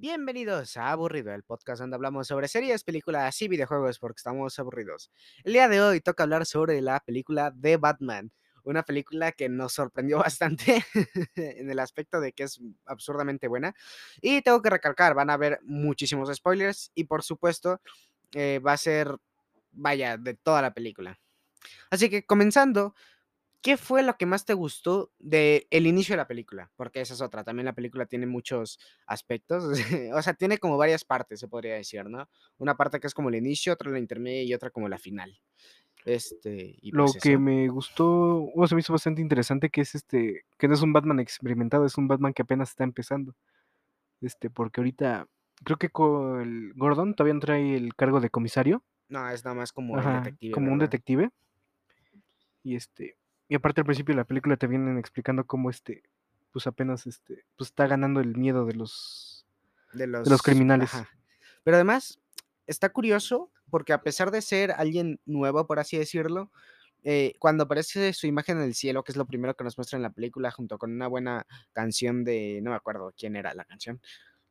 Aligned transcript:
Bienvenidos 0.00 0.76
a 0.76 0.92
Aburrido, 0.92 1.34
el 1.34 1.42
podcast 1.42 1.80
donde 1.80 1.96
hablamos 1.96 2.28
sobre 2.28 2.46
series, 2.46 2.84
películas 2.84 3.42
y 3.42 3.48
videojuegos 3.48 3.98
porque 3.98 4.20
estamos 4.20 4.56
aburridos. 4.60 5.10
El 5.42 5.54
día 5.54 5.66
de 5.66 5.82
hoy 5.82 6.00
toca 6.00 6.22
hablar 6.22 6.46
sobre 6.46 6.80
la 6.80 7.00
película 7.00 7.50
de 7.50 7.78
Batman, 7.78 8.30
una 8.62 8.84
película 8.84 9.32
que 9.32 9.48
nos 9.48 9.72
sorprendió 9.72 10.18
bastante 10.20 10.84
en 11.34 11.68
el 11.68 11.80
aspecto 11.80 12.20
de 12.20 12.32
que 12.32 12.44
es 12.44 12.60
absurdamente 12.86 13.48
buena. 13.48 13.74
Y 14.20 14.40
tengo 14.42 14.62
que 14.62 14.70
recalcar, 14.70 15.14
van 15.14 15.30
a 15.30 15.32
haber 15.32 15.58
muchísimos 15.64 16.32
spoilers 16.32 16.92
y 16.94 17.02
por 17.02 17.24
supuesto 17.24 17.80
eh, 18.34 18.60
va 18.64 18.74
a 18.74 18.76
ser, 18.76 19.16
vaya, 19.72 20.16
de 20.16 20.34
toda 20.34 20.62
la 20.62 20.72
película. 20.74 21.18
Así 21.90 22.08
que 22.08 22.24
comenzando, 22.24 22.94
¿Qué 23.60 23.76
fue 23.76 24.02
lo 24.02 24.16
que 24.16 24.26
más 24.26 24.44
te 24.44 24.54
gustó 24.54 25.12
del 25.18 25.66
inicio 25.86 26.12
de 26.12 26.18
la 26.18 26.28
película? 26.28 26.70
Porque 26.76 27.00
esa 27.00 27.14
es 27.14 27.20
otra, 27.20 27.42
también 27.44 27.66
la 27.66 27.74
película 27.74 28.06
tiene 28.06 28.26
muchos 28.26 28.78
aspectos, 29.06 29.64
o 30.14 30.22
sea, 30.22 30.34
tiene 30.34 30.58
como 30.58 30.76
varias 30.76 31.04
partes, 31.04 31.40
se 31.40 31.48
podría 31.48 31.74
decir, 31.74 32.04
¿no? 32.06 32.28
Una 32.58 32.76
parte 32.76 33.00
que 33.00 33.08
es 33.08 33.14
como 33.14 33.28
el 33.30 33.34
inicio, 33.34 33.72
otra 33.72 33.90
la 33.90 33.98
intermedia 33.98 34.42
y 34.44 34.54
otra 34.54 34.70
como 34.70 34.88
la 34.88 34.98
final. 34.98 35.40
Este, 36.04 36.78
y 36.80 36.92
Lo 36.92 37.04
pues 37.06 37.18
que 37.20 37.32
eso. 37.32 37.40
me 37.40 37.68
gustó, 37.68 38.44
o 38.54 38.66
se 38.66 38.74
me 38.74 38.80
hizo 38.80 38.92
bastante 38.92 39.20
interesante, 39.20 39.68
que 39.70 39.82
es 39.82 39.94
este, 39.94 40.44
que 40.56 40.68
no 40.68 40.74
es 40.74 40.82
un 40.82 40.92
Batman 40.92 41.20
experimentado, 41.20 41.84
es 41.84 41.98
un 41.98 42.08
Batman 42.08 42.32
que 42.32 42.42
apenas 42.42 42.70
está 42.70 42.84
empezando. 42.84 43.34
Este, 44.20 44.50
porque 44.50 44.80
ahorita 44.80 45.28
creo 45.64 45.76
que 45.78 45.90
con 45.90 46.40
el 46.40 46.72
Gordon 46.74 47.14
todavía 47.14 47.34
no 47.34 47.40
trae 47.40 47.76
el 47.76 47.94
cargo 47.96 48.20
de 48.20 48.30
comisario, 48.30 48.84
No, 49.08 49.28
es 49.28 49.44
nada 49.44 49.54
más 49.56 49.72
como 49.72 49.98
el 49.98 50.00
ajá, 50.00 50.20
detective, 50.20 50.52
como 50.52 50.72
un 50.72 50.78
detective. 50.78 51.30
Y 52.62 52.76
este, 52.76 53.17
y 53.48 53.54
aparte 53.54 53.80
al 53.80 53.86
principio 53.86 54.14
de 54.14 54.18
la 54.20 54.24
película 54.26 54.56
te 54.56 54.66
vienen 54.66 54.98
explicando 54.98 55.46
cómo 55.46 55.70
este, 55.70 56.02
pues 56.52 56.66
apenas 56.66 57.06
este, 57.06 57.44
pues 57.56 57.70
está 57.70 57.86
ganando 57.86 58.20
el 58.20 58.36
miedo 58.36 58.64
de 58.66 58.74
los 58.74 59.46
De 59.92 60.00
de 60.00 60.06
los 60.06 60.28
los, 60.28 60.42
criminales. 60.42 60.92
ajá. 60.94 61.08
Pero 61.64 61.76
además, 61.76 62.20
está 62.66 62.90
curioso 62.90 63.50
porque 63.70 63.92
a 63.92 64.02
pesar 64.02 64.30
de 64.30 64.40
ser 64.42 64.72
alguien 64.72 65.20
nuevo, 65.26 65.66
por 65.66 65.78
así 65.78 65.96
decirlo, 65.98 66.50
eh, 67.04 67.34
cuando 67.38 67.64
aparece 67.64 68.12
su 68.12 68.26
imagen 68.26 68.58
en 68.58 68.64
el 68.64 68.74
cielo, 68.74 69.04
que 69.04 69.12
es 69.12 69.16
lo 69.16 69.26
primero 69.26 69.54
que 69.54 69.64
nos 69.64 69.76
muestra 69.78 69.96
en 69.96 70.02
la 70.02 70.10
película, 70.10 70.50
junto 70.50 70.78
con 70.78 70.92
una 70.92 71.06
buena 71.06 71.46
canción 71.72 72.24
de, 72.24 72.60
no 72.62 72.70
me 72.70 72.76
acuerdo 72.76 73.12
quién 73.16 73.36
era 73.36 73.54
la 73.54 73.64
canción, 73.64 74.00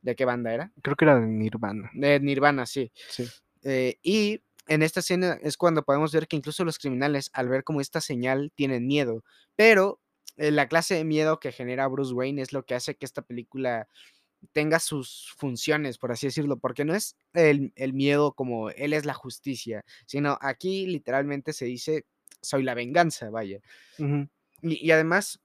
de 0.02 0.16
qué 0.16 0.26
banda 0.26 0.54
era, 0.54 0.72
Creo 0.82 0.96
que 0.96 1.06
era 1.06 1.20
de 1.20 1.26
Nirvana. 1.28 1.90
de 1.94 2.20
Nirvana, 2.20 2.66
sí. 2.66 2.92
Sí. 3.10 3.28
Eh, 3.64 3.98
y 4.04 4.42
en 4.68 4.84
esta 4.84 5.00
escena 5.00 5.40
es 5.42 5.58
cuando 5.58 5.84
podemos 5.84 6.12
ver 6.12 6.28
que 6.28 6.36
incluso 6.36 6.64
los 6.66 6.78
criminales, 6.78 7.30
al 7.34 7.50
ver 7.50 7.64
como 7.64 7.82
esta 7.82 8.02
señal, 8.02 8.52
tienen 8.56 8.88
miedo. 8.88 9.24
Pero 9.56 10.00
eh, 10.38 10.52
la 10.52 10.68
clase 10.68 10.96
de 10.96 11.04
miedo 11.04 11.40
que 11.40 11.52
genera 11.52 11.88
Bruce 11.88 12.14
Wayne 12.14 12.42
es 12.42 12.54
lo 12.54 12.66
que 12.66 12.76
hace 12.76 12.96
que 12.96 13.06
esta 13.06 13.22
película 13.22 13.88
tenga 14.54 14.80
sus 14.80 15.34
funciones, 15.38 15.98
por 15.98 16.12
así 16.12 16.28
decirlo, 16.28 16.58
porque 16.58 16.86
no 16.86 16.94
es 16.94 17.18
el, 17.34 17.74
el 17.76 17.94
miedo 17.94 18.34
como 18.34 18.70
él 18.70 18.94
es 18.94 19.06
la 19.06 19.16
justicia, 19.16 19.84
sino 20.06 20.38
aquí 20.42 20.86
literalmente 20.86 21.54
se 21.54 21.66
dice 21.66 22.06
soy 22.42 22.64
la 22.64 22.74
venganza, 22.74 23.30
vaya. 23.30 23.60
Y 24.62 24.92
además, 24.92 25.40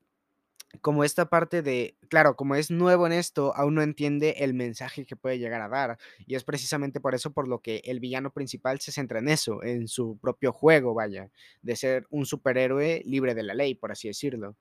como 0.81 1.05
esta 1.05 1.29
parte 1.29 1.63
de, 1.63 1.97
claro, 2.09 2.37
como 2.37 2.55
es 2.55 2.71
nuevo 2.71 3.07
en 3.07 3.13
esto, 3.13 3.55
aún 3.57 3.75
no 3.75 3.83
entiende 3.83 4.37
el 4.39 4.55
mensaje 4.55 5.05
que 5.05 5.17
puede 5.17 5.39
llegar 5.39 5.61
a 5.61 5.69
dar. 5.69 5.99
Y 6.27 6.35
es 6.35 6.45
precisamente 6.45 7.01
por 7.01 7.15
eso 7.15 7.33
por 7.33 7.49
lo 7.49 7.61
que 7.61 7.83
el 7.85 8.01
villano 8.01 8.33
principal 8.33 8.81
se 8.81 8.93
centra 8.93 9.19
en 9.21 9.29
eso, 9.29 9.63
en 9.63 9.89
su 9.89 10.19
propio 10.19 10.53
juego, 10.53 10.95
vaya, 10.95 11.31
de 11.63 11.77
ser 11.77 12.07
un 12.11 12.27
superhéroe 12.27 13.03
libre 13.05 13.35
de 13.35 13.43
la 13.43 13.55
ley, 13.55 13.75
por 13.75 13.93
así 13.93 14.09
decirlo. 14.09 14.57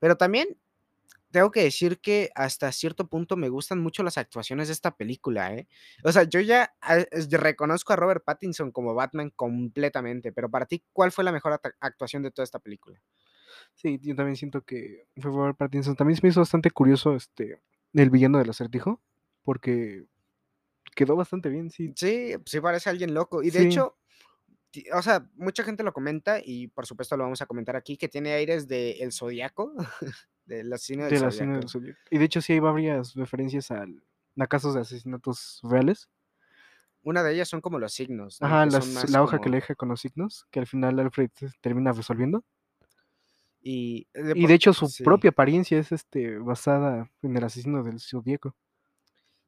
Pero 0.00 0.16
también 0.16 0.58
tengo 1.30 1.50
que 1.52 1.62
decir 1.62 2.00
que 2.00 2.30
hasta 2.34 2.72
cierto 2.72 3.08
punto 3.08 3.36
me 3.36 3.48
gustan 3.48 3.80
mucho 3.80 4.02
las 4.02 4.18
actuaciones 4.18 4.68
de 4.68 4.74
esta 4.74 4.96
película, 4.96 5.54
¿eh? 5.54 5.68
O 6.04 6.12
sea, 6.12 6.24
yo 6.24 6.40
ya 6.40 6.74
es- 7.12 7.30
reconozco 7.30 7.92
a 7.92 7.96
Robert 7.96 8.24
Pattinson 8.24 8.72
como 8.72 8.94
Batman 8.94 9.30
completamente, 9.36 10.32
pero 10.32 10.50
para 10.50 10.66
ti, 10.66 10.84
¿cuál 10.92 11.12
fue 11.12 11.24
la 11.24 11.32
mejor 11.32 11.60
actuación 11.80 12.22
de 12.24 12.30
toda 12.32 12.44
esta 12.44 12.58
película? 12.58 13.00
Sí, 13.74 13.98
yo 14.02 14.14
también 14.14 14.36
siento 14.36 14.62
que 14.62 15.06
fue 15.16 15.30
Robert 15.30 15.56
Pattinson. 15.56 15.96
También 15.96 16.16
se 16.16 16.22
me 16.22 16.30
hizo 16.30 16.40
bastante 16.40 16.70
curioso 16.70 17.14
este 17.14 17.60
el 17.92 18.10
villano 18.10 18.38
del 18.38 18.50
acertijo, 18.50 19.00
porque 19.42 20.04
quedó 20.94 21.16
bastante 21.16 21.48
bien, 21.48 21.70
sí. 21.70 21.92
Sí, 21.96 22.34
sí 22.44 22.60
parece 22.60 22.90
alguien 22.90 23.14
loco. 23.14 23.42
Y 23.42 23.50
de 23.50 23.60
Sí, 23.60 23.66
hecho, 23.66 23.96
o 24.94 25.02
sea, 25.02 25.28
mucha 25.34 25.64
gente 25.64 25.82
lo 25.82 25.92
comenta 25.92 26.40
y 26.42 26.68
por 26.68 26.86
supuesto 26.86 27.16
lo 27.16 27.24
vamos 27.24 27.42
a 27.42 27.46
comentar 27.46 27.76
aquí, 27.76 27.96
que 27.96 28.08
tiene 28.08 28.32
aires 28.32 28.68
de 28.68 28.92
El 29.00 29.12
Zodíaco, 29.12 29.72
del 30.44 30.72
asesino 30.72 31.04
del 31.04 31.14
de 31.14 31.20
la 31.20 31.30
cine 31.30 31.58
del 31.58 31.68
Zodíaco. 31.68 31.98
Y 32.10 32.18
de 32.18 32.24
hecho 32.24 32.40
sí 32.40 32.52
hay 32.52 32.60
varias 32.60 33.14
referencias 33.14 33.70
al, 33.70 34.02
a 34.38 34.46
casos 34.46 34.74
de 34.74 34.80
asesinatos 34.80 35.60
reales. 35.62 36.08
Una 37.02 37.22
de 37.22 37.32
ellas 37.32 37.48
son 37.48 37.60
como 37.62 37.78
los 37.78 37.92
signos, 37.94 38.40
¿no? 38.40 38.46
Ajá, 38.46 38.66
las, 38.66 39.10
la 39.10 39.22
hoja 39.22 39.40
que 39.40 39.48
le 39.48 39.56
deja 39.56 39.74
con 39.74 39.88
los 39.88 40.00
signos, 40.00 40.46
que 40.50 40.60
al 40.60 40.66
final 40.66 40.98
Alfred 40.98 41.30
termina 41.62 41.92
resolviendo. 41.92 42.44
Y 43.62 44.06
de, 44.14 44.34
Y 44.34 44.46
de 44.46 44.54
hecho 44.54 44.72
su 44.72 44.88
sí. 44.88 45.04
propia 45.04 45.30
apariencia 45.30 45.78
es 45.78 45.92
este 45.92 46.38
basada 46.38 47.10
en 47.22 47.36
el 47.36 47.44
asesino 47.44 47.82
del 47.82 48.00
Zodíaco. 48.00 48.56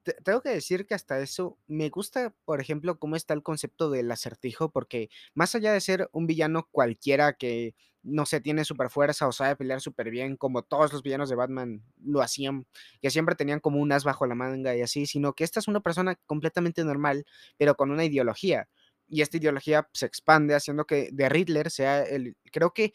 Te- 0.04 0.14
tengo 0.24 0.40
que 0.42 0.48
decir 0.50 0.84
que 0.86 0.94
hasta 0.94 1.20
eso 1.20 1.58
me 1.68 1.88
gusta, 1.88 2.34
por 2.44 2.60
ejemplo, 2.60 2.98
cómo 2.98 3.14
está 3.14 3.34
el 3.34 3.42
concepto 3.44 3.88
del 3.90 4.10
acertijo, 4.10 4.70
porque 4.70 5.10
más 5.34 5.54
allá 5.54 5.72
de 5.72 5.80
ser 5.80 6.08
un 6.12 6.26
villano 6.26 6.68
cualquiera 6.72 7.34
que, 7.34 7.76
no 8.02 8.26
sé, 8.26 8.40
tiene 8.40 8.64
super 8.64 8.90
fuerza 8.90 9.28
o 9.28 9.32
sabe 9.32 9.54
pelear 9.54 9.80
súper 9.80 10.10
bien, 10.10 10.36
como 10.36 10.62
todos 10.62 10.92
los 10.92 11.02
villanos 11.04 11.28
de 11.30 11.36
Batman 11.36 11.84
lo 12.04 12.20
hacían, 12.20 12.66
que 13.00 13.10
siempre 13.10 13.36
tenían 13.36 13.60
como 13.60 13.78
un 13.80 13.92
as 13.92 14.02
bajo 14.02 14.26
la 14.26 14.34
manga 14.34 14.74
y 14.76 14.82
así, 14.82 15.06
sino 15.06 15.34
que 15.34 15.44
esta 15.44 15.60
es 15.60 15.68
una 15.68 15.80
persona 15.80 16.16
completamente 16.26 16.84
normal, 16.84 17.24
pero 17.56 17.76
con 17.76 17.92
una 17.92 18.04
ideología. 18.04 18.68
Y 19.08 19.20
esta 19.20 19.36
ideología 19.36 19.88
se 19.92 20.06
expande 20.06 20.54
haciendo 20.54 20.84
que 20.86 21.10
The 21.14 21.28
Riddler 21.28 21.70
sea 21.70 22.02
el, 22.02 22.36
creo 22.50 22.72
que 22.72 22.92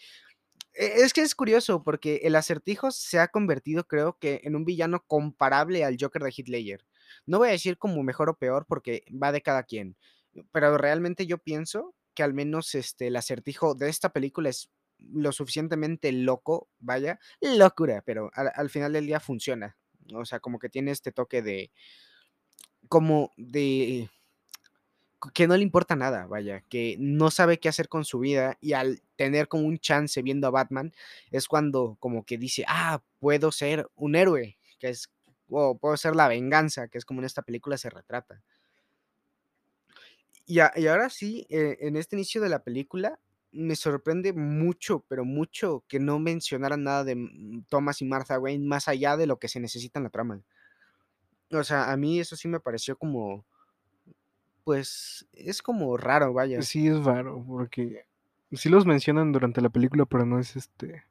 Es 0.78 1.12
que 1.12 1.22
es 1.22 1.34
curioso 1.34 1.84
porque 1.84 2.22
el 2.24 2.36
acertijo 2.36 2.92
se 2.92 3.18
ha 3.18 3.30
convertido, 3.30 3.88
creo 3.88 4.18
que, 4.20 4.42
en 4.44 4.56
un 4.56 4.64
villano 4.64 5.04
comparable 5.08 5.84
al 5.84 5.98
Joker 6.00 6.22
de 6.22 6.32
Ledger. 6.46 6.86
No 7.26 7.40
voy 7.40 7.50
a 7.50 7.54
decir 7.54 7.80
como 7.80 8.04
mejor 8.04 8.30
o 8.30 8.38
peor 8.38 8.68
porque 8.68 9.04
va 9.12 9.32
de 9.32 9.42
cada 9.42 9.64
quien, 9.64 9.98
pero 10.52 10.78
realmente 10.78 11.26
yo 11.26 11.40
pienso 11.40 11.96
que 12.14 12.22
al 12.22 12.36
menos 12.36 12.76
este, 12.76 13.08
el 13.08 13.16
acertijo 13.16 13.74
de 13.74 13.90
esta 13.90 14.10
película 14.10 14.50
es 14.50 14.70
lo 15.00 15.32
suficientemente 15.32 16.12
loco, 16.12 16.70
vaya, 16.78 17.20
locura, 17.42 18.04
pero 18.06 18.30
al, 18.36 18.52
al 18.54 18.70
final 18.70 18.94
del 18.94 19.08
día 19.08 19.20
funciona. 19.20 19.78
O 20.14 20.26
sea, 20.26 20.40
como 20.40 20.60
que 20.60 20.70
tiene 20.70 20.92
este 20.92 21.12
toque 21.12 21.42
de, 21.42 21.72
como 22.88 23.32
de 23.36 24.10
que 25.34 25.48
no 25.48 25.58
le 25.58 25.64
importa 25.64 25.96
nada, 25.96 26.28
vaya, 26.28 26.62
que 26.70 26.96
no 27.00 27.32
sabe 27.32 27.60
qué 27.60 27.70
hacer 27.70 27.90
con 27.90 28.06
su 28.06 28.20
vida 28.20 28.58
y 28.62 28.74
al 28.74 29.02
tener 29.16 29.48
como 29.48 29.66
un 29.66 29.80
chance 29.80 30.22
viendo 30.22 30.48
a 30.48 30.52
Batman 30.52 30.94
es 31.32 31.48
cuando 31.48 31.98
como 32.00 32.24
que 32.24 32.38
dice, 32.38 32.64
ah, 32.68 33.02
puedo 33.20 33.52
ser 33.52 33.88
un 33.96 34.16
héroe, 34.16 34.58
que 34.80 34.90
es, 34.90 35.10
o 35.50 35.78
puedo 35.78 35.98
ser 35.98 36.16
la 36.16 36.28
venganza, 36.28 36.88
que 36.88 36.98
es 36.98 37.06
como 37.06 37.22
en 37.22 37.26
esta 37.26 37.42
película 37.42 37.78
se 37.78 37.90
retrata. 37.90 38.44
Y, 40.46 40.60
y 40.60 40.88
ahora 40.88 41.10
sí, 41.10 41.46
eh, 41.50 41.78
en 41.82 41.98
este 41.98 42.16
inicio 42.16 42.42
de 42.42 42.50
la 42.50 42.64
película 42.64 43.20
me 43.52 43.76
sorprende 43.76 44.34
mucho, 44.34 45.04
pero 45.08 45.26
mucho 45.26 45.84
que 45.88 46.00
no 46.00 46.20
mencionaran 46.20 46.84
nada 46.84 47.04
de 47.04 47.16
mm, 47.16 47.66
Thomas 47.70 48.02
y 48.02 48.06
Martha 48.06 48.40
Wayne 48.40 48.66
más 48.66 48.88
allá 48.88 49.18
de 49.18 49.28
lo 49.28 49.40
que 49.40 49.48
se 49.48 49.60
necesita 49.60 50.00
en 50.00 50.04
la 50.04 50.10
trama. 50.10 50.42
O 51.52 51.64
sea, 51.64 51.92
a 51.92 51.98
mí 51.98 52.20
eso 52.20 52.36
sí 52.36 52.48
me 52.48 52.60
pareció 52.60 52.98
como, 52.98 53.46
pues, 54.68 55.26
es 55.32 55.62
como 55.62 55.96
raro, 55.96 56.34
vaya. 56.34 56.62
Sí 56.62 56.90
es 56.90 57.02
raro, 57.06 57.42
porque 57.48 58.06
sí 58.52 58.68
los 58.68 58.86
mencionan 58.86 59.32
durante 59.32 59.62
la 59.62 59.70
película, 59.70 60.06
pero 60.06 60.26
no 60.26 60.40
es 60.40 60.58
este... 60.58 61.06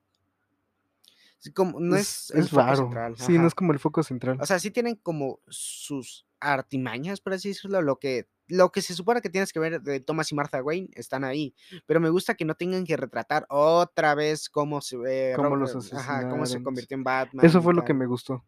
Sí, 1.38 1.52
como 1.52 1.80
no 1.80 1.96
Es, 1.96 2.30
es 2.32 2.52
raro. 2.52 2.76
central, 2.76 3.16
Sí, 3.16 3.38
no 3.38 3.46
es 3.46 3.54
como 3.54 3.72
el 3.72 3.78
foco 3.78 4.02
central. 4.02 4.36
O 4.42 4.44
sea, 4.44 4.58
sí 4.58 4.70
tienen 4.70 4.96
como 4.96 5.40
sus 5.48 6.26
artimañas, 6.38 7.22
por 7.22 7.32
así 7.32 7.48
decirlo, 7.48 7.80
lo 7.80 7.98
que 7.98 8.28
lo 8.46 8.70
que 8.72 8.82
se 8.82 8.92
supone 8.92 9.22
que 9.22 9.30
tienes 9.30 9.54
que 9.54 9.58
ver 9.58 9.80
de 9.80 10.00
Thomas 10.00 10.30
y 10.30 10.34
Martha 10.34 10.62
Wayne 10.62 10.90
están 10.92 11.24
ahí, 11.24 11.54
pero 11.86 11.98
me 11.98 12.10
gusta 12.10 12.34
que 12.34 12.44
no 12.44 12.56
tengan 12.56 12.84
que 12.84 12.98
retratar 12.98 13.46
otra 13.48 14.14
vez 14.14 14.50
cómo 14.50 14.82
se 14.82 14.98
ve 14.98 15.32
Cómo 15.34 15.48
Rob 15.48 15.60
los 15.60 15.92
eh, 15.92 15.96
ajá, 15.96 16.28
cómo 16.28 16.44
se 16.44 16.62
convirtió 16.62 16.94
en 16.94 17.04
Batman 17.04 17.46
Eso 17.46 17.62
fue 17.62 17.72
lo 17.72 17.86
que 17.86 17.94
me 17.94 18.04
gustó. 18.04 18.44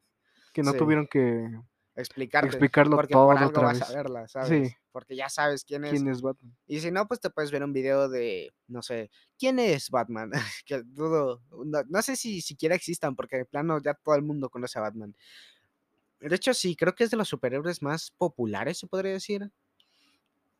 Que 0.52 0.62
no 0.62 0.72
Sí, 0.72 0.78
tuvieron 0.78 1.06
que 1.06 1.50
explicarte, 2.00 2.49
explicarlo 2.49 2.97
porque 2.97 3.12
todo 3.12 3.27
por 3.27 3.39
algo 3.39 3.50
otra 3.50 3.62
vas 3.65 3.83
a 3.83 3.93
verla, 3.93 4.27
Sí, 4.27 4.33
¿sabes? 4.33 4.75
Porque 4.93 5.17
ya 5.17 5.29
sabes 5.29 5.65
quién 5.65 5.85
es. 5.85 5.91
quién 5.91 6.09
es 6.09 6.23
Batman. 6.23 6.56
Y 6.67 6.81
si 6.81 6.91
no, 6.91 7.06
pues 7.06 7.21
te 7.21 7.31
puedes 7.31 7.50
ver 7.50 7.62
un 7.65 7.73
video 7.73 8.09
de, 8.09 8.53
no 8.69 8.83
sé, 8.83 9.11
¿quién 9.39 9.59
es 9.59 9.91
Batman? 9.91 10.31
Que 10.65 10.83
dudo, 10.85 11.43
no, 11.65 11.83
no 11.89 12.03
sé 12.03 12.17
si 12.17 12.41
siquiera 12.41 12.75
existan, 12.75 13.17
porque 13.17 13.37
de 13.37 13.45
plano 13.45 13.81
ya 13.83 13.95
todo 13.95 14.15
el 14.15 14.23
mundo 14.23 14.49
conoce 14.50 14.79
a 14.79 14.83
Batman. 14.83 15.15
De 16.21 16.35
hecho, 16.35 16.53
sí, 16.55 16.75
creo 16.75 16.95
que 16.95 17.05
es 17.05 17.11
de 17.11 17.17
los 17.17 17.29
superhéroes 17.29 17.83
más 17.83 18.11
populares, 18.11 18.79
se 18.79 18.87
podría 18.87 19.12
decir. 19.12 19.50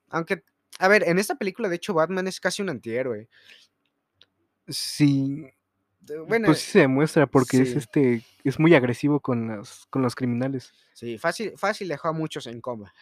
Aunque, 0.09 0.45
a 0.79 0.89
ver, 0.89 1.03
en 1.09 1.19
esta 1.19 1.35
película, 1.37 1.69
de 1.69 1.77
hecho, 1.77 1.95
Batman 1.95 2.29
es 2.29 2.41
casi 2.41 2.63
un 2.63 2.71
antihéroe. 2.71 3.29
Sí, 4.69 5.51
bueno, 6.27 6.47
Pues 6.47 6.59
sí 6.59 6.71
se 6.73 6.79
demuestra 6.81 7.27
porque 7.27 7.61
es, 7.63 7.77
este, 7.77 8.25
es 8.45 8.59
muy 8.59 8.75
agresivo 8.75 9.21
con 9.21 9.49
las 9.49 9.87
con 9.91 10.03
los 10.03 10.15
criminales. 10.15 10.73
Sí, 10.93 11.19
fácil 11.19 11.57
fácil 11.57 11.89
dejó 11.89 12.09
a 12.09 12.13
muchos 12.13 12.47
en 12.47 12.61
coma. 12.61 12.93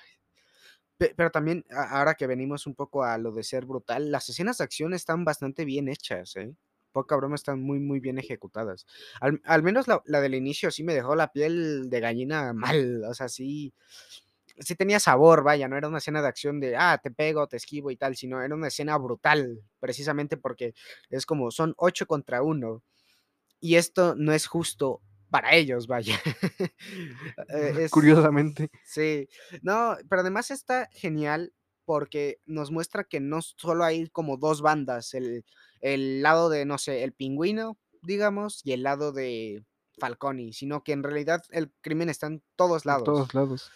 Pe 0.98 1.12
pero 1.16 1.30
también, 1.30 1.64
ahora 1.70 2.14
que 2.14 2.26
venimos 2.26 2.66
un 2.66 2.74
poco 2.74 3.04
a 3.04 3.18
lo 3.18 3.32
de 3.32 3.42
ser 3.42 3.66
brutal, 3.66 4.10
las 4.10 4.28
escenas 4.30 4.58
de 4.58 4.64
acción 4.64 4.94
están 4.94 5.24
bastante 5.24 5.64
bien 5.64 5.88
hechas, 5.88 6.36
¿eh? 6.36 6.54
Poca 6.92 7.16
broma, 7.16 7.34
están 7.34 7.60
muy, 7.60 7.78
muy 7.80 8.00
bien 8.00 8.18
ejecutadas. 8.18 8.86
Al 9.20 9.40
al 9.44 9.62
menos 9.62 9.88
la 9.88 10.02
la 10.06 10.20
del 10.22 10.34
inicio 10.34 10.70
sí 10.70 10.82
me 10.84 10.94
dejó 10.94 11.14
la 11.14 11.32
piel 11.32 11.90
de 11.90 12.00
gallina 12.00 12.52
mal, 12.54 13.04
o 13.04 13.14
sea, 13.14 13.28
sí 13.28 13.74
sí 14.58 14.74
tenía 14.74 15.00
sabor, 15.00 15.42
vaya, 15.44 15.68
no 15.68 15.76
era 15.76 15.88
una 15.88 15.98
escena 15.98 16.22
de 16.22 16.28
acción 16.28 16.60
de, 16.60 16.76
ah, 16.76 16.98
te 17.02 17.10
pego, 17.10 17.46
te 17.46 17.56
esquivo 17.58 17.90
y 17.90 17.96
tal, 17.96 18.16
sino 18.16 18.42
era 18.42 18.54
una 18.54 18.68
escena 18.68 18.96
brutal, 18.98 19.62
precisamente 19.80 20.36
porque 20.36 20.74
es 21.10 21.26
como 21.26 21.50
son 21.50 21.74
8 21.76 22.06
contra 22.06 22.42
1, 22.42 22.82
y 23.60 23.76
esto 23.76 24.14
no 24.16 24.32
es 24.32 24.46
justo 24.46 25.02
para 25.30 25.54
ellos, 25.54 25.86
vaya. 25.86 26.18
Es 27.48 27.90
Curiosamente. 27.90 28.70
sí. 28.82 29.28
No, 29.62 29.96
pero 30.08 30.20
además 30.22 30.50
está 30.50 30.88
genial 30.92 31.52
porque 31.84 32.40
nos 32.46 32.70
muestra 32.70 33.04
que 33.04 33.20
no 33.20 33.40
solo 33.42 33.84
hay 33.84 34.08
como 34.10 34.36
2 34.38 34.62
bandas, 34.62 35.14
el 35.14 35.44
el 35.80 36.22
lado 36.22 36.48
de, 36.48 36.64
no 36.64 36.78
sé, 36.78 37.04
el 37.04 37.12
Pingüino, 37.12 37.78
digamos, 38.02 38.60
y 38.64 38.72
el 38.72 38.82
lado 38.82 39.12
de 39.12 39.64
Falcone, 39.98 40.52
sino 40.52 40.82
que 40.82 40.92
en 40.92 41.02
realidad 41.02 41.42
el 41.50 41.72
crimen 41.82 42.08
está 42.08 42.26
en 42.28 42.42
todos 42.56 42.86
En 42.90 42.90
lados. 42.90 43.04
todos 43.04 43.34
lados. 43.34 43.72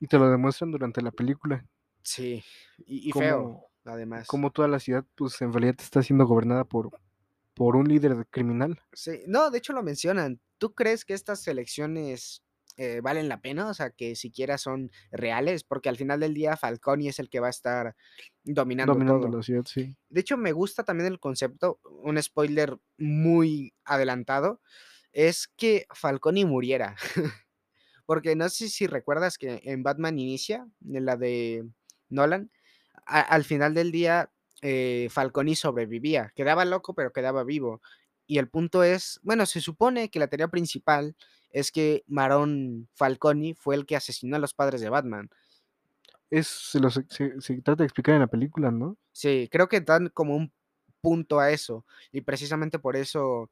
Y 0.00 0.06
te 0.08 0.18
lo 0.18 0.30
demuestran 0.30 0.72
durante 0.72 1.02
la 1.02 1.12
película. 1.12 1.66
Sí, 2.02 2.42
y 2.78 3.08
y 3.08 3.12
feo, 3.12 3.68
además. 3.84 4.26
cómo 4.26 4.50
toda 4.52 4.68
la 4.68 4.78
ciudad, 4.80 5.04
pues, 5.14 5.40
en 5.42 5.52
realidad 5.52 5.76
está 5.80 6.02
siendo 6.02 6.26
gobernada 6.26 6.64
por 6.64 6.90
por 7.56 7.74
un 7.74 7.88
líder 7.88 8.26
criminal. 8.30 8.78
Sí, 8.92 9.22
no, 9.26 9.50
de 9.50 9.56
hecho 9.58 9.72
lo 9.72 9.82
mencionan. 9.82 10.40
¿Tú 10.58 10.74
crees 10.74 11.06
que 11.06 11.14
estas 11.14 11.48
elecciones, 11.48 12.42
eh, 12.76 13.00
valen 13.02 13.30
la 13.30 13.40
pena? 13.40 13.70
O 13.70 13.74
sea, 13.74 13.88
que 13.90 14.14
siquiera 14.14 14.58
son 14.58 14.90
reales, 15.10 15.64
porque 15.64 15.88
al 15.88 15.96
final 15.96 16.20
del 16.20 16.34
día 16.34 16.58
Falcone 16.58 17.08
es 17.08 17.18
el 17.18 17.30
que 17.30 17.40
va 17.40 17.46
a 17.46 17.50
estar 17.50 17.96
dominando 18.44 18.92
Dominando 18.92 19.26
todo. 19.26 19.38
la 19.38 19.42
ciudad, 19.42 19.64
sí. 19.64 19.96
De 20.10 20.20
hecho, 20.20 20.36
me 20.36 20.52
gusta 20.52 20.84
también 20.84 21.10
el 21.10 21.18
concepto, 21.18 21.80
un 22.02 22.22
spoiler 22.22 22.76
muy 22.98 23.72
adelantado, 23.86 24.60
es 25.12 25.48
que 25.48 25.86
Falcone 25.94 26.44
muriera. 26.44 26.94
Porque 28.04 28.36
no 28.36 28.50
sé 28.50 28.68
si 28.68 28.86
recuerdas 28.86 29.38
que 29.38 29.62
en 29.64 29.82
Batman 29.82 30.18
Inicia, 30.18 30.68
en 30.86 31.06
la 31.06 31.16
de 31.16 31.66
Nolan, 32.10 32.50
a 33.06 33.20
al 33.22 33.44
final 33.44 33.72
del 33.72 33.92
día, 33.92 34.30
eh, 34.62 35.08
Falcone 35.10 35.56
sobrevivía, 35.56 36.32
quedaba 36.34 36.64
loco, 36.64 36.94
pero 36.94 37.12
quedaba 37.12 37.44
vivo. 37.44 37.80
Y 38.26 38.38
el 38.38 38.48
punto 38.48 38.82
es, 38.82 39.20
bueno, 39.22 39.46
se 39.46 39.60
supone 39.60 40.10
que 40.10 40.18
la 40.18 40.26
teoría 40.26 40.48
principal 40.48 41.14
es 41.50 41.70
que 41.70 42.04
Marón 42.06 42.88
Falcone 42.94 43.54
fue 43.54 43.76
el 43.76 43.86
que 43.86 43.96
asesinó 43.96 44.36
a 44.36 44.40
los 44.40 44.54
padres 44.54 44.80
de 44.80 44.88
Batman. 44.88 45.30
Es 46.28 46.48
se 46.48 46.80
lo 46.80 46.90
se 46.90 47.04
trata 47.62 47.76
de 47.76 47.84
explicar 47.84 48.14
en 48.14 48.20
la 48.20 48.26
película, 48.26 48.70
¿no? 48.70 48.98
Sí, 49.12 49.48
creo 49.50 49.68
que 49.68 49.80
dan 49.80 50.08
como 50.08 50.34
un 50.34 50.52
punto 51.00 51.38
a 51.38 51.52
eso, 51.52 51.86
y 52.10 52.22
precisamente 52.22 52.80
por 52.80 52.96
eso, 52.96 53.48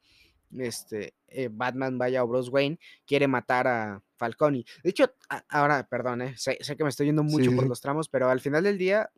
este, 0.59 1.15
eh, 1.29 1.49
Batman, 1.53 1.99
vaya, 1.99 2.25
o 2.25 2.27
Bruce 2.27 2.51
Wayne 2.51 2.81
quiere 3.07 3.29
matar 3.29 3.69
a 3.69 4.03
Falcone. 4.17 4.65
De 4.83 4.91
hecho, 4.91 5.15
a 5.29 5.45
ahora, 5.49 5.87
perdón, 5.89 6.23
eh, 6.23 6.35
sé 6.37 6.59
sé 6.61 6.77
que 6.77 6.83
me 6.83 6.91
estoy 6.91 7.07
yendo 7.07 7.23
mucho 7.23 7.51
sí, 7.51 7.55
por 7.55 7.65
sí. 7.65 7.69
los 7.69 7.81
tramos, 7.81 8.09
pero 8.09 8.29
al 8.29 8.41
final 8.41 8.65
del 8.65 8.77
día 8.77 9.09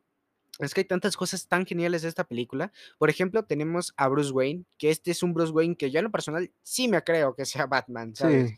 es 0.59 0.73
que 0.73 0.81
hay 0.81 0.85
tantas 0.87 1.17
cosas 1.17 1.49
tan 1.49 1.67
geniales 1.67 2.03
de 2.03 2.09
esta 2.09 2.25
película. 2.25 2.73
Por 2.99 3.11
ejemplo, 3.11 3.45
tenemos 3.45 3.93
a 3.97 4.09
Bruce 4.09 4.31
Wayne, 4.31 4.65
que 4.79 4.91
este 4.91 5.11
es 5.11 5.23
un 5.23 5.35
Bruce 5.35 5.53
Wayne 5.53 5.77
que 5.77 5.91
yo 5.91 5.99
en 5.99 6.05
lo 6.05 6.11
personal 6.11 6.51
sí 6.63 6.89
me 6.89 7.03
creo 7.03 7.35
que 7.35 7.45
sea 7.45 7.67
Batman, 7.67 8.15
¿sabes? 8.15 8.51
Sí, 8.51 8.57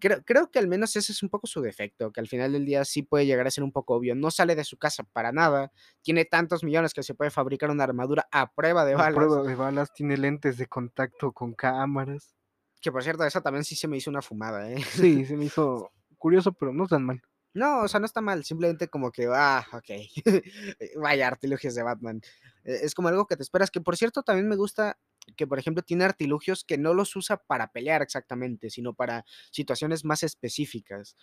Creo 0.00 0.22
creo 0.22 0.50
que 0.50 0.58
al 0.58 0.68
menos 0.68 0.94
ese 0.96 1.12
es 1.12 1.22
un 1.22 1.30
poco 1.30 1.46
su 1.46 1.62
defecto, 1.62 2.12
que 2.12 2.20
al 2.20 2.28
final 2.28 2.52
del 2.52 2.66
día 2.66 2.84
sí 2.84 3.02
puede 3.02 3.24
llegar 3.24 3.46
a 3.46 3.50
ser 3.50 3.64
un 3.64 3.72
poco 3.72 3.94
obvio. 3.94 4.14
No 4.14 4.30
sale 4.30 4.54
de 4.54 4.62
su 4.62 4.76
casa 4.76 5.02
para 5.02 5.32
nada, 5.32 5.72
tiene 6.02 6.26
tantos 6.26 6.62
millones 6.62 6.92
que 6.92 7.02
se 7.02 7.14
puede 7.14 7.30
fabricar 7.30 7.70
una 7.70 7.84
armadura 7.84 8.28
a 8.30 8.52
prueba 8.52 8.84
de 8.84 8.92
a 8.92 8.96
balas, 8.96 9.14
prueba 9.14 9.42
de 9.42 9.54
balas, 9.54 9.92
tiene 9.94 10.18
lentes 10.18 10.58
de 10.58 10.66
contacto 10.66 11.32
con 11.32 11.54
cámaras. 11.54 12.34
que 12.80 12.92
por 12.92 13.02
cierto, 13.02 13.24
esa 13.24 13.40
también 13.40 13.64
sí 13.64 13.74
se 13.76 13.88
me 13.88 13.96
hizo 13.96 14.10
una 14.10 14.22
fumada, 14.22 14.70
¿eh? 14.70 14.84
Sí, 14.90 15.24
se 15.24 15.36
me 15.36 15.46
hizo 15.46 15.90
curioso, 16.18 16.52
pero 16.52 16.72
no 16.74 16.86
tan 16.86 17.04
mal. 17.04 17.22
No, 17.58 17.82
o 17.82 17.88
sea, 17.88 18.00
no 18.00 18.06
está 18.06 18.20
mal, 18.20 18.44
simplemente 18.44 18.88
como 18.88 19.10
que, 19.12 19.26
ah, 19.32 19.66
okey, 19.72 20.10
vaya, 20.96 21.26
artilugios 21.28 21.74
de 21.74 21.82
Batman. 21.82 22.20
E 22.64 22.84
es 22.86 22.94
como 22.94 23.08
algo 23.08 23.26
que 23.26 23.36
te 23.36 23.42
esperas, 23.42 23.70
que 23.70 23.80
por 23.80 23.96
cierto, 23.96 24.22
también 24.22 24.48
me 24.48 24.56
gusta 24.56 24.98
que, 25.36 25.46
por 25.46 25.58
ejemplo, 25.58 25.82
tiene 25.82 26.04
artilugios 26.04 26.64
que 26.64 26.78
no 26.78 26.94
los 26.94 27.14
usa 27.16 27.36
para 27.38 27.70
pelear 27.72 28.02
exactamente, 28.02 28.70
sino 28.70 28.94
para 28.94 29.24
situaciones 29.50 30.04
más 30.04 30.22
específicas. 30.22 31.16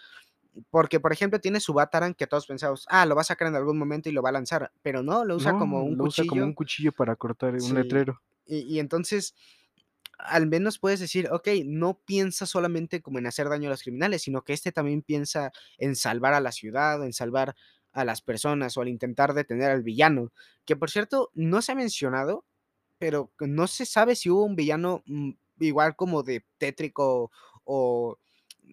Porque, 0.69 0.99
por 0.99 1.11
ejemplo, 1.13 1.39
tiene 1.41 1.59
su 1.59 1.73
Batarang 1.73 2.15
que 2.15 2.27
todos 2.27 2.47
pensamos, 2.47 2.85
ah, 2.89 3.05
lo 3.05 3.15
va 3.15 3.21
a 3.21 3.25
sacar 3.25 3.47
en 3.49 3.55
algún 3.55 3.77
momento 3.77 4.09
y 4.09 4.13
lo 4.13 4.21
va 4.23 4.29
a 4.29 4.33
lanzar, 4.33 4.71
pero 4.81 5.03
no, 5.03 5.25
lo 5.25 5.35
usa 5.35 5.53
como 5.53 5.83
un 5.83 5.95
lo 5.95 6.05
usa 6.05 6.25
como 6.25 6.43
un 6.45 6.53
cuchillo. 6.53 6.53
cuchillo 6.53 6.91
para 6.91 7.15
cortar 7.15 7.53
un 7.61 7.73
Sí, 7.73 7.73
letrero. 7.73 8.21
y 8.45 8.59
y 8.75 8.79
entonces 8.79 9.35
al 10.19 10.47
menos 10.47 10.79
puedes 10.79 10.99
decir, 10.99 11.29
okey, 11.31 11.63
no 11.65 11.99
piensa 12.05 12.45
solamente 12.45 13.01
como 13.01 13.19
en 13.19 13.27
hacer 13.27 13.49
daño 13.49 13.67
a 13.69 13.71
los 13.71 13.83
criminales, 13.83 14.23
sino 14.23 14.43
que 14.43 14.53
este 14.53 14.71
también 14.71 15.01
piensa 15.01 15.51
en 15.77 15.95
salvar 15.95 16.33
a 16.33 16.39
la 16.41 16.51
ciudad, 16.51 17.03
en 17.05 17.13
salvar 17.13 17.55
a 17.91 18.05
las 18.05 18.21
personas 18.21 18.77
o 18.77 18.81
al 18.81 18.89
intentar 18.89 19.33
detener 19.33 19.71
al 19.71 19.83
villano, 19.83 20.31
que 20.65 20.75
por 20.75 20.89
cierto, 20.91 21.31
no 21.33 21.61
se 21.61 21.71
ha 21.71 21.75
mencionado, 21.75 22.45
pero 22.97 23.31
no 23.39 23.67
se 23.67 23.85
sabe 23.85 24.15
si 24.15 24.29
hubo 24.29 24.43
un 24.45 24.55
villano, 24.55 25.03
mm, 25.05 25.31
igual 25.59 25.95
como 25.95 26.23
de 26.23 26.45
tétrico 26.57 27.31
o 27.65 28.17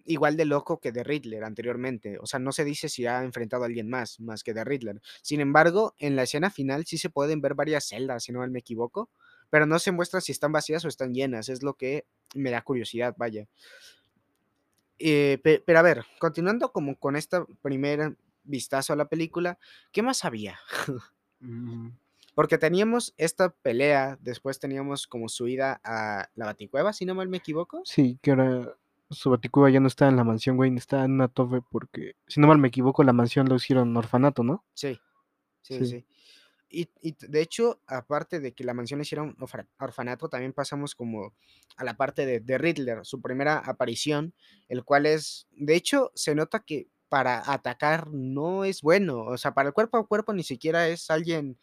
igual 0.05 0.35
de 0.37 0.45
loco 0.45 0.79
que 0.79 0.91
The 0.91 1.03
Riddler 1.03 1.43
anteriormente, 1.43 2.17
o 2.19 2.25
sea, 2.25 2.39
no 2.39 2.51
se 2.51 2.65
dice 2.65 2.89
si 2.89 3.05
ha 3.05 3.23
enfrentado 3.23 3.63
a 3.63 3.67
alguien 3.67 3.89
más, 3.89 4.19
más 4.19 4.43
que 4.43 4.53
The 4.53 4.63
Riddler. 4.63 5.01
Sin 5.21 5.39
embargo, 5.41 5.93
en 5.99 6.15
la 6.15 6.23
escena 6.23 6.49
final 6.51 6.85
sí 6.85 6.97
se 6.97 7.09
pueden 7.09 7.41
ver 7.41 7.53
varias 7.55 7.85
celdas, 7.87 8.23
si 8.23 8.31
no 8.31 8.45
me 8.47 8.59
equivoco, 8.59 9.09
pero 9.53 9.67
no 9.67 9.77
se 9.77 9.91
muestra 9.91 10.19
si 10.19 10.31
están 10.31 10.51
vacías 10.51 10.83
o 10.83 10.87
están 10.87 11.13
llenas, 11.13 11.47
es 11.47 11.61
lo 11.61 11.75
que 11.75 12.07
me 12.33 12.49
da 12.49 12.63
curiosidad, 12.63 13.13
vaya. 13.19 13.47
Eh, 14.97 15.37
pe 15.43 15.61
pero 15.63 15.77
a 15.77 15.83
ver, 15.83 16.03
continuando 16.17 16.71
como 16.71 16.97
con 16.97 17.15
esta 17.15 17.45
primer 17.61 18.17
vistazo 18.43 18.93
a 18.93 18.95
la 18.95 19.09
película, 19.09 19.59
¿qué 19.91 20.01
más 20.01 20.25
había? 20.25 20.57
Mm, 21.39 21.89
Porque 22.35 22.57
teníamos 22.57 23.13
esta 23.17 23.49
pelea, 23.49 24.17
después 24.21 24.59
teníamos 24.59 25.07
como 25.07 25.27
su 25.27 25.49
ida 25.49 25.81
a 25.83 26.29
la 26.35 26.45
Baticueva, 26.45 26.93
si 26.93 27.03
no 27.03 27.13
mal 27.13 27.27
me 27.27 27.37
equivoco. 27.37 27.81
sí, 27.83 28.17
que 28.21 28.31
ahora 28.31 28.77
su 29.11 29.29
Baticueva 29.29 29.69
ya 29.69 29.81
no 29.81 29.87
está 29.87 30.07
en 30.07 30.15
la 30.15 30.23
mansión 30.23 30.57
Wayne, 30.57 30.79
está 30.79 31.03
en 31.03 31.11
una 31.11 31.27
torre 31.27 31.61
porque, 31.69 32.15
si 32.27 32.39
no 32.39 32.47
mal 32.47 32.59
me 32.59 32.69
equivoco, 32.69 33.03
la 33.03 33.11
mansión 33.11 33.49
lo 33.49 33.55
hicieron 33.57 33.95
orfanato, 33.97 34.41
¿no? 34.41 34.63
Sí, 34.73 34.97
sí, 35.61 35.79
Sí, 35.79 35.85
sí. 35.85 36.05
Y 36.73 36.89
y 37.01 37.15
de 37.19 37.41
hecho, 37.41 37.79
aparte 37.87 38.39
de 38.39 38.53
que 38.53 38.63
la 38.63 38.73
mansión 38.73 38.99
hiciera 39.01 39.21
un 39.23 39.35
orfana 39.39 39.67
orfanato, 39.79 40.27
también 40.29 40.53
pasamos 40.53 40.95
como 40.95 41.35
a 41.77 41.83
la 41.83 41.95
parte 41.95 42.25
de 42.25 42.39
de 42.39 42.57
Riddler, 42.57 43.05
su 43.05 43.21
primera 43.21 43.59
aparición, 43.59 44.33
el 44.69 44.83
cual 44.83 45.05
es 45.05 45.47
de 45.51 45.75
hecho, 45.75 46.11
se 46.15 46.33
nota 46.35 46.61
que 46.61 46.87
para 47.09 47.43
atacar 47.53 48.07
no 48.11 48.65
es 48.65 48.81
bueno, 48.81 49.19
o 49.25 49.37
sea, 49.37 49.53
para 49.53 49.69
el 49.69 49.73
cuerpo 49.73 49.97
a 49.97 50.07
cuerpo 50.07 50.33
ni 50.33 50.41
siquiera 50.43 50.87
es 50.87 51.11
alguien 51.11 51.59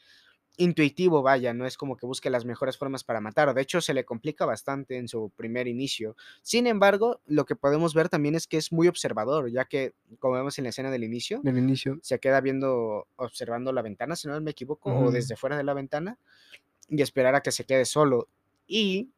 intuitivo, 0.57 1.23
vaya, 1.23 1.55
no 1.55 1.67
es 1.67 1.77
como 1.77 1.97
que 1.97 2.07
busque 2.07 2.31
las 2.31 2.45
mejores 2.45 2.77
formas 2.77 3.05
para 3.05 3.21
matar, 3.21 3.53
de 3.55 3.63
hecho, 3.63 3.81
se 3.81 3.95
le 3.95 4.05
complica 4.05 4.45
bastante 4.47 4.97
en 4.99 5.09
su 5.09 5.31
primer 5.31 5.69
inicio. 5.69 6.17
Sin 6.43 6.67
embargo, 6.67 7.21
lo 7.27 7.45
que 7.47 7.57
podemos 7.57 7.95
ver 7.95 8.09
también 8.09 8.35
es 8.35 8.47
que 8.47 8.57
es 8.57 8.73
muy 8.73 8.89
observador, 8.89 9.51
ya 9.51 9.65
que, 9.65 9.95
como 10.19 10.35
vemos 10.35 10.59
en 10.59 10.65
la 10.65 10.71
escena 10.71 10.91
del 10.91 11.05
inicio, 11.05 11.41
del 11.43 11.59
inicio. 11.59 11.99
se 12.03 12.19
queda 12.19 12.41
viendo 12.41 13.07
observando 13.17 13.73
la 13.73 13.83
ventana, 13.83 14.17
si 14.17 14.29
no 14.29 14.41
me 14.41 14.51
equivoco, 14.51 14.93
o 14.95 15.11
desde 15.11 15.37
fuera 15.37 15.57
de 15.57 15.65
la 15.65 15.75
ventana, 15.75 16.19
y 16.89 17.03
esperar 17.03 17.35
a 17.35 17.43
que 17.43 17.53
se 17.53 17.65
quede 17.65 17.85
solo. 17.85 18.29
Y 18.67 19.11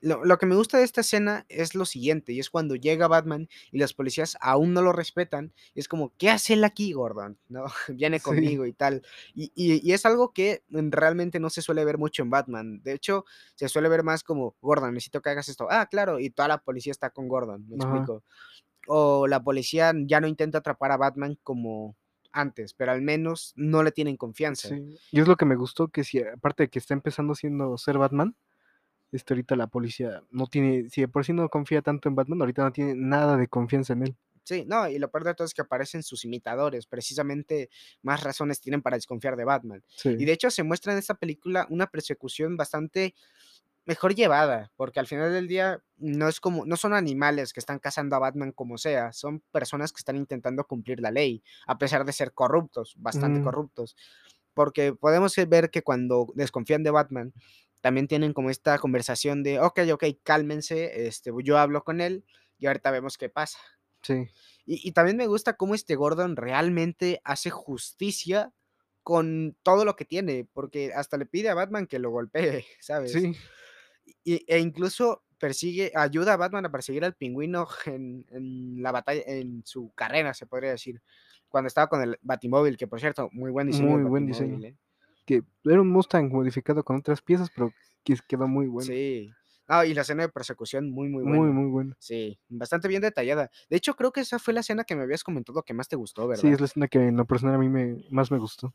lo 0.00 0.24
lo 0.24 0.38
que 0.38 0.46
me 0.46 0.56
gusta 0.56 0.78
de 0.78 0.84
esta 0.84 1.02
escena 1.02 1.44
es 1.48 1.74
lo 1.74 1.84
siguiente, 1.84 2.32
y 2.32 2.40
es 2.40 2.50
cuando 2.50 2.76
llega 2.76 3.08
Batman 3.08 3.48
y 3.70 3.78
los 3.78 3.92
policías 3.94 4.36
aún 4.40 4.72
no 4.72 4.82
lo 4.82 4.92
respetan, 4.92 5.52
y 5.74 5.80
es 5.80 5.88
como, 5.88 6.12
¿qué 6.18 6.30
hace 6.30 6.54
él 6.54 6.64
aquí, 6.64 6.92
Gordon? 6.92 7.38
¿No? 7.48 7.66
Viene 7.88 8.18
Sí, 8.18 8.24
conmigo 8.24 8.66
y 8.66 8.72
tal. 8.72 9.02
Y 9.34 9.52
y 9.54 9.86
y 9.86 9.92
es 9.92 10.06
algo 10.06 10.32
que, 10.32 10.62
realmente 10.70 11.40
no 11.40 11.50
se 11.50 11.62
suele 11.62 11.84
ver 11.84 11.98
mucho 11.98 12.22
en 12.22 12.30
Batman. 12.30 12.82
De 12.82 12.92
hecho, 12.92 13.24
se 13.54 13.68
suele 13.68 13.88
ver 13.88 14.02
más 14.02 14.22
como, 14.24 14.56
Gordon, 14.62 14.94
necesito 14.94 15.20
que 15.22 15.30
hagas 15.30 15.48
esto. 15.48 15.66
Ah, 15.70 15.86
claro, 15.86 16.18
y 16.20 16.30
toda 16.30 16.48
la 16.48 16.58
policía 16.58 16.92
está 16.92 17.10
con 17.10 17.28
Gordon, 17.28 17.66
¿me 17.68 17.76
ajá, 17.78 17.84
explico? 17.84 18.22
O 18.88 19.26
la 19.26 19.42
policía 19.42 19.92
ya 20.06 20.20
no 20.20 20.28
intenta 20.28 20.58
atrapar 20.58 20.92
a 20.92 20.96
Batman 20.96 21.38
como 21.42 21.96
antes, 22.32 22.74
pero 22.74 22.92
al 22.92 23.02
menos 23.02 23.52
no 23.56 23.82
le 23.82 23.92
tienen 23.92 24.16
confianza. 24.16 24.68
sí. 24.68 24.98
Y 25.10 25.20
es 25.20 25.28
lo 25.28 25.36
que 25.36 25.44
me 25.46 25.56
gustó, 25.56 25.88
que 25.88 26.04
si 26.04 26.20
aparte 26.22 26.64
de 26.64 26.68
que 26.70 26.78
está 26.78 26.94
empezando 26.94 27.34
siendo 27.34 27.76
ser 27.78 27.98
Batman, 27.98 28.36
este, 29.16 29.34
ahorita 29.34 29.56
la 29.56 29.66
policía 29.68 30.22
no 30.30 30.46
tiene 30.46 30.88
si 30.90 31.02
de 31.02 31.08
por 31.08 31.24
sí 31.24 31.32
no 31.32 31.48
confía 31.48 31.82
tanto 31.82 32.08
en 32.08 32.14
Batman, 32.14 32.40
ahorita 32.40 32.62
no 32.64 32.72
tiene 32.72 32.94
nada 32.94 33.36
de 33.36 33.48
confianza 33.48 33.92
en 33.94 34.02
él. 34.04 34.16
Sí, 34.44 34.64
no, 34.64 34.88
y 34.88 35.00
lo 35.00 35.10
peor 35.10 35.24
de 35.24 35.34
todo 35.34 35.44
es 35.44 35.54
que 35.54 35.62
aparecen 35.62 36.04
sus 36.04 36.24
imitadores, 36.24 36.86
precisamente 36.86 37.68
más 38.02 38.22
razones 38.22 38.60
tienen 38.60 38.80
para 38.80 38.96
desconfiar 38.96 39.34
de 39.34 39.44
Batman. 39.44 39.82
Y 40.04 40.24
de 40.24 40.32
hecho 40.32 40.52
se 40.52 40.62
muestra 40.62 40.92
en 40.92 41.00
esta 41.00 41.14
película 41.14 41.66
una 41.68 41.88
persecución 41.88 42.56
bastante 42.56 43.16
mejor 43.86 44.14
llevada, 44.14 44.72
porque 44.76 45.00
al 45.00 45.06
final 45.06 45.32
del 45.32 45.48
día 45.48 45.82
no 45.96 46.28
es 46.28 46.40
como 46.40 46.66
no 46.66 46.76
son 46.76 46.94
animales 46.94 47.52
que 47.52 47.60
están 47.60 47.78
cazando 47.80 48.16
a 48.16 48.18
Batman 48.20 48.52
como 48.52 48.78
sea, 48.78 49.12
son 49.12 49.40
personas 49.52 49.92
que 49.92 49.98
están 49.98 50.16
intentando 50.16 50.64
cumplir 50.64 51.00
la 51.00 51.10
ley, 51.10 51.42
a 51.66 51.78
pesar 51.78 52.04
de 52.04 52.12
ser 52.12 52.32
corruptos, 52.32 52.94
bastante 52.98 53.40
Ujú. 53.40 53.44
corruptos. 53.44 53.96
Porque 54.54 54.94
podemos, 54.94 55.34
ver 55.48 55.70
que 55.70 55.82
cuando 55.82 56.28
desconfían 56.34 56.82
de 56.82 56.90
Batman, 56.90 57.32
también 57.86 58.08
tienen 58.08 58.32
como 58.34 58.50
esta 58.50 58.78
conversación 58.80 59.44
de: 59.44 59.60
"Okey, 59.60 59.92
okey, 59.92 60.20
cálmense, 60.24 61.06
este, 61.06 61.30
yo 61.44 61.58
hablo 61.58 61.84
con 61.84 62.00
él 62.00 62.24
y 62.58 62.66
ahorita 62.66 62.90
vemos 62.90 63.16
qué 63.18 63.28
pasa". 63.30 63.58
Sí. 64.02 64.30
Y 64.64 64.88
y 64.88 64.92
también 64.92 65.16
me 65.16 65.26
gusta 65.26 65.56
cómo 65.56 65.74
este 65.74 65.94
Gordon 65.96 66.36
realmente 66.36 67.20
hace 67.24 67.50
justicia 67.50 68.52
con 69.02 69.56
todo 69.62 69.84
lo 69.84 69.94
que 69.96 70.04
tiene, 70.04 70.48
porque 70.52 70.92
hasta 70.94 71.16
le 71.16 71.26
pide 71.26 71.48
a 71.50 71.54
Batman 71.54 71.86
que 71.86 71.98
lo 72.00 72.10
golpee, 72.10 72.66
¿sabes? 72.80 73.22
Sí. 73.22 73.36
Y 74.24 74.44
e 74.52 74.58
incluso 74.60 75.24
persigue 75.38 75.92
ayuda 75.94 76.34
a 76.34 76.36
Batman 76.38 76.66
a 76.66 76.72
perseguir 76.72 77.04
al 77.04 77.16
Pingüino 77.16 77.68
en 77.86 78.26
en 78.30 78.82
la 78.82 78.92
batalla 78.92 79.22
en 79.26 79.62
su 79.66 79.92
carrera, 79.94 80.34
se 80.34 80.46
podría 80.46 80.70
decir, 80.72 81.02
cuando 81.48 81.68
estaba 81.68 81.88
con 81.88 82.02
el 82.02 82.18
Batimóvil, 82.22 82.76
que 82.76 82.88
por 82.88 83.00
cierto, 83.00 83.28
muy 83.32 83.50
buen 83.50 83.66
diseño 83.68 83.98
Muy 83.98 84.04
buen 84.04 84.26
diseño. 84.26 84.62
¿eh? 84.64 84.76
Que 85.26 85.42
era 85.64 85.80
un 85.80 85.90
Mustang 85.90 86.30
modificado 86.30 86.84
con 86.84 86.96
otras 86.96 87.20
piezas, 87.20 87.50
pero 87.54 87.72
que 88.04 88.16
quedó 88.28 88.46
muy 88.48 88.66
bueno. 88.68 88.86
Sí. 88.86 89.30
Ah, 89.68 89.84
y 89.84 89.94
la 89.94 90.02
escena 90.02 90.22
de 90.22 90.28
persecución 90.28 90.90
muy, 90.92 91.08
muy 91.08 91.24
Muy, 91.24 91.38
buena. 91.38 91.52
muy 91.52 91.68
bueno. 91.70 91.96
Sí, 91.98 92.38
bastante 92.48 92.86
bien 92.86 93.02
detallada. 93.02 93.50
De 93.68 93.76
hecho, 93.76 93.96
creo 93.96 94.12
que 94.12 94.20
esa 94.20 94.38
fue 94.38 94.54
la 94.54 94.60
escena 94.60 94.84
que 94.84 94.94
me 94.94 95.02
habías 95.02 95.24
comentado 95.24 95.62
que 95.64 95.74
más 95.74 95.88
te 95.88 95.96
gustó, 95.96 96.22
Sí, 96.22 96.28
¿verdad? 96.28 96.52
es 96.52 96.60
la 96.60 96.66
escena 96.66 96.88
que 96.88 97.00
en 97.00 97.16
lo 97.16 97.26
personal 97.26 97.56
a 97.56 97.58
mí 97.58 97.68
me 97.68 98.04
más 98.10 98.30
me 98.30 98.38
gustó. 98.38 98.72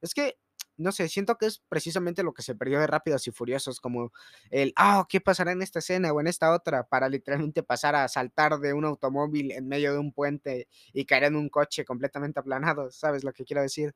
Es 0.00 0.14
que, 0.14 0.38
no 0.78 0.92
sé, 0.92 1.10
siento 1.10 1.36
que 1.36 1.44
es 1.44 1.58
precisamente 1.68 2.22
lo 2.22 2.32
que 2.32 2.40
se 2.40 2.54
perdió 2.54 2.80
de 2.80 2.86
Rápidos 2.86 3.26
y 3.26 3.32
Furiosos, 3.32 3.80
como 3.80 4.12
el, 4.50 4.72
ah, 4.76 5.04
¿qué 5.10 5.20
pasará 5.20 5.52
en 5.52 5.60
esta 5.60 5.80
escena 5.80 6.10
o 6.10 6.20
en 6.22 6.26
esta 6.26 6.54
otra? 6.54 6.84
Para 6.88 7.10
literalmente 7.10 7.62
pasar 7.62 7.94
a 7.94 8.08
saltar 8.08 8.58
de 8.60 8.72
un 8.72 8.86
automóvil 8.86 9.52
en 9.52 9.68
medio 9.68 9.92
de 9.92 9.98
un 9.98 10.10
puente 10.10 10.68
y 10.94 11.04
caer 11.04 11.24
en 11.24 11.36
un 11.36 11.50
coche 11.50 11.84
completamente 11.84 12.40
aplanado, 12.40 12.90
¿sabes 12.90 13.24
lo 13.24 13.34
que 13.34 13.44
quiero 13.44 13.60
decir? 13.60 13.94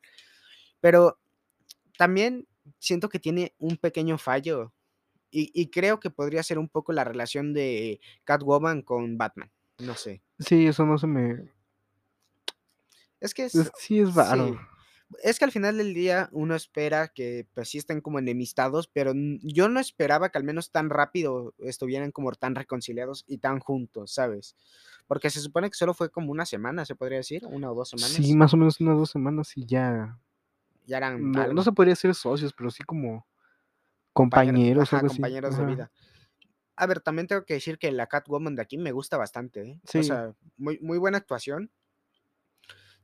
Pero 0.81 1.19
también 1.99 2.47
siento 2.79 3.09
que 3.09 3.19
tiene 3.21 3.55
un 3.59 3.77
pequeño 3.79 4.19
fallo 4.19 4.73
y 5.31 5.51
y 5.55 5.71
creo 5.71 6.01
que 6.01 6.11
podría 6.11 6.43
ser 6.45 6.59
un 6.59 6.69
poco 6.71 6.93
la 6.93 7.05
relación 7.05 7.55
de 7.55 8.01
Catwoman 8.25 8.83
con 8.83 9.19
Batman, 9.19 9.53
no 9.79 9.97
sé. 9.97 10.23
Sí, 10.41 10.67
eso 10.67 10.85
no 10.85 10.99
se 10.99 11.07
me 11.07 11.55
Es 13.23 13.35
que 13.35 13.45
es 13.45 13.55
es 13.59 13.71
sí 13.77 14.01
es 14.01 14.15
raro. 14.15 14.55
sí. 14.55 14.59
Es 15.23 15.39
que 15.39 15.45
al 15.45 15.53
final 15.53 15.79
del 15.79 15.95
día 15.95 16.29
uno 16.33 16.55
espera 16.57 17.09
que, 17.09 17.47
pues, 17.55 17.69
sí 17.69 17.79
estén 17.79 18.01
como 18.01 18.19
enemistados, 18.19 18.89
pero, 18.89 19.13
yo 19.43 19.69
no 19.69 19.79
esperaba 19.79 20.31
que 20.31 20.39
al 20.39 20.45
menos 20.45 20.73
tan 20.73 20.91
rápido 20.91 21.55
estuvieran 21.59 22.11
como 22.11 22.33
tan 22.33 22.55
reconciliados 22.57 23.25
y 23.29 23.39
tan 23.39 23.61
juntos, 23.61 24.13
¿sabes? 24.15 24.57
Porque 25.07 25.31
se 25.31 25.41
supone 25.41 25.71
que 25.71 25.77
solo 25.77 25.95
fue 25.95 26.11
como 26.11 26.33
una 26.33 26.47
semana, 26.47 26.85
¿se 26.85 26.97
podría 26.97 27.19
decir? 27.19 27.45
¿1 27.47 27.71
o 27.73 27.75
2 27.75 27.91
Sí, 27.97 28.33
semanas? 28.33 28.35
más 28.35 28.55
o 28.55 28.57
menos 28.57 28.81
unas 28.81 28.97
2 28.99 29.11
semanas 29.11 29.53
y 29.57 29.67
ya 29.67 30.19
Ya 30.87 30.99
eran 30.99 31.31
no 31.53 31.63
se 31.63 31.73
podría 31.73 31.93
decir 31.93 32.15
socios, 32.15 32.53
pero 32.57 32.71
sí 32.71 32.83
como 32.85 33.27
Compañeros 34.13 34.93
o 34.93 34.97
ajá, 34.97 35.05
así. 35.05 35.23
compañeros 35.23 35.57
de 35.57 35.65
Ajá. 35.65 35.65
vida. 35.65 35.91
A 36.77 36.87
ver, 36.87 37.01
también 37.01 37.29
tengo 37.29 37.45
que 37.47 37.55
decir 37.57 37.79
que 37.79 37.93
la 37.93 38.09
Catwoman 38.09 38.57
de 38.57 38.63
aquí 38.63 38.79
me 38.79 38.93
gusta 38.93 39.17
bastante, 39.19 39.63
¿eh? 39.63 39.83
O 39.95 40.03
Sí. 40.03 40.03
sea, 40.03 40.35
muy 40.57 40.79
muy 40.81 40.99
buena 40.99 41.19
actuación. 41.19 41.71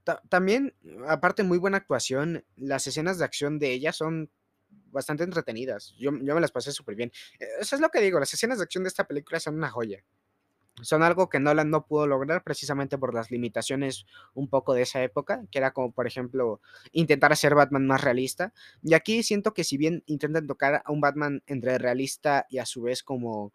Ta 0.04 0.22
también, 0.28 0.75
aparte, 1.08 1.42
muy 1.42 1.58
buena 1.58 1.76
actuación, 1.78 2.44
las 2.56 2.87
escenas 2.87 3.18
de 3.18 3.25
acción 3.25 3.58
de 3.58 3.72
ella 3.72 3.92
son 3.92 4.30
bastante 4.70 5.25
entretenidas. 5.25 5.94
Yo 5.99 6.10
yo 6.22 6.34
me 6.34 6.40
las 6.40 6.52
pasé 6.52 6.72
superbién. 6.72 7.12
Eh, 7.38 7.46
eso 7.60 7.76
es 7.76 7.82
lo 7.82 7.90
que 7.90 8.00
digo, 8.00 8.18
las 8.20 8.32
escenas 8.32 8.58
de 8.58 8.64
acción 8.64 8.84
de 8.84 8.88
esta 8.88 9.06
película 9.06 9.40
son 9.40 9.56
una 9.56 9.70
joya. 9.70 10.04
Son 10.83 11.03
algo 11.03 11.29
que 11.29 11.41
Nolan 11.41 11.71
no 11.71 11.87
pudo 11.87 12.07
lograr 12.07 12.43
precisamente 12.43 12.97
por 12.97 13.15
las 13.15 13.31
limitaciones 13.31 14.07
un 14.35 14.49
poco 14.49 14.73
de 14.73 14.83
esa 14.83 15.03
época, 15.03 15.43
que 15.50 15.59
era 15.59 15.73
como, 15.73 15.93
por 15.93 16.07
ejemplo, 16.07 16.61
intentar 16.93 17.33
hacer 17.33 17.55
Batman 17.55 17.87
más 17.87 18.03
realista. 18.03 18.55
Y 18.83 18.95
aquí 18.95 19.23
siento 19.23 19.53
que 19.53 19.65
si 19.65 19.77
bien 19.77 20.03
intentan 20.07 20.47
tocar 20.47 20.83
a 20.85 20.93
un 20.93 21.00
Batman 21.00 21.43
entre 21.47 21.77
realista 21.79 22.47
y 22.49 22.59
a 22.59 22.67
su 22.67 22.83
vez 22.83 23.03
como 23.03 23.53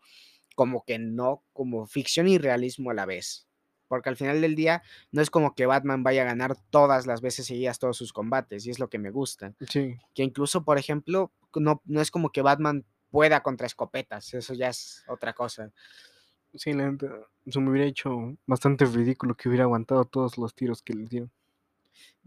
como 0.55 0.83
que 0.85 0.97
no, 0.97 1.43
como 1.53 1.85
ficción 1.85 2.27
y 2.27 2.37
realismo 2.37 2.91
a 2.91 2.93
la 2.93 3.05
vez. 3.05 3.47
Porque 3.87 4.09
al 4.09 4.15
final 4.15 4.41
del 4.41 4.55
día 4.55 4.81
no 5.11 5.21
es 5.21 5.29
como 5.29 5.53
que 5.53 5.67
Batman 5.67 6.01
vaya 6.01 6.23
a 6.23 6.25
ganar 6.25 6.55
todas 6.71 7.05
las 7.05 7.21
veces 7.21 7.45
seguidas 7.45 7.77
todos 7.77 7.97
sus 7.97 8.13
combates, 8.13 8.65
y 8.65 8.71
es 8.71 8.79
lo 8.79 8.89
que 8.89 8.97
me 8.97 9.11
gusta. 9.11 9.53
Sí. 9.69 9.95
Que 10.15 10.23
incluso, 10.23 10.63
por 10.63 10.79
ejemplo, 10.79 11.31
no 11.53 11.81
no 11.85 12.01
es 12.01 12.09
como 12.09 12.31
que 12.31 12.41
Batman 12.41 12.85
pueda 13.11 13.43
contra 13.43 13.67
escopetas, 13.67 14.33
eso 14.33 14.53
ya 14.55 14.69
es 14.69 15.03
otra 15.07 15.33
cosa. 15.33 15.71
Sí, 16.57 16.73
la 16.73 16.89
neta, 16.91 17.27
se 17.47 17.59
me 17.59 17.69
hubiera 17.69 17.85
hecho 17.87 18.37
bastante 18.47 18.85
ridículo 18.85 19.35
que 19.35 19.49
hubiera 19.49 19.65
aguantado 19.65 20.05
todos 20.05 20.37
los 20.37 20.53
tiros 20.55 20.81
que 20.81 20.93
les 20.93 21.09
dio. 21.09 21.29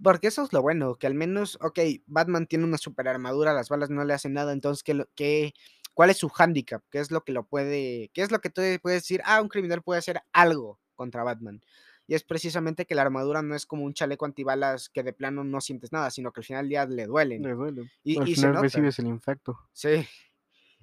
Porque 0.02 0.28
eso 0.28 0.42
es 0.44 0.52
lo 0.52 0.62
bueno, 0.62 0.94
que 0.96 1.06
al 1.06 1.14
menos, 1.14 1.58
okey, 1.60 2.04
Batman 2.06 2.46
tiene 2.46 2.64
una 2.64 2.78
superarmadura, 2.78 3.52
las 3.52 3.68
balas 3.68 3.90
no 3.90 4.04
le 4.04 4.14
hacen 4.14 4.32
nada, 4.32 4.52
entonces, 4.52 4.82
¿qué 4.84 5.04
qué 5.16 5.54
cuál 5.94 6.10
es 6.10 6.18
su 6.18 6.28
hándicap? 6.28 6.82
¿Qué 6.90 7.00
es 7.00 7.10
lo 7.10 7.24
que 7.24 7.32
lo 7.32 7.44
puede 7.46 8.10
qué 8.14 8.22
es 8.22 8.30
lo 8.30 8.40
que 8.40 8.50
tú 8.50 8.62
puedes 8.82 9.02
decir? 9.02 9.20
Ah, 9.24 9.42
un 9.42 9.48
criminal 9.48 9.82
puede 9.82 9.98
hacer 9.98 10.20
algo 10.32 10.80
contra 10.94 11.24
Batman. 11.24 11.60
Y 12.06 12.14
es 12.14 12.22
precisamente 12.24 12.86
que 12.86 12.94
la 12.94 13.02
armadura 13.02 13.42
no 13.42 13.54
es 13.54 13.66
como 13.66 13.84
un 13.84 13.92
chaleco 13.92 14.24
antibalas 14.24 14.88
que 14.88 15.02
de 15.02 15.12
plano 15.12 15.44
no 15.44 15.60
sientes 15.60 15.92
nada, 15.92 16.10
sino 16.10 16.32
que 16.32 16.40
al 16.40 16.44
final 16.44 16.62
del 16.64 16.68
día 16.70 16.86
le 16.86 17.06
duelen. 17.06 17.46
Le 17.46 17.54
duele. 17.54 17.88
Y 18.04 18.20
Al 18.20 18.28
y 18.30 18.36
se 18.36 18.48
final 18.48 18.52
nota. 18.52 18.58
recibes 18.58 18.98
el 18.98 19.06
impacto. 19.06 19.58
Sí. 19.72 20.06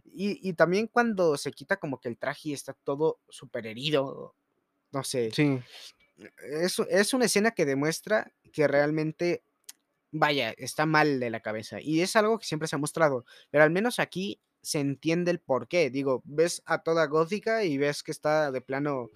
Y 0.06 0.48
y 0.48 0.54
también 0.54 0.88
cuando 0.88 1.38
se 1.38 1.52
quita 1.52 1.78
como 1.78 2.00
que 2.00 2.10
el 2.10 2.18
traje 2.18 2.50
y 2.50 2.54
está 2.54 2.74
todo 2.74 3.20
superherido, 3.30 4.36
no 4.92 5.04
sé. 5.04 5.32
Sí. 5.32 5.60
Es 6.40 6.80
es 6.90 7.14
una 7.14 7.26
escena 7.26 7.52
que 7.52 7.66
demuestra 7.66 8.34
que 8.54 8.68
realmente, 8.68 9.44
vaya, 10.12 10.52
está 10.58 10.86
mal 10.86 11.20
de 11.20 11.30
la 11.32 11.42
cabeza, 11.42 11.82
y 11.82 12.02
es 12.02 12.16
algo 12.18 12.40
que 12.40 12.46
siempre 12.48 12.68
se 12.70 12.76
ha 12.78 12.80
mostrado, 12.80 13.26
pero 13.52 13.64
al 13.66 13.72
menos 13.72 14.00
aquí 14.00 14.42
se 14.62 14.80
entiende 14.80 15.32
el 15.32 15.40
porqué. 15.42 15.90
Digo, 15.92 16.24
ves 16.26 16.64
a 16.66 16.84
toda 16.84 17.08
Gótica 17.08 17.64
y 17.66 17.78
ves 17.78 18.04
que 18.04 18.12
está 18.12 18.52
de 18.52 18.62
plano 18.62 19.12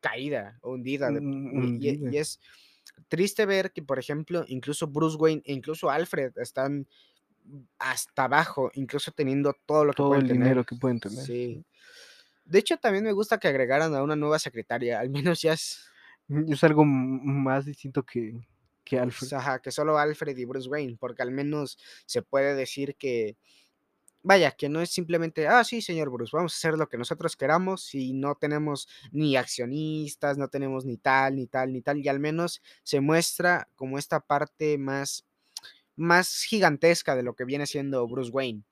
caída, 0.00 0.58
hundida, 0.62 1.10
de 1.12 1.20
Mm, 1.22 1.78
y 1.82 2.00
y 2.14 2.18
es 2.18 2.40
triste 3.08 3.46
ver 3.46 3.72
que, 3.72 3.82
por 3.82 3.98
ejemplo, 3.98 4.44
incluso 4.48 4.88
Bruce 4.88 5.16
Wayne 5.18 5.42
e 5.46 5.52
incluso 5.54 5.90
Alfred 5.90 6.32
están 6.38 6.88
hasta 7.78 8.24
abajo, 8.24 8.70
incluso 8.74 9.12
teniendo 9.12 9.54
todo 9.66 9.84
lo 9.84 9.94
que 9.94 10.02
Todo 10.02 10.04
pueden 10.04 10.22
el 10.22 10.26
tener. 10.26 10.26
dinero 10.28 10.64
que 10.64 10.74
pueden 10.76 10.98
tener. 11.00 11.30
Sí. 11.32 11.66
De 12.44 12.58
hecho, 12.60 12.78
también 12.78 13.04
me 13.04 13.12
gusta 13.12 13.38
que 13.40 13.48
agregaran 13.48 13.94
a 13.94 14.02
una 14.04 14.16
nueva 14.16 14.38
secretaria, 14.40 15.00
al 15.00 15.10
menos 15.10 15.42
ya 15.42 15.54
es 15.54 15.92
Mm, 16.28 16.52
es 16.52 16.64
algo 16.64 16.84
más 16.84 17.64
distinto 17.66 18.02
que 18.04 18.46
que 18.84 18.98
Alfred. 18.98 19.30
s 19.30 19.34
ajá, 19.34 19.60
que 19.60 19.70
solo 19.70 19.98
Alfred 19.98 20.36
y 20.36 20.44
Bruce 20.44 20.68
Wayne, 20.68 20.96
porque 20.98 21.22
al 21.22 21.30
menos 21.30 21.78
se 22.06 22.22
puede 22.22 22.54
decir 22.54 22.96
que, 22.96 23.36
vaya, 24.22 24.52
que 24.52 24.68
no 24.70 24.80
es 24.82 24.90
simplemente: 24.90 25.48
"Ah, 25.48 25.64
sí, 25.64 25.82
señor 25.82 26.10
Bruce, 26.10 26.36
vamos 26.36 26.54
a 26.54 26.58
hacer 26.58 26.78
lo 26.78 26.88
que 26.88 26.98
nosotros 26.98 27.36
queramos 27.36 27.94
y 27.94 28.14
no 28.14 28.36
tenemos 28.36 28.88
ni 29.12 29.36
accionistas, 29.36 30.38
no 30.38 30.48
tenemos 30.48 30.84
ni 30.86 30.98
tal, 30.98 31.36
ni 31.36 31.46
tal, 31.48 31.72
ni 31.72 31.82
tal", 31.82 31.98
y 32.00 32.08
al 32.08 32.20
menos 32.20 32.62
se 32.84 33.00
muestra 33.00 33.68
como 33.76 33.98
esta 33.98 34.20
parte 34.20 34.78
más 34.78 35.26
más 35.96 36.42
gigantesca 36.44 37.16
de 37.16 37.22
lo 37.22 37.34
que 37.34 37.44
viene 37.44 37.66
siendo 37.66 38.06
Bruce 38.06 38.30
Wayne. 38.30 38.64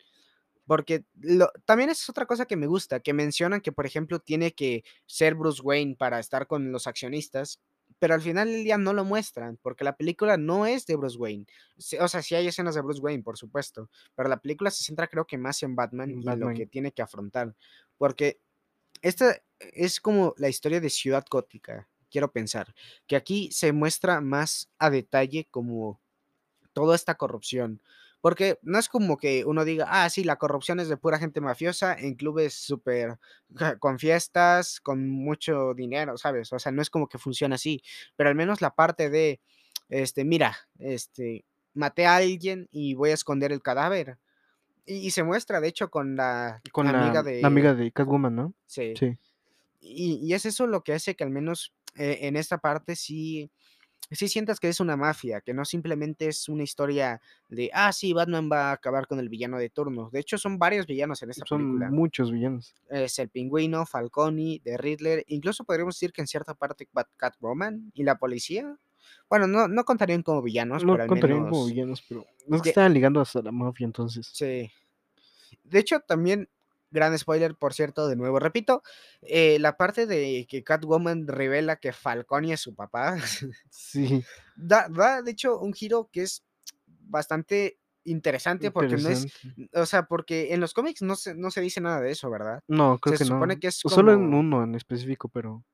Porque 0.67 1.05
lo 1.21 1.51
también 1.65 1.91
es 1.91 2.09
otra 2.09 2.27
cosa 2.27 2.47
que 2.47 2.57
me 2.57 2.67
gusta, 2.67 3.01
que 3.01 3.13
mencionan 3.13 3.61
que, 3.61 3.73
por 3.73 3.87
ejemplo, 3.87 4.21
tiene 4.21 4.53
que 4.55 4.85
ser 5.07 5.35
Bruce 5.35 5.61
Wayne 5.63 5.97
para 5.97 6.21
estar 6.21 6.47
con 6.47 6.73
los 6.73 6.87
accionistas, 6.87 7.61
pero 7.99 8.15
al 8.15 8.23
final 8.23 8.49
del 8.49 8.65
día 8.65 8.79
no 8.79 8.93
lo 8.93 9.05
muestran, 9.05 9.59
porque 9.63 9.85
la 9.85 9.97
película 9.97 10.37
no 10.37 10.67
es 10.67 10.87
de 10.87 10.97
Bruce 10.97 11.19
Wayne. 11.19 11.47
O 12.01 12.09
sea, 12.09 12.23
sí 12.23 12.35
hay 12.35 12.47
escenas 12.49 12.75
de 12.75 12.81
Bruce 12.81 13.01
Wayne, 13.01 13.23
por 13.23 13.39
supuesto, 13.39 13.91
pero 14.15 14.29
la 14.29 14.41
película 14.41 14.71
se 14.71 14.85
centra, 14.85 15.09
creo 15.09 15.27
que 15.27 15.39
más 15.39 15.63
en 15.63 15.77
Batman 15.77 16.11
y 16.11 16.27
en 16.27 16.41
lo 16.41 16.53
que 16.53 16.65
Batman. 16.65 16.69
tiene 16.71 16.93
que 16.93 17.03
afrontar. 17.03 17.55
Porque 17.99 18.41
esta 19.03 19.43
es 19.59 20.01
como 20.01 20.35
la 20.39 20.49
historia 20.49 20.81
de 20.81 20.91
Ciudad 20.91 21.25
Gótica, 21.31 21.89
quiero 22.11 22.33
pensar, 22.33 22.75
que 23.07 23.17
aquí 23.17 23.51
se 23.53 23.73
muestra 23.73 24.21
más 24.21 24.71
a 24.79 24.91
detalle 24.91 25.49
como 25.51 26.02
toda 26.73 26.97
esta 26.97 27.17
corrupción, 27.17 27.83
porque 28.21 28.59
no 28.63 28.79
es 28.79 28.89
como 28.89 29.17
que 29.19 29.45
uno 29.45 29.65
diga: 29.65 29.87
"Ah, 29.89 30.09
sí, 30.11 30.25
la 30.25 30.37
corrupción 30.37 30.81
es 30.81 30.89
de 30.89 30.97
pura 30.97 31.19
gente 31.19 31.41
mafiosa 31.41 31.95
en 31.99 32.15
clubes 32.15 32.55
súper 32.55 33.19
con 33.81 33.99
fiestas, 33.99 34.81
con 34.81 35.09
mucho 35.11 35.75
dinero", 35.75 36.17
¿sabes? 36.19 36.53
O 36.53 36.59
sea, 36.59 36.73
no 36.73 36.83
es 36.83 36.91
como 36.91 37.09
que 37.09 37.19
funciona 37.19 37.57
así, 37.57 37.83
pero 38.17 38.29
al 38.31 38.37
menos 38.37 38.61
la 38.63 38.75
parte 38.75 39.11
de, 39.11 39.41
este, 39.89 40.25
mira, 40.25 40.57
este, 40.79 41.45
maté 41.75 42.07
a 42.07 42.17
alguien 42.17 42.69
y 42.73 42.95
voy 42.95 43.11
a 43.11 43.15
esconder 43.15 43.53
el 43.53 43.63
cadáver. 43.63 44.19
Y 44.87 44.97
y 45.09 45.11
se 45.13 45.25
muestra, 45.25 45.61
de 45.61 45.69
hecho, 45.69 45.91
con 45.91 46.17
la 46.17 46.63
Con 46.73 46.91
la 46.91 46.91
amiga 46.91 47.23
la 47.41 47.47
amiga 47.49 47.73
de 47.73 47.75
de 47.75 47.93
Catwoman, 47.93 48.35
¿no? 48.35 48.55
sí. 48.67 49.01
Sí. 49.01 49.17
Y 49.81 50.21
y 50.23 50.35
es 50.35 50.47
eso 50.47 50.67
lo 50.67 50.83
que 50.85 50.95
hace 50.95 51.17
que 51.17 51.25
al 51.25 51.31
menos, 51.31 51.75
eh, 51.97 52.21
en 52.23 52.37
esta 52.37 52.59
parte 52.59 52.97
sí 52.97 53.51
sí 54.11 54.29
sientas 54.29 54.61
que 54.61 54.69
es 54.69 54.81
una 54.81 54.97
mafia, 54.97 55.41
que 55.41 55.55
no 55.55 55.65
simplemente 55.65 56.29
es 56.29 56.49
una 56.49 56.63
historia 56.63 57.21
de, 57.49 57.71
ah, 57.73 57.93
sí, 57.93 58.13
Batman 58.13 58.49
va 58.53 58.71
a 58.71 58.73
acabar 58.73 59.07
con 59.07 59.19
el 59.21 59.29
villano 59.29 59.59
de 59.59 59.71
turno. 59.71 60.11
De 60.13 60.21
hecho, 60.21 60.37
son 60.39 60.59
varios 60.59 60.87
villanos 60.87 61.23
en 61.23 61.31
esta 61.31 61.47
Son 61.47 61.59
película. 61.61 61.91
muchos 61.91 62.31
villanos. 62.33 62.75
Es 62.91 63.19
el 63.19 63.29
Pingüino, 63.31 63.87
Falcone, 63.87 64.61
The 64.65 64.77
Riddler, 64.77 65.25
incluso 65.29 65.65
podríamos 65.65 65.95
decir 65.97 66.13
que 66.13 66.21
en 66.21 66.27
cierta 66.27 66.55
parte 66.55 66.89
Bat 66.93 67.09
Catwoman 67.17 67.91
y 67.95 68.03
la 68.03 68.17
policía. 68.19 68.77
Bueno, 69.29 69.47
no, 69.47 69.67
no 69.69 69.85
contarían 69.85 70.23
como 70.23 70.43
villanos, 70.43 70.85
No 70.85 70.93
pero 70.93 71.03
al 71.05 71.09
contarían 71.09 71.49
como 71.49 71.67
villanos, 71.67 72.05
pero 72.09 72.27
no 72.47 72.57
es 72.57 72.63
que 72.63 72.67
de- 72.67 72.71
estaban 72.71 72.93
ligando 72.95 73.21
hasta 73.21 73.41
la 73.43 73.51
mafia 73.53 73.85
entonces. 73.87 74.31
Sí. 74.33 74.71
De 75.65 75.79
hecho, 75.79 76.01
también, 76.01 76.49
gran 76.93 77.19
spoiler, 77.19 77.57
por 77.57 77.75
cierto, 77.75 78.07
de 78.07 78.17
nuevo 78.17 78.39
repito, 78.39 78.83
eh, 79.23 79.59
la 79.59 79.77
parte 79.77 80.07
de 80.07 80.47
que 80.49 80.63
Catwoman 80.63 81.27
revela 81.27 81.77
que 81.77 81.93
Falcone 81.93 82.53
es 82.53 82.61
su 82.61 82.75
papá, 82.75 83.17
Sí, 83.71 84.23
da, 84.55 84.89
da, 84.89 85.23
de 85.23 85.31
hecho, 85.33 85.59
un 85.59 85.73
giro 85.73 86.09
que 86.13 86.23
es 86.23 86.45
bastante 86.87 87.79
interesante 88.05 88.71
porque 88.71 88.97
no 88.97 89.09
es, 89.09 89.25
interesante. 89.45 89.79
o 89.79 89.87
sea, 89.87 90.05
porque 90.05 90.53
en 90.55 90.61
los 90.61 90.75
cómics 90.75 91.03
no 91.03 91.15
se, 91.17 91.35
no 91.35 91.51
se 91.51 91.61
dice 91.61 91.81
nada 91.81 92.01
de 92.01 92.11
eso, 92.11 92.31
¿verdad? 92.31 92.63
No, 92.69 92.99
creo 92.99 93.17
Se 93.17 93.25
que 93.25 93.31
no. 93.31 93.61
que 93.61 93.69
es 93.69 93.77
Solo 93.77 94.13
en 94.13 94.35
uno 94.35 94.65
en 94.65 94.75
específico, 94.75 95.29
pero 95.29 95.65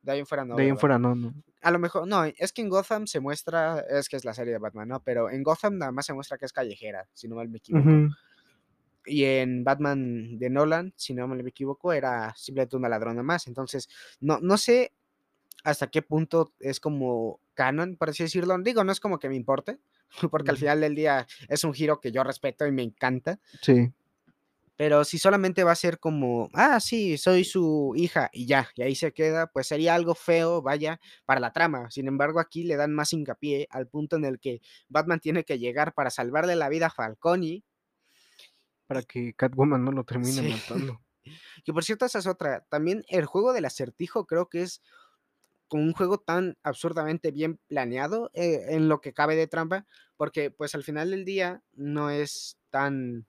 De 0.00 0.12
ahí 0.12 0.20
en 0.20 0.26
fuera 0.26 0.44
no. 0.44 0.56
de 0.56 0.62
ahí 0.62 0.68
en 0.68 0.78
fuera 0.78 0.98
no, 0.98 1.14
no. 1.14 1.34
A 1.60 1.70
lo 1.70 1.78
mejor, 1.78 2.06
no, 2.08 2.24
es 2.24 2.52
que 2.52 2.62
en 2.62 2.68
Gotham 2.68 3.06
se 3.06 3.20
muestra, 3.20 3.80
es 3.88 4.08
que 4.08 4.16
es 4.16 4.24
la 4.24 4.34
serie 4.34 4.52
de 4.52 4.58
Batman, 4.58 4.88
¿no? 4.88 5.02
Pero 5.02 5.30
en 5.30 5.42
Gotham 5.42 5.78
nada 5.78 5.92
más 5.92 6.06
se 6.06 6.12
muestra 6.12 6.38
que 6.38 6.46
es 6.46 6.52
callejera, 6.52 7.08
si 7.12 7.28
no 7.28 7.36
mal 7.36 7.48
me 7.48 7.58
equivoco. 7.58 7.88
Ujú. 7.88 8.10
Y 9.04 9.24
en 9.24 9.64
Batman 9.64 10.38
de 10.38 10.50
Nolan, 10.50 10.92
si 10.96 11.14
no 11.14 11.26
me 11.28 11.40
equivoco, 11.48 11.92
era 11.92 12.34
simplemente 12.36 12.76
una 12.76 12.88
ladrona 12.88 13.22
más. 13.22 13.46
Entonces, 13.46 13.88
no, 14.20 14.38
no 14.40 14.56
sé 14.56 14.92
hasta 15.64 15.88
qué 15.88 16.02
punto 16.02 16.52
es 16.60 16.80
como 16.80 17.40
canon, 17.54 17.96
por 17.96 18.10
así 18.10 18.22
decirlo. 18.22 18.56
Digo, 18.58 18.84
no 18.84 18.92
es 18.92 19.00
como 19.00 19.18
que 19.18 19.28
me 19.28 19.36
importe, 19.36 19.78
porque 20.30 20.50
al 20.50 20.58
final 20.58 20.80
del 20.80 20.94
día 20.94 21.26
es 21.48 21.64
un 21.64 21.74
giro 21.74 22.00
que 22.00 22.12
yo 22.12 22.24
respeto 22.24 22.66
y 22.66 22.72
me 22.72 22.82
encanta. 22.82 23.38
Sí, 23.60 23.92
Pero 24.76 25.04
si 25.04 25.18
solamente 25.18 25.64
va 25.64 25.72
a 25.72 25.76
ser 25.76 25.98
como, 26.00 26.48
ah, 26.54 26.80
sí, 26.80 27.16
soy 27.18 27.44
su 27.44 27.92
hija 27.96 28.30
y 28.32 28.46
ya, 28.46 28.68
y 28.74 28.82
ahí 28.82 28.94
se 28.96 29.12
queda, 29.12 29.46
pues 29.46 29.68
sería 29.68 29.94
algo 29.94 30.14
feo, 30.14 30.62
vaya, 30.62 31.00
para 31.24 31.40
la 31.40 31.52
trama. 31.52 31.90
Sin 31.90 32.08
embargo, 32.08 32.40
aquí 32.40 32.64
le 32.64 32.76
dan 32.76 32.92
más 32.92 33.12
hincapié 33.12 33.68
al 33.70 33.86
punto 33.86 34.16
en 34.16 34.24
el 34.24 34.40
que 34.40 34.60
Batman 34.88 35.20
tiene 35.20 35.44
que 35.44 35.58
llegar 35.58 35.94
para 35.94 36.10
salvarle 36.10 36.56
la 36.56 36.68
vida 36.68 36.86
a 36.86 36.90
Falcone. 36.90 37.62
Para 38.92 39.02
que 39.02 39.34
Catwoman 39.34 39.84
no 39.84 39.92
lo 39.92 40.04
termine 40.04 40.42
Sí. 40.42 40.48
matando. 40.48 41.00
Que 41.64 41.72
por 41.72 41.84
cierto, 41.84 42.04
esa 42.04 42.18
es 42.18 42.26
otra. 42.26 42.64
También 42.68 43.04
el 43.08 43.26
juego 43.26 43.52
del 43.52 43.64
acertijo 43.64 44.26
creo 44.26 44.48
que 44.48 44.62
es 44.62 44.82
como 45.68 45.84
un 45.84 45.92
juego 45.92 46.18
tan 46.18 46.58
absurdamente 46.64 47.30
bien 47.30 47.60
planeado 47.68 48.30
eh, 48.34 48.66
en 48.70 48.88
lo 48.88 49.00
que 49.00 49.12
cabe 49.14 49.36
de 49.36 49.46
trampa, 49.46 49.86
porque 50.16 50.50
pues 50.50 50.74
al 50.74 50.82
final 50.82 51.10
del 51.12 51.24
día 51.24 51.62
no 51.72 52.10
es 52.10 52.58
tan, 52.70 53.26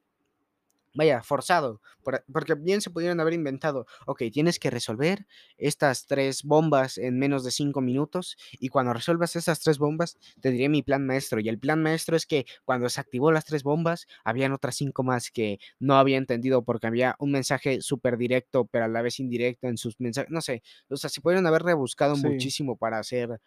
vaya, 0.94 1.24
forzado, 1.24 1.82
por- 2.04 2.24
porque 2.32 2.56
bien 2.56 2.82
se 2.82 2.90
pudieron 2.90 3.20
haber 3.20 3.34
inventado, 3.34 3.86
ok, 4.06 4.24
tienes 4.32 4.60
que 4.60 4.70
resolver 4.70 5.26
estas 5.58 6.06
tres 6.06 6.44
bombas 6.44 6.98
en 6.98 7.18
menos 7.18 7.44
de 7.44 7.52
cinco 7.52 7.82
minutos 7.82 8.38
y 8.60 8.70
cuando 8.70 8.94
resuelvas 8.94 9.36
esas 9.36 9.60
tres 9.60 9.78
bombas 9.78 10.18
te 10.42 10.52
diré 10.52 10.70
mi 10.70 10.84
plan 10.84 11.06
maestro 11.06 11.40
y 11.40 11.50
el 11.50 11.58
plan 11.60 11.82
maestro 11.82 12.16
es 12.16 12.26
que 12.26 12.46
cuando 12.66 12.90
se 12.90 13.02
activó 13.02 13.32
las 13.32 13.46
tres 13.46 13.64
bombas 13.64 14.08
habían 14.24 14.52
otras 14.54 14.76
cinco 14.76 15.04
más 15.04 15.32
que 15.32 15.60
no 15.80 15.96
había 15.96 16.18
entendido 16.18 16.64
porque 16.64 16.88
había 16.88 17.16
un 17.20 17.32
mensaje 17.32 17.82
súper 17.82 18.18
directo 18.18 18.66
pero 18.66 18.86
a 18.86 18.88
la 18.88 19.02
vez 19.02 19.20
indirecto 19.20 19.68
en 19.68 19.78
sus 19.78 20.00
mensajes, 20.00 20.30
no 20.32 20.42
sé, 20.42 20.62
o 20.90 20.98
sea, 20.98 21.10
se 21.10 21.22
pudieron 21.22 21.48
haber 21.48 21.64
rebuscado 21.64 22.16
Sí. 22.16 22.24
muchísimo 22.28 22.78
para 22.78 23.00
hacer 23.00 23.40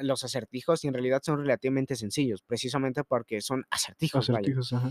los 0.00 0.24
acertijos 0.24 0.84
y 0.84 0.88
en 0.88 0.94
realidad 0.94 1.22
son 1.24 1.38
relativamente 1.38 1.94
sencillos, 1.96 2.42
precisamente 2.42 3.04
porque 3.04 3.40
son 3.40 3.64
acertijos. 3.70 4.28
Acertijos, 4.28 4.72
ajá. 4.72 4.90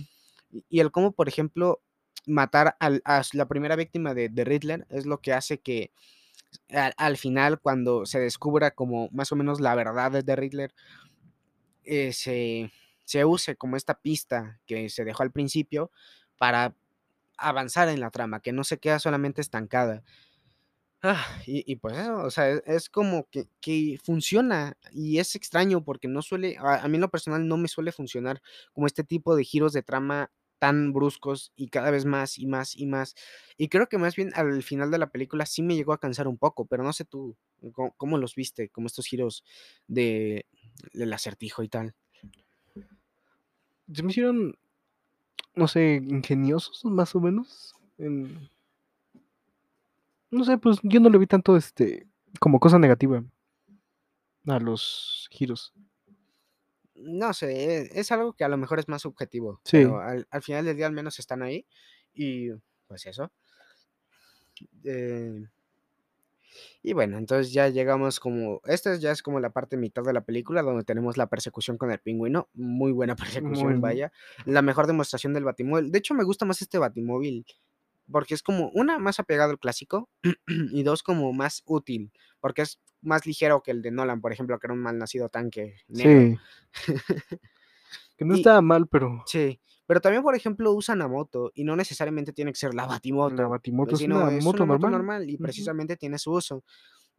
Y 0.69 0.79
el 0.79 0.91
cómo, 0.91 1.11
por 1.13 1.27
ejemplo, 1.27 1.81
matar 2.25 2.77
a 2.79 3.21
la 3.33 3.47
primera 3.47 3.75
víctima 3.75 4.13
de, 4.13 4.29
de 4.29 4.43
Riddler 4.43 4.85
es 4.89 5.05
lo 5.05 5.19
que 5.19 5.33
hace 5.33 5.59
que 5.59 5.91
al, 6.69 6.93
al 6.97 7.17
final, 7.17 7.59
cuando 7.59 8.05
se 8.05 8.19
descubra 8.19 8.71
como 8.71 9.09
más 9.11 9.31
o 9.31 9.35
menos 9.35 9.59
la 9.59 9.75
verdad 9.75 10.23
de 10.23 10.35
Riddler, 10.35 10.73
eh, 11.83 12.13
se, 12.13 12.71
se 13.03 13.25
use 13.25 13.55
como 13.55 13.75
esta 13.75 13.99
pista 13.99 14.59
que 14.65 14.89
se 14.89 15.03
dejó 15.03 15.23
al 15.23 15.31
principio 15.31 15.91
para 16.37 16.75
avanzar 17.37 17.89
en 17.89 17.99
la 17.99 18.11
trama, 18.11 18.39
que 18.39 18.53
no 18.53 18.63
se 18.63 18.77
queda 18.79 18.99
solamente 18.99 19.41
estancada. 19.41 20.03
Ah, 21.05 21.25
y, 21.45 21.75
pues 21.75 21.97
eso, 21.97 22.15
o 22.23 22.31
sea, 22.31 22.49
es, 22.49 22.63
es 22.65 22.89
como 22.89 23.27
que, 23.29 23.49
que 23.59 23.99
funciona 24.01 24.77
y 24.93 25.19
es 25.19 25.35
extraño 25.35 25.83
porque 25.83 26.07
no 26.07 26.21
suele, 26.21 26.55
a, 26.57 26.75
a 26.75 26.87
mí 26.87 26.95
en 26.95 27.01
lo 27.01 27.11
personal 27.11 27.45
no 27.45 27.57
me 27.57 27.67
suele 27.67 27.91
funcionar 27.91 28.41
como 28.71 28.87
este 28.87 29.03
tipo 29.03 29.35
de 29.35 29.43
giros 29.43 29.73
de 29.73 29.83
trama 29.83 30.31
tan 30.63 30.93
bruscos 30.93 31.51
y 31.57 31.67
cada 31.67 31.91
vez 31.91 32.05
más 32.05 32.37
y 32.39 32.47
más 32.47 32.73
y 32.77 32.85
más. 32.85 33.15
Y 33.57 33.67
creo 33.67 33.89
que 33.89 33.97
más 33.97 34.15
bien 34.15 34.31
al 34.33 34.63
final 34.63 34.91
de 34.91 34.97
la 34.97 35.11
película 35.11 35.45
sí 35.45 35.61
me 35.61 35.75
llegó 35.75 35.91
a 35.91 35.99
cansar 35.99 36.29
un 36.29 36.37
poco, 36.37 36.65
pero 36.65 36.83
no 36.83 36.93
sé 36.93 37.03
tú 37.03 37.35
cómo, 37.97 38.17
los 38.17 38.33
viste, 38.35 38.69
como 38.69 38.87
estos 38.87 39.05
giros 39.05 39.43
de, 39.87 40.45
del 40.93 41.11
acertijo 41.11 41.63
y 41.63 41.67
tal. 41.67 41.95
Se 43.93 44.03
me 44.03 44.11
hicieron, 44.11 44.57
no 45.55 45.67
sé, 45.67 45.95
ingeniosos 46.07 46.85
más 46.85 47.15
o 47.15 47.21
menos. 47.21 47.73
en- 47.97 48.49
No 50.31 50.43
sé, 50.43 50.57
pues 50.57 50.79
yo 50.83 50.99
no 50.99 51.09
le 51.09 51.17
vi 51.17 51.27
tanto 51.27 51.55
este 51.55 52.07
como 52.41 52.59
cosa 52.59 52.77
negativa 52.79 53.23
a 54.47 54.59
los 54.59 55.27
giros. 55.31 55.73
No 57.03 57.33
sé, 57.33 57.51
e- 57.51 57.89
es 57.99 58.11
algo 58.11 58.33
que 58.33 58.43
a 58.43 58.49
lo 58.49 58.57
mejor 58.57 58.79
es 58.79 58.87
más 58.87 59.01
subjetivo, 59.01 59.59
Sí. 59.63 59.77
pero 59.77 59.99
al, 59.99 60.27
al 60.29 60.41
final 60.41 60.65
del 60.65 60.75
día 60.77 60.87
al 60.87 60.93
menos 60.93 61.19
están 61.19 61.41
ahí 61.43 61.65
y 62.13 62.49
pues 62.87 63.05
eso. 63.05 63.31
Eh, 64.83 65.47
y 66.83 66.93
bueno, 66.93 67.17
entonces 67.17 67.51
ya 67.53 67.69
llegamos 67.69 68.19
como, 68.19 68.61
esta 68.65 68.95
ya 68.97 69.11
es 69.11 69.23
como 69.23 69.39
la 69.39 69.49
parte 69.51 69.77
mitad 69.77 70.03
de 70.03 70.13
la 70.13 70.23
película 70.23 70.61
donde 70.61 70.83
tenemos 70.83 71.17
la 71.17 71.27
persecución 71.27 71.77
con 71.77 71.91
el 71.91 71.99
pingüino, 71.99 72.49
muy 72.53 72.91
buena 72.91 73.15
persecución, 73.61 73.71
Muy 73.73 73.79
vaya, 73.79 74.11
la 74.45 74.61
mejor 74.61 74.85
demostración 74.87 75.33
del 75.33 75.45
batimóvil. 75.45 75.91
De 75.91 75.99
hecho 75.99 76.13
me 76.13 76.23
gusta 76.23 76.45
más 76.45 76.61
este 76.61 76.77
batimóvil 76.77 77.45
porque 78.11 78.33
es 78.33 78.43
como 78.43 78.69
una 78.73 78.99
más 78.99 79.19
apegado 79.19 79.51
al 79.51 79.59
clásico 79.59 80.09
y 80.47 80.83
dos 80.83 81.03
como 81.03 81.31
más 81.33 81.63
útil, 81.65 82.11
porque 82.39 82.61
es 82.63 82.79
más 83.03 83.25
ligero 83.25 83.61
que 83.61 83.71
el 83.71 83.81
de 83.81 83.91
Nolan, 83.91 84.21
por 84.21 84.31
ejemplo, 84.33 84.57
que 84.59 84.67
era 84.67 84.73
un 84.73 84.81
malnacido 84.81 85.29
tanque 85.29 85.75
negro. 85.87 86.39
Sí. 86.71 86.93
que 88.17 88.25
no 88.25 88.35
Y- 88.35 88.39
estaba 88.39 88.61
mal, 88.61 88.87
pero 88.87 89.23
Sí, 89.25 89.59
pero 89.85 90.01
también, 90.01 90.23
por 90.23 90.35
ejemplo, 90.35 90.71
usan 90.71 91.01
a 91.01 91.07
moto 91.07 91.51
y 91.53 91.63
no 91.63 91.75
necesariamente 91.75 92.33
tiene 92.33 92.51
que 92.51 92.57
ser 92.59 92.73
la 92.73 92.85
Batimoto. 92.85 93.35
la 93.35 93.47
Batimoto 93.47 93.93
es 93.95 93.99
sino 93.99 94.17
una 94.23 94.35
es 94.35 94.43
moto 94.43 94.63
una 94.63 94.73
moto 94.73 94.89
normal. 94.89 94.91
normal 95.19 95.29
y 95.29 95.37
precisamente 95.37 95.97
tiene 95.97 96.17
su 96.17 96.31
uso. 96.31 96.63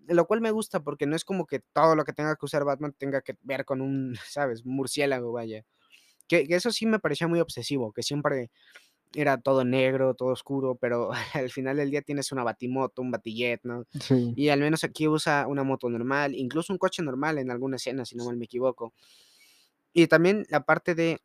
Lo 0.06 0.26
cual 0.26 0.40
me 0.40 0.50
gusta 0.50 0.80
porque 0.80 1.06
no 1.06 1.16
es 1.16 1.24
como 1.24 1.46
que 1.46 1.60
todo 1.72 1.96
lo 1.96 2.04
que 2.04 2.12
tenga 2.12 2.36
que 2.36 2.44
usar 2.44 2.64
Batman 2.64 2.92
tenga 2.98 3.22
que 3.22 3.36
ver 3.42 3.64
con 3.64 3.80
un, 3.80 4.14
¿sabes? 4.28 4.64
Murciélago, 4.66 5.32
vaya. 5.32 5.64
Que, 6.26 6.46
que 6.48 6.54
eso 6.56 6.70
sí 6.70 6.86
me 6.86 6.98
parecía 6.98 7.28
muy 7.28 7.40
obsesivo, 7.40 7.92
que 7.92 8.02
siempre 8.02 8.50
era 9.14 9.38
todo 9.38 9.64
negro, 9.64 10.14
todo 10.14 10.30
oscuro, 10.30 10.76
pero 10.76 11.10
al 11.34 11.50
final 11.50 11.76
del 11.76 11.90
día 11.90 12.02
tienes 12.02 12.32
una 12.32 12.44
batimoto, 12.44 13.02
un 13.02 13.10
batillet, 13.10 13.60
¿no? 13.62 13.84
Sí. 14.00 14.32
Y 14.36 14.48
al 14.48 14.60
menos 14.60 14.84
aquí 14.84 15.08
usa 15.08 15.46
una 15.46 15.64
moto 15.64 15.88
normal, 15.88 16.34
incluso 16.34 16.72
un 16.72 16.78
coche 16.78 17.02
normal 17.02 17.38
en 17.38 17.50
alguna 17.50 17.76
escena, 17.76 18.04
si 18.04 18.16
no 18.16 18.24
mal 18.24 18.36
me 18.36 18.44
equivoco. 18.44 18.92
Y 19.92 20.06
también 20.08 20.44
la 20.50 20.64
parte 20.64 20.94
de 20.94 21.20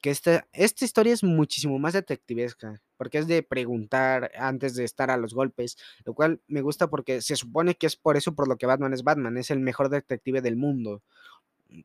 que 0.00 0.10
esta, 0.10 0.46
esta 0.52 0.84
historia 0.84 1.12
es 1.12 1.22
muchísimo 1.22 1.78
más 1.78 1.92
detectivesca, 1.92 2.82
porque 2.96 3.18
es 3.18 3.26
de 3.28 3.42
preguntar 3.42 4.32
antes 4.36 4.74
de 4.74 4.84
estar 4.84 5.10
a 5.10 5.16
los 5.16 5.32
golpes, 5.32 5.76
lo 6.04 6.12
cual 6.12 6.40
me 6.48 6.60
gusta 6.60 6.90
porque 6.90 7.22
se 7.22 7.36
supone 7.36 7.76
que 7.76 7.86
es 7.86 7.96
por 7.96 8.16
eso 8.16 8.34
por 8.34 8.48
lo 8.48 8.56
que 8.56 8.66
Batman 8.66 8.92
es 8.92 9.04
Batman, 9.04 9.36
es 9.38 9.50
el 9.50 9.60
mejor 9.60 9.88
detective 9.90 10.40
del 10.40 10.56
mundo. 10.56 11.02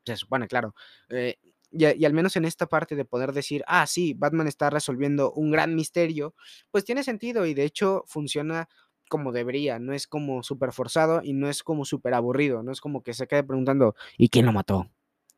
Se 0.04 0.16
supone, 0.16 0.48
claro. 0.48 0.74
Eh, 1.08 1.38
y, 1.70 2.04
al 2.04 2.12
menos 2.14 2.36
en 2.36 2.44
esta 2.44 2.66
parte 2.66 2.96
de 2.96 3.04
poder 3.04 3.32
decir, 3.32 3.62
ah, 3.66 3.86
sí, 3.86 4.14
Batman 4.14 4.46
está 4.46 4.70
resolviendo 4.70 5.32
un 5.32 5.50
gran 5.50 5.74
misterio, 5.74 6.34
pues 6.70 6.84
tiene 6.84 7.02
sentido 7.04 7.46
y 7.46 7.54
de 7.54 7.64
hecho 7.64 8.04
funciona 8.06 8.68
como 9.08 9.32
debería, 9.32 9.78
no 9.78 9.92
es 9.94 10.06
como 10.06 10.42
súper 10.42 10.72
forzado 10.72 11.20
y 11.22 11.32
no 11.32 11.48
es 11.48 11.62
como 11.62 11.84
súper 11.84 12.14
aburrido, 12.14 12.62
no 12.62 12.72
es 12.72 12.80
como 12.80 13.02
que 13.02 13.14
se 13.14 13.26
quede 13.26 13.42
preguntando, 13.42 13.94
¿y 14.18 14.28
quién 14.28 14.44
lo 14.46 14.52
mató? 14.52 14.90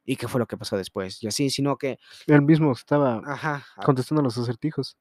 ¿Y 0.05 0.17
qué 0.17 0.27
fue 0.29 0.41
lo 0.41 0.47
que 0.47 0.57
pasó 0.57 0.77
después? 0.77 1.23
Y 1.23 1.29
así, 1.29 1.51
sino 1.51 1.77
que, 1.77 1.99
Él 2.27 2.43
mismo 2.43 2.73
estaba 2.73 3.23
ajá, 3.25 3.65
a- 3.77 3.85
contestando 3.85 4.23
los 4.23 4.37
acertijos. 4.39 4.97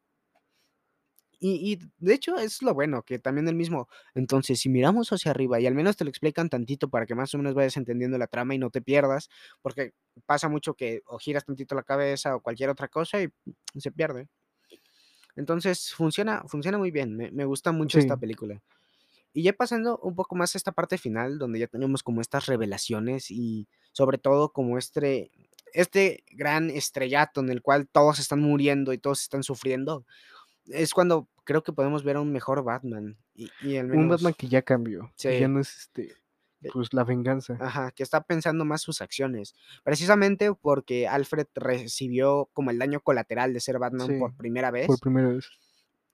Y, 1.39 1.71
y 1.73 1.79
de 1.99 2.13
hecho 2.13 2.37
es 2.37 2.61
lo 2.61 2.73
bueno, 2.73 3.03
que 3.03 3.17
también 3.17 3.47
el 3.47 3.55
mismo, 3.55 3.87
entonces 4.13 4.59
si 4.59 4.67
miramos 4.69 5.11
hacia 5.13 5.31
arriba 5.31 5.59
y 5.59 5.67
al 5.67 5.73
menos 5.73 5.95
te 5.95 6.03
lo 6.03 6.09
explican 6.09 6.49
tantito 6.49 6.89
para 6.89 7.05
que 7.05 7.15
más 7.15 7.33
o 7.33 7.37
menos 7.37 7.53
vayas 7.53 7.77
entendiendo 7.77 8.17
la 8.17 8.27
trama 8.27 8.55
y 8.55 8.57
no 8.57 8.69
te 8.69 8.81
pierdas, 8.81 9.29
porque 9.61 9.93
pasa 10.25 10.49
mucho 10.49 10.73
que 10.73 11.01
o 11.05 11.17
giras 11.17 11.45
tantito 11.45 11.75
la 11.75 11.83
cabeza 11.83 12.35
o 12.35 12.41
cualquier 12.41 12.69
otra 12.69 12.89
cosa 12.89 13.21
y 13.21 13.29
se 13.77 13.91
pierde. 13.91 14.27
Entonces 15.35 15.93
funciona, 15.93 16.43
funciona 16.47 16.77
muy 16.77 16.91
bien, 16.91 17.15
me, 17.15 17.31
me 17.31 17.45
gusta 17.45 17.71
mucho 17.71 17.99
esta 17.99 18.17
película. 18.17 18.61
Y 19.31 19.43
ya 19.43 19.53
pasando 19.53 19.97
un 19.99 20.15
poco 20.15 20.35
más 20.35 20.55
a 20.55 20.57
esta 20.57 20.71
parte 20.71 20.97
final, 20.97 21.37
donde 21.37 21.59
ya 21.59 21.67
tenemos 21.67 22.03
como 22.03 22.19
estas 22.19 22.47
revelaciones 22.47 23.31
y 23.31 23.67
sobre 23.93 24.17
todo 24.17 24.51
como 24.51 24.77
este 24.77 25.31
este 25.73 26.23
gran 26.31 26.69
estrellato 26.69 27.41
en 27.41 27.49
el 27.49 27.61
cual 27.61 27.87
todos 27.87 28.19
están 28.19 28.39
muriendo 28.39 28.91
y 28.91 28.97
todos 28.97 29.21
están 29.21 29.43
sufriendo, 29.43 30.05
es 30.69 30.93
cuando 30.93 31.29
creo 31.43 31.63
que 31.63 31.73
podemos 31.73 32.03
ver 32.03 32.17
a 32.17 32.21
un 32.21 32.31
mejor 32.31 32.63
Batman 32.63 33.17
y 33.33 33.49
y 33.61 33.77
al 33.77 33.91
Un 33.91 34.07
Batman 34.09 34.33
menos 34.33 34.37
que 34.37 34.47
ya 34.47 34.61
cambió, 34.61 35.11
que 35.17 35.39
ya 35.39 35.47
no 35.47 35.59
es, 35.59 35.75
este, 35.77 36.13
Eh 36.61 36.69
pues, 36.73 36.93
la 36.93 37.03
venganza. 37.03 37.57
Ajá, 37.59 37.91
que 37.91 38.03
está 38.03 38.21
pensando 38.23 38.65
más 38.65 38.81
sus 38.81 39.01
acciones, 39.01 39.55
precisamente 39.83 40.53
porque 40.53 41.07
Alfred 41.07 41.47
recibió 41.55 42.49
como 42.53 42.71
el 42.71 42.79
daño 42.79 43.01
colateral 43.01 43.53
de 43.53 43.59
ser 43.61 43.79
Batman 43.79 44.19
por 44.19 44.35
primera 44.35 44.71
por 44.85 44.97
vez. 44.97 44.99
primera 44.99 45.29
vez. 45.29 45.45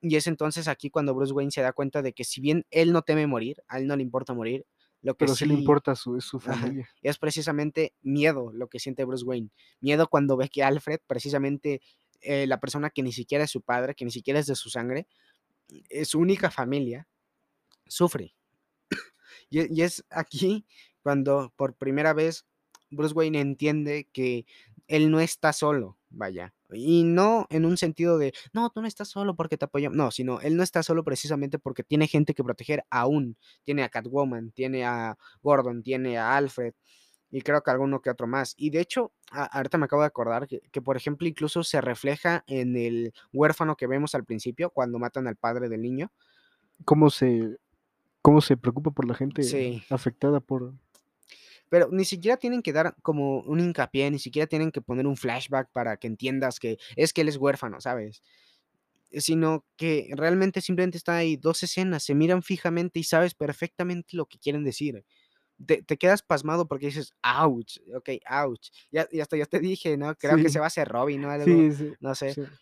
Y 0.00 0.16
es 0.16 0.26
entonces 0.26 0.68
aquí 0.68 0.90
cuando 0.90 1.14
Bruce 1.14 1.32
Wayne 1.32 1.50
se 1.50 1.62
da 1.62 1.72
cuenta 1.72 2.02
de 2.02 2.12
que 2.12 2.24
si 2.24 2.40
bien 2.40 2.64
él 2.70 2.92
no 2.92 3.02
teme 3.02 3.26
morir, 3.26 3.62
a 3.68 3.78
él 3.78 3.86
no 3.86 3.96
le 3.96 4.02
importa 4.02 4.34
morir, 4.34 4.66
lo 5.02 5.16
que 5.16 5.26
Pero 5.26 5.34
sí 5.34 5.46
le 5.46 5.54
importa 5.54 5.94
su 5.94 6.16
es 6.16 6.24
su 6.24 6.38
ajá, 6.44 6.54
familia. 6.54 6.88
es 7.02 7.18
precisamente 7.18 7.94
miedo 8.02 8.50
lo 8.52 8.68
que 8.68 8.78
siente 8.78 9.04
Bruce 9.04 9.24
Wayne. 9.24 9.50
Miedo 9.80 10.08
cuando 10.08 10.36
ve 10.36 10.48
que 10.48 10.62
Alfred, 10.64 11.00
precisamente, 11.06 11.80
eh, 12.22 12.46
la 12.46 12.60
persona 12.60 12.90
que 12.90 13.02
ni 13.02 13.12
siquiera 13.12 13.44
es 13.44 13.50
su 13.50 13.62
padre, 13.62 13.94
que 13.94 14.04
ni 14.04 14.10
siquiera 14.10 14.40
es 14.40 14.46
de 14.46 14.54
su 14.56 14.70
sangre, 14.70 15.06
es 15.90 16.08
su 16.08 16.20
única 16.20 16.50
familia, 16.50 17.08
sufre. 17.86 18.34
Y 19.50 19.72
y 19.78 19.82
es 19.82 20.04
aquí 20.10 20.66
cuando 21.02 21.52
por 21.56 21.74
primera 21.76 22.12
vez 22.12 22.46
Bruce 22.90 23.14
Wayne 23.14 23.40
entiende 23.40 24.08
que 24.12 24.46
él 24.88 25.10
no 25.10 25.18
está 25.20 25.52
solo, 25.52 25.98
vaya, 26.10 26.54
y 26.72 27.02
no 27.04 27.46
en 27.50 27.64
un 27.64 27.76
sentido 27.76 28.18
de: 28.18 28.32
"No, 28.52 28.70
tú 28.70 28.80
no 28.80 28.86
estás 28.88 29.08
solo 29.08 29.34
porque 29.36 29.56
te 29.58 29.64
apoyamos", 29.66 29.96
no, 29.96 30.10
sino 30.12 30.40
él 30.40 30.56
no 30.56 30.62
está 30.62 30.82
solo 30.82 31.02
precisamente 31.04 31.58
porque 31.58 31.82
tiene 31.84 32.06
gente 32.08 32.34
que 32.34 32.44
proteger 32.44 32.84
aún, 32.90 33.36
tiene 33.64 33.82
a 33.82 33.88
Catwoman, 33.88 34.52
tiene 34.52 34.84
a 34.84 35.16
Gordon, 35.42 35.82
tiene 35.82 36.18
a 36.18 36.36
Alfred, 36.36 36.74
y 37.36 37.42
creo 37.42 37.62
que 37.62 37.70
alguno 37.70 38.00
que 38.00 38.10
otro 38.10 38.26
más. 38.26 38.54
Y 38.56 38.70
de 38.70 38.80
hecho, 38.80 39.12
ahorita 39.30 39.78
me 39.78 39.84
acabo 39.86 40.02
de 40.02 40.08
acordar 40.08 40.46
que 40.48 40.60
que, 40.72 40.80
por 40.82 40.96
ejemplo, 40.96 41.28
incluso 41.28 41.62
se 41.64 41.80
refleja 41.82 42.44
en 42.46 42.76
el 42.76 43.12
huérfano 43.32 43.76
que 43.76 43.86
vemos 43.86 44.14
al 44.14 44.24
principio, 44.24 44.70
cuando 44.70 44.98
matan 44.98 45.26
al 45.28 45.36
padre 45.36 45.68
del 45.68 45.82
niño. 45.82 46.10
Cómo 46.84 47.10
se 47.10 47.56
cómo 48.22 48.40
se 48.40 48.56
preocupa 48.56 48.90
por 48.92 49.06
la 49.06 49.14
gente 49.14 49.42
Sí. 49.42 49.82
afectada 49.90 50.40
por 50.40 50.74
Pero 51.72 51.88
ni 51.90 52.04
siquiera 52.04 52.36
tienen 52.36 52.62
que 52.62 52.72
dar 52.72 52.94
como 53.02 53.40
un 53.40 53.60
hincapié, 53.60 54.10
ni 54.10 54.18
siquiera 54.18 54.46
tienen 54.46 54.70
que 54.70 54.80
poner 54.82 55.06
un 55.06 55.16
flashback 55.16 55.70
para 55.72 55.96
que 55.96 56.06
entiendas 56.06 56.60
que 56.60 56.78
es 56.96 57.12
que 57.12 57.22
él 57.22 57.28
es 57.28 57.36
huérfano, 57.38 57.80
¿sabes? 57.80 58.22
Sino 59.12 59.64
que 59.76 60.10
realmente 60.16 60.60
simplemente 60.60 60.98
está 60.98 61.16
ahí 61.16 61.36
2 61.36 61.62
escenas, 61.62 62.04
se 62.04 62.14
miran 62.14 62.42
fijamente 62.42 63.00
y 63.00 63.04
sabes 63.04 63.34
perfectamente 63.34 64.16
lo 64.16 64.26
que 64.26 64.38
quieren 64.38 64.64
decir. 64.64 65.04
Te 65.64 65.82
te 65.82 65.96
quedas 65.96 66.22
pasmado 66.22 66.68
porque 66.68 66.86
dices: 66.86 67.12
"Ouch, 67.22 67.78
okey, 67.96 68.20
ouch". 68.30 68.68
Ya 68.90 69.06
y 69.10 69.20
hasta 69.20 69.36
yo 69.38 69.46
te 69.46 69.58
dije, 69.60 69.96
¿no? 69.96 70.14
Creo 70.16 70.38
que 70.38 70.50
se 70.50 70.58
Sí, 70.58 70.60
va 70.60 70.66
a 70.66 70.68
hacer 70.68 70.88
Robin 70.88 71.24
o 71.24 71.30
algo, 71.30 71.66
sí, 71.66 71.72
sí, 71.72 71.96
no 72.00 72.14
sé. 72.14 72.38
sí. 72.38 72.58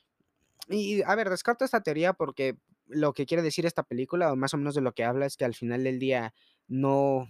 Y 0.69 0.99
y 1.01 1.03
a 1.03 1.15
ver, 1.17 1.31
descarto 1.31 1.65
esta 1.65 1.83
teoría 1.83 2.15
porque 2.15 2.59
lo 2.87 3.13
que 3.15 3.27
quiere 3.27 3.43
decir 3.43 3.67
esta 3.67 3.85
película, 3.85 4.33
o 4.33 4.37
más 4.37 4.55
o 4.55 4.59
menos 4.59 4.75
de 4.75 4.83
lo 4.83 4.95
que 4.95 5.05
habla, 5.05 5.27
es 5.27 5.37
que 5.37 5.45
al 5.47 5.55
final 5.55 5.85
del 5.85 5.99
día 6.01 6.35
no 6.69 7.29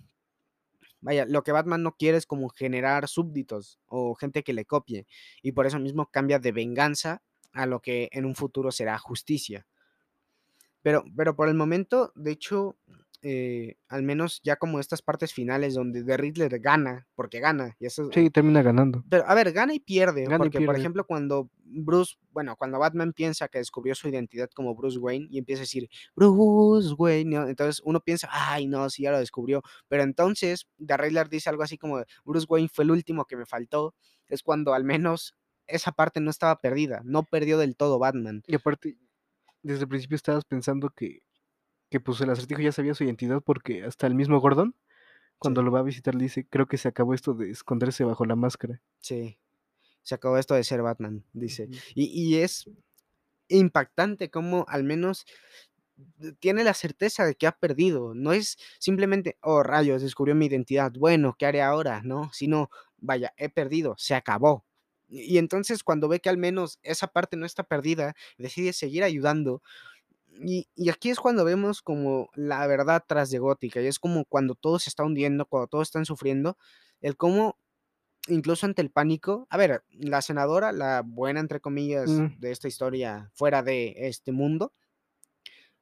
vaya, 1.00 1.26
lo 1.26 1.42
que 1.42 1.52
Batman 1.52 1.82
no 1.82 1.96
quiere 1.96 2.18
es 2.18 2.26
como 2.26 2.48
generar 2.48 3.08
súbditos 3.08 3.80
o 3.86 4.14
gente 4.14 4.42
que 4.42 4.52
le 4.52 4.64
copie, 4.64 5.06
y 5.42 5.52
por 5.52 5.66
eso 5.66 5.78
mismo 5.78 6.10
cambia 6.10 6.38
de 6.38 6.52
venganza 6.52 7.22
a 7.52 7.66
lo 7.66 7.80
que 7.80 8.08
en 8.12 8.24
un 8.24 8.34
futuro 8.34 8.70
será 8.72 8.98
justicia. 8.98 9.66
Pero 10.82 11.04
pero 11.16 11.34
por 11.36 11.48
el 11.48 11.54
momento, 11.54 12.12
de 12.14 12.32
hecho, 12.32 12.78
eh, 13.24 13.76
al 13.88 14.04
menos 14.04 14.40
ya 14.44 14.56
como 14.56 14.80
estas 14.80 15.02
partes 15.02 15.34
finales 15.34 15.74
donde 15.74 16.04
The 16.04 16.18
Riddler 16.18 16.60
gana, 16.60 17.08
porque 17.16 17.40
gana, 17.40 17.76
y 17.80 17.86
eso 17.86 18.12
Sí, 18.12 18.30
termina 18.30 18.62
ganando. 18.62 19.04
pero, 19.10 19.24
a 19.28 19.34
ver, 19.34 19.52
gana 19.52 19.74
y 19.74 19.80
pierde, 19.80 20.30
Gana 20.30 20.46
y 20.46 20.50
porque, 20.50 20.62
por 20.62 20.76
ejemplo, 20.76 21.06
cuando 21.06 21.50
Bruce 21.64 22.16
bueno, 22.32 22.56
cuando 22.56 22.78
Batman 22.80 23.12
piensa 23.12 23.48
que 23.48 23.58
descubrió 23.58 23.94
su 23.94 24.08
identidad 24.08 24.50
como 24.54 24.74
Bruce 24.76 24.98
Wayne 24.98 25.28
y 25.30 25.38
empieza 25.38 25.62
a 25.62 25.64
decir: 25.64 25.88
"Bruce 26.16 26.94
Wayne", 26.98 27.30
¿no? 27.38 27.48
Entonces 27.48 27.80
uno 27.84 28.00
piensa: 28.00 28.28
"Ay, 28.32 28.66
no, 28.66 28.90
sí, 28.90 29.02
ya 29.04 29.12
lo 29.12 29.18
descubrió". 29.20 29.62
Pero 29.88 30.02
entonces 30.04 30.68
The 30.84 30.96
Riddler 30.96 31.28
dice 31.28 31.50
algo 31.50 31.62
así 31.64 31.78
como 31.78 32.02
"Bruce 32.24 32.46
Wayne 32.48 32.68
fue 32.72 32.84
el 32.84 32.90
último 32.92 33.26
que 33.26 33.36
me 33.36 33.46
faltó", 33.46 33.94
es 34.28 34.42
cuando 34.42 34.74
al 34.74 34.84
menos 34.84 35.34
esa 35.66 35.92
parte 35.92 36.20
no 36.20 36.30
estaba 36.30 36.60
perdida, 36.60 37.02
no 37.04 37.24
perdió 37.24 37.58
del 37.58 37.76
todo 37.76 37.98
Batman. 37.98 38.42
Y 38.46 38.54
aparte, 38.54 38.96
desde 39.62 39.82
el 39.82 39.88
principio 39.88 40.16
estabas 40.16 40.44
pensando 40.44 40.90
que 40.90 41.20
que, 41.94 42.00
pues, 42.00 42.20
el 42.20 42.30
Acertijo 42.30 42.60
ya 42.60 42.72
sabía 42.72 42.94
su 42.94 43.04
identidad, 43.04 43.40
porque 43.40 43.84
hasta 43.84 44.08
el 44.08 44.16
mismo 44.16 44.40
Gordon, 44.40 44.74
cuando 45.38 45.62
Sí. 45.62 45.64
lo 45.64 45.72
va 45.72 45.80
a 45.80 45.82
visitar, 45.84 46.14
le 46.16 46.24
dice: 46.24 46.46
"Creo 46.48 46.66
que 46.66 46.78
se 46.78 46.88
acabó 46.88 47.14
esto 47.14 47.34
de 47.34 47.50
esconderse 47.50 48.04
bajo 48.04 48.26
la 48.26 48.36
máscara". 48.36 48.80
Sí, 49.02 49.38
se 50.02 50.14
acabó 50.16 50.38
esto 50.38 50.54
de 50.54 50.64
ser 50.64 50.82
Batman, 50.82 51.24
dice. 51.32 51.70
Y 51.94 52.06
y 52.36 52.38
es 52.42 52.68
impactante 53.48 54.30
cómo 54.30 54.66
al 54.68 54.84
menos 54.84 55.26
tiene 56.40 56.64
la 56.64 56.74
certeza 56.74 57.24
de 57.24 57.34
que 57.34 57.46
ha 57.46 57.52
perdido. 57.52 58.14
No 58.14 58.32
es 58.32 58.56
simplemente: 58.78 59.38
"Oh, 59.42 59.62
rayos, 59.62 60.02
descubrió 60.02 60.34
mi 60.34 60.46
identidad. 60.46 60.92
Bueno, 60.98 61.36
¿qué 61.38 61.46
haré 61.46 61.62
ahora?", 61.62 62.02
¿no? 62.04 62.30
Sino, 62.32 62.70
vaya, 62.98 63.32
he 63.36 63.48
perdido, 63.48 63.94
se 63.98 64.14
acabó. 64.14 64.64
Y 65.08 65.38
entonces, 65.38 65.84
cuando 65.84 66.08
ve 66.08 66.20
que 66.20 66.30
al 66.30 66.38
menos 66.38 66.78
esa 66.82 67.08
parte 67.08 67.36
no 67.36 67.46
está 67.46 67.62
perdida, 67.64 68.14
decide 68.38 68.72
seguir 68.72 69.04
ayudando. 69.04 69.62
Y 70.40 70.68
y 70.74 70.90
aquí 70.90 71.10
es 71.10 71.20
cuando 71.20 71.44
vemos 71.44 71.82
como 71.82 72.30
la 72.34 72.66
verdad 72.66 73.04
tras 73.06 73.30
de 73.30 73.38
Gótica, 73.38 73.80
y 73.82 73.86
es 73.86 73.98
como 73.98 74.24
cuando 74.24 74.54
todo 74.54 74.78
se 74.78 74.90
está 74.90 75.04
hundiendo, 75.04 75.46
cuando 75.46 75.68
todos 75.68 75.88
están 75.88 76.04
sufriendo, 76.06 76.58
el 77.00 77.16
cómo, 77.16 77.58
incluso 78.28 78.66
ante 78.66 78.82
el 78.82 78.90
pánico 78.92 79.46
a 79.50 79.58
ver, 79.58 79.84
la 79.90 80.22
senadora, 80.22 80.72
la 80.72 81.02
buena, 81.06 81.40
entre 81.40 81.60
comillas, 81.60 82.24
Mm. 82.24 82.34
de 82.36 82.52
esta 82.52 82.68
historia 82.68 83.30
fuera 83.34 83.62
de 83.64 83.94
este 83.98 84.32
mundo 84.32 84.72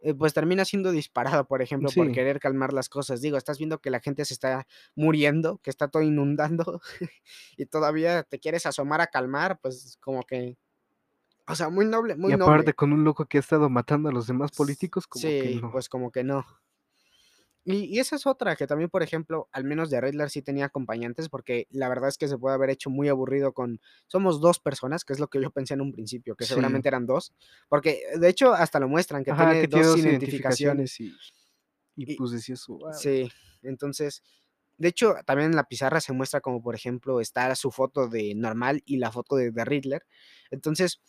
eh, 0.01 0.15
pues, 0.15 0.35
termina 0.35 0.65
siendo 0.65 0.91
disparada, 0.93 1.45
por 1.45 1.63
ejemplo, 1.63 1.95
por 1.95 2.11
Sí. 2.11 2.11
querer 2.11 2.41
calmar 2.41 2.73
las 2.73 2.89
cosas. 2.89 3.21
Digo, 3.21 3.37
estás 3.37 3.59
viendo 3.59 3.81
que 3.81 3.91
la 3.91 4.01
gente 4.01 4.25
se 4.25 4.35
está 4.35 4.67
muriendo, 4.97 5.59
que 5.59 5.71
está 5.71 5.89
todo 5.89 6.03
inundando, 6.03 6.81
y 7.57 7.67
todavía 7.67 8.23
te 8.25 8.39
quieres 8.41 8.67
asomar 8.67 9.01
a 9.01 9.07
calmar, 9.09 9.61
pues, 9.63 9.99
como 10.01 10.23
que 10.25 10.57
o 11.49 11.55
sea, 11.55 11.69
muy 11.71 11.87
noble, 11.87 12.17
Y 12.25 12.31
muy 12.31 12.35
aparte 12.35 12.75
noble. 12.75 12.75
con 12.75 12.93
un 12.93 13.05
loco 13.05 13.27
que 13.27 13.39
ha 13.39 13.41
estado 13.41 13.69
matando 13.71 14.09
a 14.09 14.13
los 14.13 14.27
demás 14.27 14.51
políticos, 14.53 15.07
como 15.07 15.33
que 15.37 15.51
sí, 15.51 15.61
no. 15.61 15.71
pues, 15.71 15.89
como 15.89 16.11
que 16.11 16.25
no. 16.25 16.45
Y 17.65 17.85
y 17.85 18.01
esa 18.01 18.17
es 18.17 18.27
otra, 18.27 18.57
que 18.57 18.67
también, 18.67 18.91
por 18.91 19.03
ejemplo, 19.05 19.49
al 19.53 19.63
menos 19.65 19.89
The 19.91 20.01
Riddler 20.01 20.31
sí 20.31 20.43
tenía 20.43 20.65
acompañantes, 20.67 21.29
porque 21.29 21.69
la 21.71 21.89
verdad 21.89 22.09
es 22.09 22.19
que 22.19 22.27
se 22.27 22.37
puede 22.37 22.55
haber 22.57 22.71
hecho 22.71 22.91
muy 22.91 23.09
aburrido 23.09 23.53
con 23.53 23.81
somos 24.09 24.41
2 24.41 24.59
personas, 24.59 25.05
que 25.05 25.13
es 25.13 25.21
lo 25.21 25.29
que 25.29 25.41
yo 25.41 25.51
pensé 25.53 25.75
en 25.75 25.81
un 25.81 25.93
principio, 25.93 26.35
que 26.35 26.47
Sí. 26.47 26.49
seguramente 26.49 26.89
eran 26.89 27.07
2, 27.07 27.33
porque, 27.69 28.03
de 28.19 28.29
hecho, 28.29 28.53
hasta 28.53 28.81
lo 28.81 28.89
muestran, 28.89 29.23
que 29.25 29.33
Ajá, 29.33 29.57
tiene 29.57 29.57
que 29.57 29.69
tiene 29.69 29.87
2 29.87 29.95
2 29.95 30.05
identificaciones. 30.05 30.87
identificaciones 30.87 31.01
y 31.01 31.21
y, 31.97 32.07
Y 32.07 32.17
pues, 32.17 32.33
decías: 32.33 32.67
"Guau". 32.67 32.83
sí, 32.91 33.31
entonces, 33.63 34.23
de 34.79 34.89
hecho, 34.89 35.17
también 35.27 35.51
en 35.53 35.57
la 35.57 35.65
pizarra 35.65 36.01
se 36.01 36.13
muestra 36.13 36.41
como, 36.41 36.63
por 36.63 36.75
ejemplo, 36.75 37.21
está 37.21 37.55
su 37.57 37.71
foto 37.73 38.09
de 38.09 38.35
normal 38.37 38.83
y 38.87 38.99
la 38.99 39.13
foto 39.13 39.37
de 39.37 39.53
The 39.53 39.65
Riddler. 39.65 40.07
Entonces, 40.51 41.01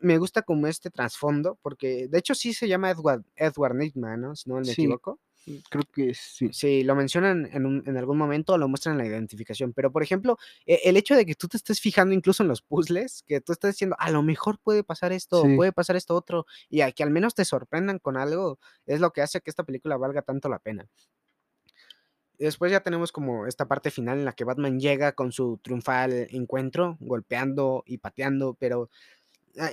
me 0.00 0.18
gusta 0.18 0.42
como 0.42 0.66
este 0.68 0.90
trasfondo, 0.90 1.58
porque, 1.62 2.08
de 2.08 2.18
hecho, 2.18 2.34
sí 2.34 2.54
se 2.54 2.68
llama 2.68 2.90
Edward 2.90 3.24
Edward 3.36 3.74
Nygma, 3.76 4.16
¿no? 4.16 4.36
Si 4.36 4.48
no 4.50 4.60
me 4.60 4.72
Sí, 4.72 4.74
equivoco. 4.74 5.18
mm, 5.46 5.58
creo 5.68 5.84
que 5.92 6.14
sí. 6.14 6.54
Sí, 6.54 6.84
lo 6.84 6.94
mencionan 6.94 7.48
en 7.50 7.64
un 7.64 7.82
en 7.88 7.96
algún 7.96 8.18
momento, 8.18 8.58
lo 8.58 8.68
muestran 8.68 8.94
en 8.94 8.98
la 8.98 9.06
identificación, 9.06 9.72
pero, 9.72 9.90
por 9.90 10.02
ejemplo, 10.02 10.36
e 10.66 10.80
el 10.84 10.98
hecho 10.98 11.14
de 11.16 11.24
que 11.24 11.34
tú 11.34 11.48
te 11.48 11.56
estés 11.56 11.80
fijando 11.80 12.14
incluso 12.14 12.42
en 12.42 12.48
los 12.50 12.60
púzles, 12.60 13.22
que 13.26 13.40
tú 13.40 13.52
estés 13.52 13.72
diciendo: 13.74 13.96
"A 13.98 14.10
lo 14.10 14.22
mejor 14.22 14.58
puede 14.62 14.84
pasar 14.84 15.12
esto, 15.12 15.50
Sí. 15.50 15.54
puede 15.54 15.72
pasar 15.72 15.96
esto 15.96 16.14
otro", 16.14 16.44
y 16.68 16.82
a 16.82 16.92
que 16.92 17.02
al 17.04 17.10
menos 17.10 17.34
te 17.34 17.46
sorprendan 17.46 17.98
con 18.00 18.18
algo, 18.18 18.58
es 18.84 19.00
lo 19.00 19.12
que 19.12 19.22
hace 19.22 19.40
que 19.40 19.48
esta 19.50 19.64
película 19.64 19.96
valga 19.96 20.20
tanto 20.22 20.48
la 20.50 20.58
pena. 20.58 20.88
Después 22.38 22.72
ya 22.72 22.80
tenemos 22.82 23.12
como 23.12 23.46
esta 23.46 23.68
parte 23.68 23.90
final 23.90 24.18
en 24.18 24.24
la 24.24 24.32
que 24.32 24.44
Batman 24.44 24.80
llega 24.80 25.12
con 25.12 25.32
su 25.32 25.58
triunfal 25.62 26.26
encuentro, 26.30 26.96
golpeando 27.00 27.82
y 27.86 27.98
pateando, 27.98 28.54
pero, 28.58 28.90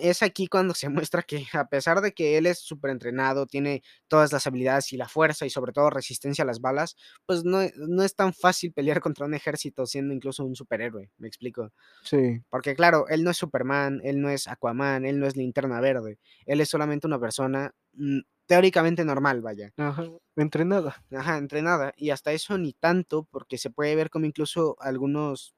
es 0.02 0.24
aquí 0.24 0.48
cuando 0.48 0.74
se 0.74 0.90
muestra 0.90 1.24
que, 1.24 1.46
a 1.54 1.68
pesar 1.70 2.02
de 2.02 2.14
que 2.14 2.38
él 2.38 2.46
es 2.46 2.60
superentrenado, 2.60 3.46
tiene 3.48 3.84
todas 4.08 4.32
las 4.34 4.46
habilidades 4.48 4.92
y 4.94 4.98
la 4.98 5.08
fuerza, 5.10 5.46
y 5.46 5.50
sobre 5.50 5.72
todo 5.74 5.90
resistencia 5.90 6.44
a 6.44 6.48
las 6.48 6.60
balas, 6.62 6.96
pues, 7.26 7.44
no 7.46 7.60
no 7.76 8.04
es 8.04 8.16
tan 8.16 8.34
fácil 8.34 8.74
pelear 8.74 9.00
contra 9.02 9.26
un 9.26 9.34
ejército 9.34 9.86
siendo 9.86 10.14
incluso 10.14 10.44
un 10.46 10.56
superhéroe, 10.56 11.12
¿me 11.18 11.28
explico? 11.28 11.72
Sí. 12.04 12.42
Porque, 12.50 12.76
claro, 12.76 13.08
él 13.10 13.24
no 13.24 13.32
es 13.32 13.38
Superman, 13.38 14.02
él 14.04 14.22
no 14.22 14.30
es 14.30 14.48
Aquaman, 14.48 15.06
él 15.06 15.20
no 15.20 15.28
es 15.28 15.36
Linterna 15.38 15.80
Verde, 15.82 16.20
él 16.46 16.62
es 16.62 16.70
solamente 16.70 17.08
una 17.08 17.20
persona, 17.20 17.74
mm, 17.94 18.20
teóricamente 18.48 19.06
normal, 19.06 19.42
vaya. 19.42 19.72
Ajá, 19.78 20.06
entrenada. 20.36 21.04
Ajá, 21.12 21.38
entrenada, 21.38 21.94
y 21.96 22.10
hasta 22.10 22.32
eso 22.34 22.58
ni 22.58 22.74
tanto, 22.74 23.28
porque 23.32 23.58
se 23.60 23.70
puede 23.70 23.96
ver 23.96 24.10
como 24.10 24.26
incluso 24.26 24.76
algunos, 24.80 25.54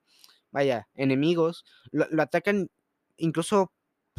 vaya, 0.51 0.87
enemigos 0.95 1.65
lo 1.91 2.07
lo 2.11 2.21
atacan 2.23 2.69
incluso, 3.17 3.71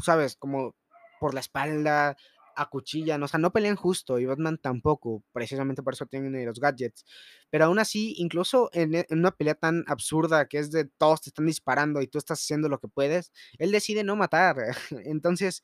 ¿sabes?, 0.03 0.37
como 0.37 0.75
por 1.21 1.35
la 1.35 1.41
espalda, 1.41 2.17
acuchillan, 2.55 3.23
o 3.23 3.29
sea, 3.29 3.39
no 3.41 3.51
pelean 3.53 3.77
justo 3.77 4.19
y 4.19 4.27
Batman 4.27 4.59
tampoco, 4.59 5.23
precisamente 5.33 5.83
por 5.83 5.95
eso 5.95 6.05
tiene 6.07 6.45
los 6.45 6.61
gadgets. 6.61 7.05
Pero 7.51 7.65
aún 7.67 7.79
así, 7.79 8.15
incluso 8.19 8.69
en, 8.75 8.95
e- 8.95 9.07
en 9.09 9.21
una 9.21 9.31
pelea 9.31 9.55
tan 9.55 9.85
absurda 9.87 10.47
que 10.47 10.59
es 10.59 10.71
de 10.71 10.85
todos 10.85 11.23
te 11.23 11.31
están 11.31 11.47
disparando 11.47 12.03
y 12.03 12.09
tú 12.09 12.19
estás 12.19 12.41
haciendo 12.43 12.69
lo 12.69 12.79
que 12.79 12.89
puedes, 12.89 13.33
él 13.59 13.71
decide 13.73 14.05
no 14.05 14.17
matar. 14.17 14.57
Entonces, 15.07 15.63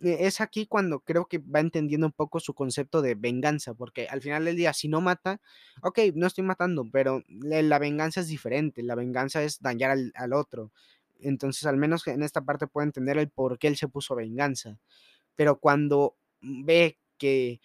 e- 0.00 0.26
es 0.26 0.40
aquí 0.40 0.66
cuando 0.66 1.00
creo 1.00 1.26
que 1.26 1.38
va 1.38 1.60
entendiendo 1.60 2.06
un 2.06 2.12
poco 2.12 2.40
su 2.40 2.54
concepto 2.54 3.02
de 3.02 3.14
venganza, 3.14 3.74
porque 3.74 4.06
al 4.08 4.22
final 4.22 4.44
del 4.44 4.56
día, 4.56 4.72
si 4.72 4.88
no 4.88 5.00
mata, 5.00 5.40
ok, 5.82 5.98
no 6.14 6.26
estoy 6.26 6.44
matando, 6.44 6.84
pero 6.92 7.22
la 7.28 7.62
la 7.62 7.78
venganza 7.78 8.20
es 8.20 8.28
diferente, 8.28 8.82
la 8.82 8.94
venganza 8.96 9.42
es 9.42 9.60
dañar 9.60 9.90
al, 9.92 10.12
al 10.16 10.32
otro. 10.32 10.72
Entonces, 11.24 11.66
al 11.66 11.76
menos 11.78 12.06
en 12.08 12.22
esta 12.22 12.42
parte 12.42 12.66
puedo 12.68 12.84
entender 12.86 13.18
el 13.18 13.30
por 13.30 13.58
qué 13.58 13.68
él 13.68 13.76
se 13.76 13.88
puso 13.88 14.14
venganza 14.16 14.78
pero 15.36 15.58
cuando 15.60 16.16
ve 16.40 16.98
que, 17.18 17.60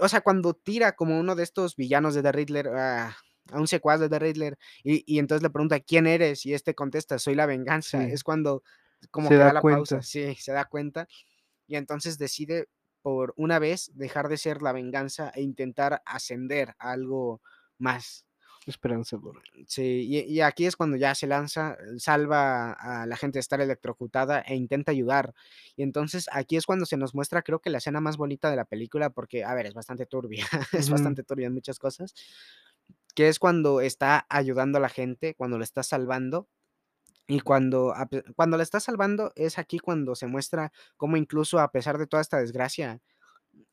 o 0.00 0.08
sea, 0.08 0.20
cuando 0.20 0.54
tira 0.54 0.92
como 0.96 1.18
uno 1.18 1.34
de 1.36 1.42
estos 1.44 1.76
villanos 1.76 2.14
de 2.14 2.22
The 2.22 2.32
Riddler 2.32 2.68
a, 2.68 3.08
a 3.52 3.58
un 3.60 3.68
secuaz 3.68 4.00
de 4.00 4.08
The 4.08 4.18
Riddler 4.18 4.58
y, 4.84 5.04
y 5.06 5.18
entonces 5.18 5.42
le 5.42 5.50
pregunta 5.50 5.80
quién 5.80 6.06
eres 6.06 6.46
y 6.46 6.54
este 6.54 6.74
contesta 6.74 7.18
soy 7.18 7.34
la 7.34 7.46
venganza, 7.46 8.06
Sí, 8.06 8.08
es 8.08 8.24
cuando 8.24 8.62
como 9.10 9.32
se 9.32 9.34
que 9.34 9.42
da 9.44 9.44
da 9.44 9.52
la 9.52 9.64
pausa, 9.64 10.02
cuenta. 10.02 10.02
sí, 10.02 10.34
se 10.36 10.52
da 10.52 10.66
cuenta 10.66 11.08
y 11.66 11.76
entonces 11.76 12.18
decide 12.18 12.68
por 13.02 13.34
una 13.36 13.58
vez 13.58 13.90
dejar 13.94 14.28
de 14.28 14.38
ser 14.38 14.62
la 14.62 14.72
venganza 14.72 15.30
e 15.34 15.42
intentar 15.42 16.02
ascender 16.06 16.74
a 16.78 16.92
algo 16.92 17.42
más. 17.78 18.26
Esperanzador. 18.68 19.40
Sí, 19.66 20.04
y, 20.06 20.18
y 20.30 20.40
aquí 20.42 20.66
es 20.66 20.76
cuando 20.76 20.98
ya 20.98 21.14
se 21.14 21.26
lanza, 21.26 21.78
salva 21.96 22.72
a 22.72 23.06
la 23.06 23.16
gente 23.16 23.38
de 23.38 23.40
estar 23.40 23.62
electrocutada 23.62 24.42
e 24.42 24.56
intenta 24.56 24.92
ayudar. 24.92 25.32
Y 25.74 25.82
entonces 25.82 26.28
aquí 26.32 26.56
es 26.58 26.66
cuando 26.66 26.84
se 26.84 26.98
nos 26.98 27.14
muestra, 27.14 27.40
creo 27.40 27.60
que 27.60 27.70
la 27.70 27.78
escena 27.78 28.02
más 28.02 28.18
bonita 28.18 28.50
de 28.50 28.56
la 28.56 28.66
película, 28.66 29.08
porque, 29.08 29.42
a 29.42 29.54
ver, 29.54 29.64
es 29.64 29.72
bastante 29.74 30.04
turbia, 30.04 30.44
es 30.72 30.90
bastante 30.90 31.22
turbia 31.22 31.46
en 31.46 31.54
muchas 31.54 31.78
cosas, 31.78 32.14
que 33.14 33.28
es 33.28 33.38
cuando 33.38 33.80
está 33.80 34.26
ayudando 34.28 34.78
a 34.78 34.80
la 34.80 34.88
gente, 34.88 35.34
cuando 35.34 35.58
la 35.58 35.64
está 35.64 35.82
salvando. 35.82 36.48
Y 37.28 37.40
cuando, 37.40 37.94
cuando 38.36 38.56
la 38.56 38.62
está 38.62 38.80
salvando, 38.80 39.32
es 39.36 39.58
aquí 39.58 39.78
cuando 39.78 40.14
se 40.14 40.26
muestra 40.26 40.72
cómo 40.96 41.16
incluso 41.16 41.58
a 41.60 41.72
pesar 41.72 41.98
de 41.98 42.06
toda 42.06 42.22
esta 42.22 42.38
desgracia, 42.40 43.00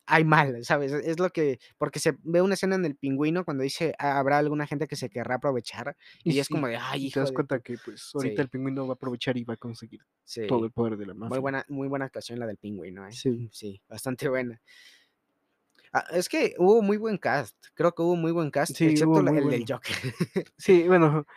hay 0.06 0.24
mal, 0.24 0.64
¿sabes? 0.64 0.92
E 0.92 1.10
es 1.10 1.18
lo 1.20 1.30
que 1.30 1.58
porque 1.78 1.98
se 2.00 2.16
ve 2.22 2.42
una 2.42 2.54
escena 2.54 2.76
en 2.76 2.84
El 2.84 2.96
Pingüino 2.96 3.44
cuando 3.44 3.62
dice: 3.64 3.94
"Ha 3.98 4.18
habrá 4.18 4.38
alguna 4.38 4.66
gente 4.66 4.86
que 4.88 4.96
se 4.96 5.10
querrá 5.10 5.36
aprovechar", 5.36 5.96
Y 6.24 6.38
es 6.38 6.48
como 6.48 6.68
de: 6.68 6.76
"Ay, 6.76 7.06
y 7.06 7.10
te 7.10 7.20
hijo 7.20 7.20
das 7.20 7.32
de 7.32 7.32
cuenta 7.32 7.60
tu". 7.60 7.60
que, 7.60 7.78
pues, 7.78 8.10
ahorita 8.14 8.42
Sí, 8.42 8.42
el 8.42 8.48
pingüino 8.50 8.86
va 8.86 8.92
a 8.94 8.96
aprovechar 8.96 9.36
y 9.36 9.44
va 9.44 9.54
a 9.54 9.56
conseguir 9.56 10.00
todo 10.46 10.64
sí, 10.64 10.66
el 10.66 10.72
poder 10.72 10.96
de 10.96 11.06
la 11.06 11.14
muy 11.22 11.38
mafia. 11.38 11.40
buena 11.40 11.64
muy 11.68 11.88
buena 11.88 12.06
actuación 12.06 12.38
la 12.40 12.46
del 12.46 12.58
Pingüino, 12.58 13.08
¿eh? 13.08 13.20
Sí, 13.20 13.50
Sí, 13.50 13.82
bastante 13.88 14.28
buena. 14.28 14.60
Ah, 15.92 16.04
es 16.12 16.28
que 16.28 16.54
hubo 16.58 16.82
muy 16.82 16.96
buen 16.96 17.18
cast, 17.18 17.56
creo 17.74 17.92
que 17.94 18.02
hubo 18.02 18.16
muy 18.16 18.32
buen 18.32 18.50
cast, 18.50 18.76
excepto 18.82 19.22
la 19.22 19.32
muy 19.32 19.38
el 19.38 19.48
del. 19.48 19.64
Joker. 19.66 19.96
Sí, 20.58 20.86
bueno, 20.88 21.26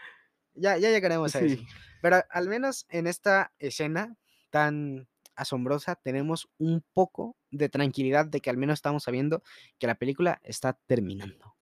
Ya 0.55 0.77
ya 0.77 0.89
llegaremos 0.89 1.35
a 1.35 1.43
eso. 1.43 1.61
Pero 2.01 2.21
al 2.29 2.49
menos 2.49 2.85
en 2.89 3.07
esta 3.07 3.53
escena 3.59 4.15
tan 4.49 5.07
asombrosa 5.39 5.95
tenemos 5.95 6.49
un 6.57 6.83
poco 6.93 7.35
de 7.51 7.69
tranquilidad 7.69 8.25
de 8.25 8.41
que 8.41 8.49
al 8.49 8.57
menos 8.57 8.75
estamos 8.75 9.03
sabiendo 9.03 9.41
que 9.79 9.87
la 9.87 9.95
película 9.95 10.39
está 10.43 10.73
terminando. 10.85 11.55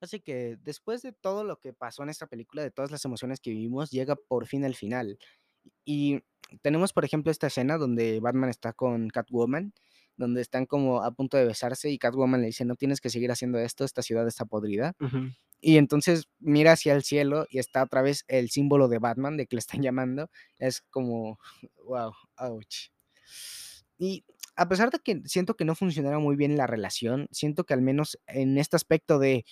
Así 0.00 0.20
que 0.20 0.56
después 0.62 1.02
de 1.02 1.12
todo 1.12 1.44
lo 1.44 1.58
que 1.58 1.72
pasó 1.72 2.02
en 2.02 2.08
esta 2.08 2.26
película, 2.26 2.62
de 2.62 2.70
todas 2.70 2.90
las 2.90 3.04
emociones 3.04 3.40
que 3.40 3.50
vivimos, 3.50 3.90
llega 3.90 4.16
por 4.16 4.46
fin 4.46 4.64
el 4.64 4.76
final. 4.76 5.18
Y 5.84 6.20
tenemos, 6.62 6.92
por 6.92 7.04
ejemplo, 7.04 7.30
esta 7.30 7.48
escena 7.48 7.78
donde 7.78 8.20
Batman 8.20 8.48
está 8.48 8.72
con 8.72 9.08
Catwoman, 9.08 9.74
donde 10.18 10.42
están 10.42 10.66
como 10.66 11.02
a 11.02 11.10
punto 11.12 11.38
de 11.38 11.46
besarse 11.46 11.88
y 11.90 11.96
Catwoman 11.98 12.40
le 12.42 12.48
dice, 12.48 12.66
no 12.66 12.76
tienes 12.76 13.00
que 13.00 13.08
seguir 13.08 13.30
haciendo 13.30 13.58
esto, 13.58 13.84
esta 13.84 14.02
ciudad 14.02 14.28
está 14.28 14.44
podrida. 14.44 14.94
Y 15.60 15.78
entonces 15.78 16.28
mira 16.38 16.72
hacia 16.72 16.92
el 16.94 17.02
cielo 17.02 17.46
y 17.50 17.58
está 17.58 17.82
otra 17.82 18.02
vez 18.02 18.24
el 18.28 18.50
símbolo 18.50 18.88
de 18.88 18.98
Batman, 18.98 19.36
de 19.36 19.46
que 19.46 19.56
le 19.56 19.60
están 19.60 19.80
llamando. 19.82 20.30
Es 20.58 20.82
como, 20.82 21.38
wow, 21.84 22.12
ouch. 22.36 22.90
Y 23.98 24.24
a 24.56 24.68
pesar 24.68 24.90
de 24.90 24.98
que 25.00 25.22
siento 25.24 25.54
que 25.54 25.64
no 25.64 25.74
funcionara 25.74 26.18
muy 26.18 26.36
bien 26.36 26.56
la 26.56 26.66
relación, 26.66 27.28
siento 27.30 27.64
que 27.64 27.74
al 27.74 27.82
menos 27.82 28.18
en 28.26 28.58
este 28.58 28.76
aspecto 28.76 29.18
de 29.18 29.44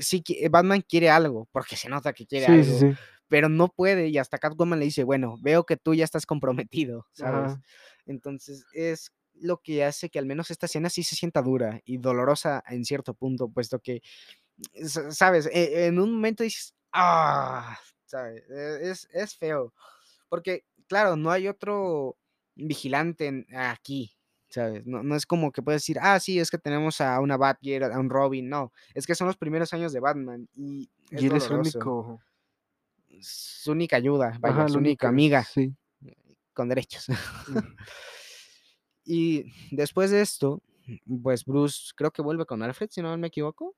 sí, 0.00 0.22
qui- 0.22 0.48
Batman 0.50 0.82
quiere 0.82 1.10
algo, 1.10 1.48
porque 1.52 1.76
se 1.76 1.88
nota 1.88 2.12
que 2.12 2.26
quiere 2.26 2.46
Sí, 2.46 2.52
sí, 2.64 2.70
algo, 2.84 2.94
sí. 2.94 3.00
pero 3.28 3.48
no 3.48 3.68
puede 3.68 4.08
y 4.08 4.18
hasta 4.18 4.38
Catwoman 4.38 4.78
le 4.80 4.84
dice, 4.86 5.04
bueno, 5.04 5.36
veo 5.40 5.64
que 5.64 5.76
tú 5.76 5.94
ya 5.94 6.04
estás 6.04 6.26
comprometido, 6.26 7.06
¿sabes? 7.12 7.52
Entonces 8.06 8.64
es 8.72 9.12
lo 9.40 9.58
que 9.62 9.84
hace 9.84 10.10
que 10.10 10.18
al 10.18 10.26
menos 10.26 10.50
esta 10.50 10.66
escena 10.66 10.90
sí 10.90 11.02
se 11.02 11.16
sienta 11.16 11.42
dura 11.42 11.80
y 11.84 11.98
dolorosa 11.98 12.62
en 12.68 12.84
cierto 12.84 13.14
punto, 13.14 13.48
puesto 13.48 13.80
que, 13.80 14.02
sa- 14.86 15.10
¿sabes? 15.12 15.46
E- 15.52 15.86
En 15.86 15.98
un 15.98 16.12
momento 16.14 16.42
dices, 16.44 16.74
ah, 16.92 17.78
¿sabes? 18.06 18.44
E- 18.50 18.90
Es, 18.90 19.08
es 19.12 19.36
feo, 19.36 19.72
porque 20.28 20.64
claro, 20.88 21.16
no 21.16 21.30
hay 21.30 21.48
otro 21.48 22.16
vigilante 22.54 23.46
aquí. 23.56 24.12
¿Sabes? 24.48 24.86
No, 24.86 25.02
no 25.02 25.16
es 25.16 25.26
como 25.26 25.50
que 25.52 25.60
puedes 25.60 25.82
decir, 25.82 25.98
ah, 26.00 26.20
sí, 26.20 26.38
es 26.38 26.50
que 26.50 26.56
tenemos 26.58 27.00
a 27.00 27.20
una 27.20 27.36
Batgirl, 27.36 27.92
a 27.92 27.98
un 27.98 28.08
Robin, 28.08 28.48
no, 28.48 28.72
es 28.94 29.06
que 29.06 29.14
son 29.16 29.26
los 29.26 29.36
primeros 29.36 29.74
años 29.74 29.92
de 29.92 30.00
Batman 30.00 30.48
y 30.54 30.88
es 31.10 31.20
Y 31.22 31.26
él 31.26 31.36
es 31.36 31.48
doloroso. 31.48 31.78
único 31.78 32.20
Su 33.20 33.72
única 33.72 33.96
ayuda, 33.96 34.36
vaya, 34.40 34.54
ajá, 34.54 34.68
su 34.68 34.78
única 34.78 35.08
única 35.08 35.08
amiga 35.08 35.44
sí. 35.44 35.74
con 36.54 36.68
derechos. 36.68 37.06
Y 39.06 39.44
después 39.70 40.10
de 40.10 40.20
esto, 40.20 40.62
pues 41.22 41.44
Bruce 41.44 41.92
creo 41.96 42.10
que 42.10 42.22
vuelve 42.22 42.44
con 42.46 42.62
Alfred, 42.62 42.88
si 42.90 43.02
no 43.02 43.16
me 43.16 43.28
equivoco. 43.28 43.74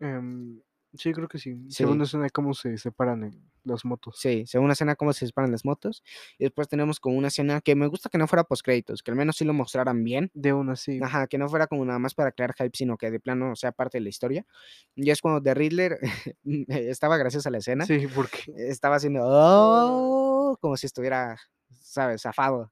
em, 0.00 0.60
sí, 0.94 1.12
creo 1.12 1.28
que 1.28 1.38
sí. 1.38 1.54
Sí. 1.68 1.74
Segunda 1.74 2.04
escena 2.04 2.24
de 2.24 2.30
cómo 2.30 2.54
se 2.54 2.78
separan 2.78 3.24
en 3.24 3.50
las 3.64 3.84
motos. 3.84 4.18
Sí, 4.18 4.44
según 4.46 4.66
una 4.66 4.72
escena 4.74 4.96
cómo 4.96 5.12
se 5.12 5.24
disparan 5.26 5.50
las 5.52 5.64
motos. 5.64 6.02
Y 6.38 6.44
después 6.44 6.68
tenemos 6.68 7.00
como 7.00 7.16
una 7.18 7.28
escena 7.28 7.60
que 7.60 7.74
me 7.74 7.86
gusta 7.86 8.08
que 8.08 8.16
no 8.18 8.26
fuera 8.28 8.44
postcréditos, 8.44 9.02
que 9.02 9.10
al 9.10 9.16
menos 9.16 9.36
sí 9.36 9.44
lo 9.44 9.52
mostraran 9.52 10.04
bien. 10.04 10.30
De 10.34 10.52
una 10.54 10.76
sí. 10.76 10.98
Ajá, 11.02 11.26
que 11.26 11.36
no 11.38 11.48
fuera 11.48 11.66
como 11.66 11.84
nada 11.84 11.98
más 11.98 12.14
para 12.14 12.32
crear 12.32 12.54
hype, 12.54 12.70
sino 12.76 12.96
que 12.96 13.10
de 13.10 13.20
plano 13.20 13.54
sea 13.56 13.72
parte 13.72 13.98
de 13.98 14.02
la 14.04 14.08
historia. 14.10 14.46
Y 14.94 15.10
es 15.10 15.20
cuando 15.20 15.42
The 15.42 15.54
Riddler 15.54 15.98
estaba 16.68 17.16
gracias 17.18 17.46
a 17.46 17.50
la 17.50 17.58
escena. 17.58 17.84
Sí, 17.84 18.06
porque 18.14 18.52
Estaba 18.56 18.96
haciendo 18.96 19.20
"Oh", 19.24 20.56
como 20.60 20.76
si 20.76 20.86
estuviera, 20.86 21.36
¿sabes? 21.70 22.22
Zafado. 22.22 22.70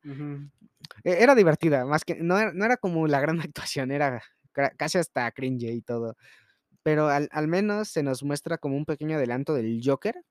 E- 1.05 1.23
Era 1.23 1.35
divertida, 1.35 1.85
más 1.85 2.05
que 2.05 2.17
no 2.17 2.39
era, 2.39 2.53
no 2.53 2.65
era 2.65 2.77
como 2.77 3.07
la 3.07 3.21
gran 3.21 3.39
actuación, 3.53 3.91
era 3.91 4.23
casi 4.79 4.99
hasta 4.99 5.31
cringe 5.33 5.71
y 5.73 5.83
todo. 5.83 6.17
Pero 6.83 7.09
al, 7.09 7.29
al 7.33 7.49
menos 7.49 7.89
se 7.89 8.03
nos 8.03 8.23
muestra 8.23 8.59
como 8.59 8.77
un 8.77 8.85
pequeño 8.87 9.17
adelanto 9.17 9.55
del 9.55 9.81
Joker. 9.85 10.23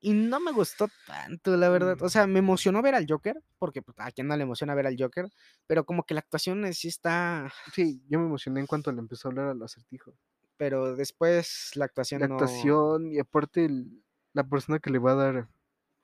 Y 0.00 0.12
no 0.12 0.38
me 0.38 0.52
gustó 0.52 0.88
tanto, 1.06 1.56
la 1.56 1.70
verdad. 1.70 1.96
O 2.02 2.06
Mm. 2.06 2.08
sea, 2.10 2.26
me 2.26 2.38
emocionó 2.40 2.82
ver 2.82 2.94
al 2.94 3.06
Joker, 3.08 3.42
porque 3.58 3.80
pues, 3.80 3.96
a 3.98 4.10
quien 4.10 4.26
no 4.26 4.36
le 4.36 4.42
emociona 4.42 4.74
ver 4.74 4.86
al 4.86 4.96
Joker, 4.98 5.26
pero 5.66 5.84
como 5.86 6.04
que 6.04 6.12
la 6.12 6.20
actuación 6.20 6.70
sí 6.74 6.88
está. 6.88 7.50
Sí, 7.72 8.02
yo 8.08 8.18
me 8.18 8.26
emocioné 8.26 8.60
en 8.60 8.66
cuanto 8.66 8.92
le 8.92 8.98
empezó 8.98 9.28
a 9.28 9.30
hablar 9.30 9.48
al 9.48 9.62
acertijo. 9.62 10.12
Pero 10.58 10.94
después 10.94 11.70
la 11.74 11.80
La 11.80 11.84
actuación 11.86 12.20
no. 12.20 12.34
actuación 12.34 13.12
y 13.12 13.18
aparte 13.18 13.64
el 13.64 14.02
la 14.34 14.44
persona 14.44 14.78
que 14.78 14.90
le 14.90 14.98
va 14.98 15.12
a 15.12 15.14
dar 15.14 15.48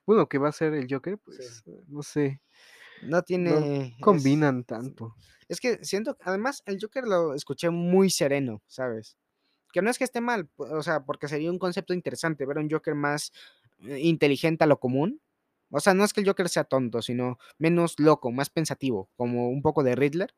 bueno, 0.05 0.27
que 0.27 0.37
va 0.37 0.49
a 0.49 0.51
ser 0.53 0.73
el 0.73 0.87
Joker, 0.89 1.17
pues, 1.17 1.63
eh, 1.67 1.83
no 1.87 2.01
sé, 2.03 2.41
No 3.01 3.17
no 3.17 3.23
tiene. 3.23 3.87
es- 3.87 4.01
combinan 4.01 4.63
tanto. 4.63 5.15
Es 5.49 5.59
que 5.59 5.83
siento, 5.83 6.17
además, 6.21 6.63
el 6.65 6.77
Joker 6.81 7.03
lo 7.05 7.33
escuché 7.33 7.69
muy 7.69 8.09
sereno, 8.09 8.61
¿sabes? 8.67 9.17
Que 9.73 9.81
no 9.81 9.89
es 9.89 9.97
que 9.97 10.03
esté 10.05 10.21
mal, 10.21 10.49
o 10.57 10.83
sea, 10.83 11.05
porque 11.05 11.27
sería 11.27 11.51
un 11.51 11.59
concepto 11.59 11.93
interesante 11.93 12.45
ver 12.45 12.57
a 12.57 12.61
un 12.61 12.69
Joker 12.69 12.95
más 12.95 13.31
eh, 13.87 13.99
inteligente 13.99 14.63
a 14.63 14.67
lo 14.67 14.79
común. 14.79 15.21
O 15.69 15.79
sea, 15.79 15.93
no 15.93 16.03
es 16.03 16.13
que 16.13 16.21
el 16.21 16.27
Joker 16.27 16.49
sea 16.49 16.65
tonto, 16.65 17.01
sino 17.01 17.37
menos 17.57 17.95
loco, 17.99 18.31
más 18.31 18.49
pensativo, 18.49 19.09
como 19.15 19.49
un 19.49 19.61
poco 19.61 19.83
de 19.83 19.95
Riddler. 19.95 20.33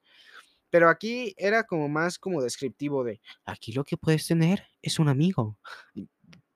Pero 0.70 0.90
aquí 0.90 1.34
era 1.38 1.64
como 1.64 1.88
más 1.90 2.18
como 2.20 2.42
descriptivo 2.42 3.04
de, 3.04 3.22
aquí 3.46 3.74
lo 3.74 3.84
que 3.84 3.98
puedes 3.98 4.28
tener 4.28 4.64
es 4.82 5.00
un 5.00 5.10
amigo. 5.10 5.60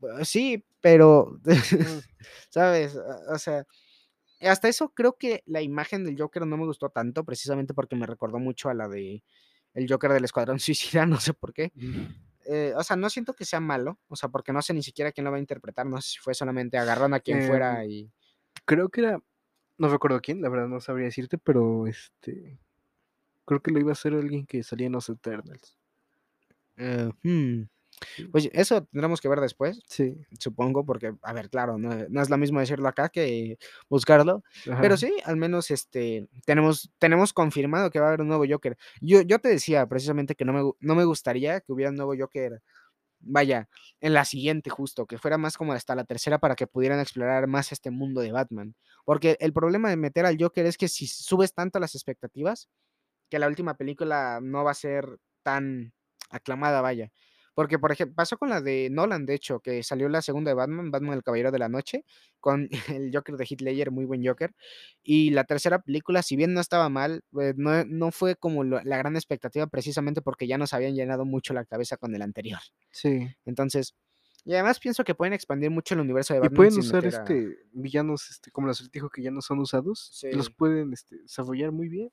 Y, 0.01 0.05
"Ah, 0.07 0.25
Sí, 0.25 0.65
pero, 0.81 1.39
¿sabes? 2.49 2.97
O 3.29 3.38
sea, 3.38 3.65
hasta 4.41 4.67
eso 4.67 4.89
creo 4.89 5.17
que 5.17 5.43
la 5.45 5.62
imagen 5.62 6.03
del 6.03 6.17
Joker 6.19 6.45
no 6.45 6.57
me 6.57 6.65
gustó 6.65 6.89
tanto, 6.89 7.23
precisamente 7.23 7.73
porque 7.73 7.95
me 7.95 8.05
recordó 8.05 8.39
mucho 8.39 8.69
a 8.69 8.73
la 8.73 8.88
de 8.88 9.23
el 9.73 9.88
Joker 9.89 10.12
del 10.12 10.25
Escuadrón 10.25 10.60
Suicida, 10.60 11.05
no 11.05 11.19
sé 11.19 11.33
por 11.33 11.53
qué. 11.53 11.71
Eh, 12.45 12.73
o 12.75 12.83
sea, 12.83 12.95
no 12.95 13.10
siento 13.10 13.33
que 13.33 13.45
sea 13.45 13.60
malo, 13.60 13.99
o 14.07 14.15
sea, 14.15 14.29
porque 14.29 14.53
no 14.53 14.62
sé 14.62 14.73
ni 14.73 14.83
siquiera 14.83 15.12
quién 15.12 15.25
lo 15.25 15.31
va 15.31 15.38
a 15.38 15.41
interpretar, 15.41 15.86
no 15.86 15.99
sé 16.01 16.12
si 16.12 16.19
fue 16.19 16.33
solamente 16.33 16.77
agarrando 16.77 17.17
a 17.17 17.19
quien 17.19 17.43
fuera 17.43 17.83
em, 17.83 17.89
y... 17.89 18.12
creo 18.65 18.89
que 18.89 19.01
era 19.01 19.21
no 19.77 19.89
recuerdo 19.89 20.19
quién, 20.21 20.41
la 20.41 20.49
verdad 20.49 20.67
no 20.67 20.79
sabría 20.79 21.05
decirte, 21.05 21.38
pero, 21.38 21.88
este, 21.88 22.60
creo 23.45 23.62
que 23.62 23.71
lo 23.71 23.79
iba 23.79 23.91
a 23.91 23.93
hacer 23.93 24.13
alguien 24.13 24.45
que 24.45 24.63
salía 24.63 24.88
en 24.88 24.93
los 24.93 25.10
Eternals. 25.10 25.77
eh, 26.77 27.12
hmm. 27.23 27.63
Pues, 28.31 28.49
eso 28.53 28.83
tendremos 28.86 29.21
que 29.21 29.29
ver 29.29 29.39
después, 29.41 29.81
Sí. 29.88 30.15
supongo, 30.39 30.86
porque, 30.86 31.13
a 31.21 31.33
ver, 31.33 31.49
claro, 31.49 31.77
no 31.77 31.89
no 32.10 32.21
es 32.21 32.29
lo 32.29 32.38
mismo 32.38 32.60
decirlo 32.60 32.88
acá 32.88 33.10
que 33.10 33.57
buscarlo, 33.89 34.43
pero 34.79 34.97
sí, 34.97 35.13
al 35.25 35.38
menos, 35.38 35.71
este, 35.71 36.27
tenemos 36.45 36.91
tenemos 36.99 37.33
confirmado 37.33 37.89
que 37.89 37.99
va 37.99 38.05
a 38.07 38.10
haber 38.10 38.21
un 38.21 38.27
nuevo 38.29 38.45
Joker. 38.49 38.77
Yo 39.01 39.21
yo 39.21 39.39
te 39.39 39.49
decía 39.49 39.88
precisamente 39.88 40.36
que 40.36 40.45
no 40.45 40.53
me 40.53 40.71
no 40.79 40.95
me 40.95 41.05
gustaría 41.05 41.62
que 41.62 41.71
hubiera 41.73 41.89
un 41.91 41.97
nuevo 41.97 42.13
Joker, 42.17 42.62
vaya, 43.19 43.69
en 44.01 44.13
la 44.13 44.25
siguiente 44.25 44.69
justo, 44.71 45.05
que 45.07 45.17
fuera 45.19 45.38
más 45.39 45.57
como 45.57 45.73
hasta 45.73 45.95
la 45.95 46.05
tercera 46.05 46.39
para 46.39 46.55
que 46.55 46.67
pudieran 46.67 46.99
explorar 47.01 47.47
más 47.47 47.71
este 47.71 47.91
mundo 47.91 48.21
de 48.21 48.31
Batman, 48.33 48.75
porque 49.05 49.38
el 49.41 49.53
problema 49.53 49.89
de 49.89 49.97
meter 49.97 50.25
al 50.25 50.38
Joker 50.39 50.65
es 50.67 50.77
que 50.77 50.88
si 50.89 51.07
subes 51.07 51.53
tanto 51.53 51.79
las 51.79 51.95
expectativas, 51.95 52.69
que 53.29 53.39
la 53.39 53.47
última 53.47 53.75
película 53.77 54.39
no 54.43 54.63
va 54.65 54.71
a 54.71 54.73
ser 54.75 55.19
tan 55.43 55.93
aclamada, 56.31 56.81
vaya. 56.81 57.12
Porque, 57.58 57.80
por 57.80 57.91
ejem 57.91 58.13
pasó 58.13 58.38
con 58.38 58.50
la 58.50 58.62
de 58.62 58.88
Nolan, 58.91 59.26
de 59.26 59.34
hecho, 59.34 59.62
que 59.62 59.82
salió 59.82 60.10
la 60.10 60.22
segunda 60.22 60.52
de 60.52 60.54
Batman, 60.54 60.91
Batman 60.91 61.15
el 61.15 61.24
caballero 61.24 61.50
de 61.52 61.58
la 61.58 61.70
noche, 61.70 62.06
con 62.39 62.70
el 63.02 63.10
Joker 63.12 63.36
de 63.36 63.46
Heath 63.46 63.62
Ledger, 63.62 63.89
muy 63.89 64.06
buen 64.06 64.24
Joker. 64.24 64.54
Y 65.02 65.32
la 65.32 65.43
tercera 65.43 65.80
película, 65.80 66.22
si 66.22 66.36
bien 66.36 66.54
no 66.54 66.62
estaba 66.62 66.88
mal, 66.89 67.24
pues, 67.32 67.56
no 67.58 67.84
no 67.86 68.12
fue 68.12 68.36
como 68.36 68.63
lo 68.63 68.80
la 68.84 68.98
gran 68.98 69.15
expectativa, 69.15 69.65
precisamente 69.65 70.22
porque 70.22 70.46
ya 70.46 70.60
nos 70.60 70.72
habían 70.76 70.93
llenado 70.93 71.26
mucho 71.26 71.56
la 71.56 71.65
cabeza 71.65 71.98
con 71.98 72.13
el 72.13 72.22
anterior. 72.22 72.60
Sí. 72.91 73.28
Entonces 73.43 73.96
y 74.46 74.54
además 74.54 74.80
pienso 74.80 75.04
que 75.04 75.15
pueden 75.15 75.34
expandir 75.34 75.72
mucho 75.72 75.96
el 75.96 76.02
universo 76.02 76.36
de 76.36 76.38
Y 76.38 76.41
Batman 76.41 76.56
pueden 76.56 76.72
sin 76.74 76.82
usar, 76.82 77.06
a 77.06 77.08
este, 77.10 77.58
villanos, 77.72 78.30
este, 78.30 78.52
como 78.52 78.67
el 78.67 78.72
Acertijo 78.72 79.10
que 79.10 79.24
ya 79.24 79.32
no 79.32 79.41
son 79.41 79.58
usados, 79.58 80.24
los 80.32 80.52
pueden, 80.52 80.93
este, 80.93 81.17
desarrollar 81.24 81.72
muy 81.72 81.89
bien. 81.89 82.12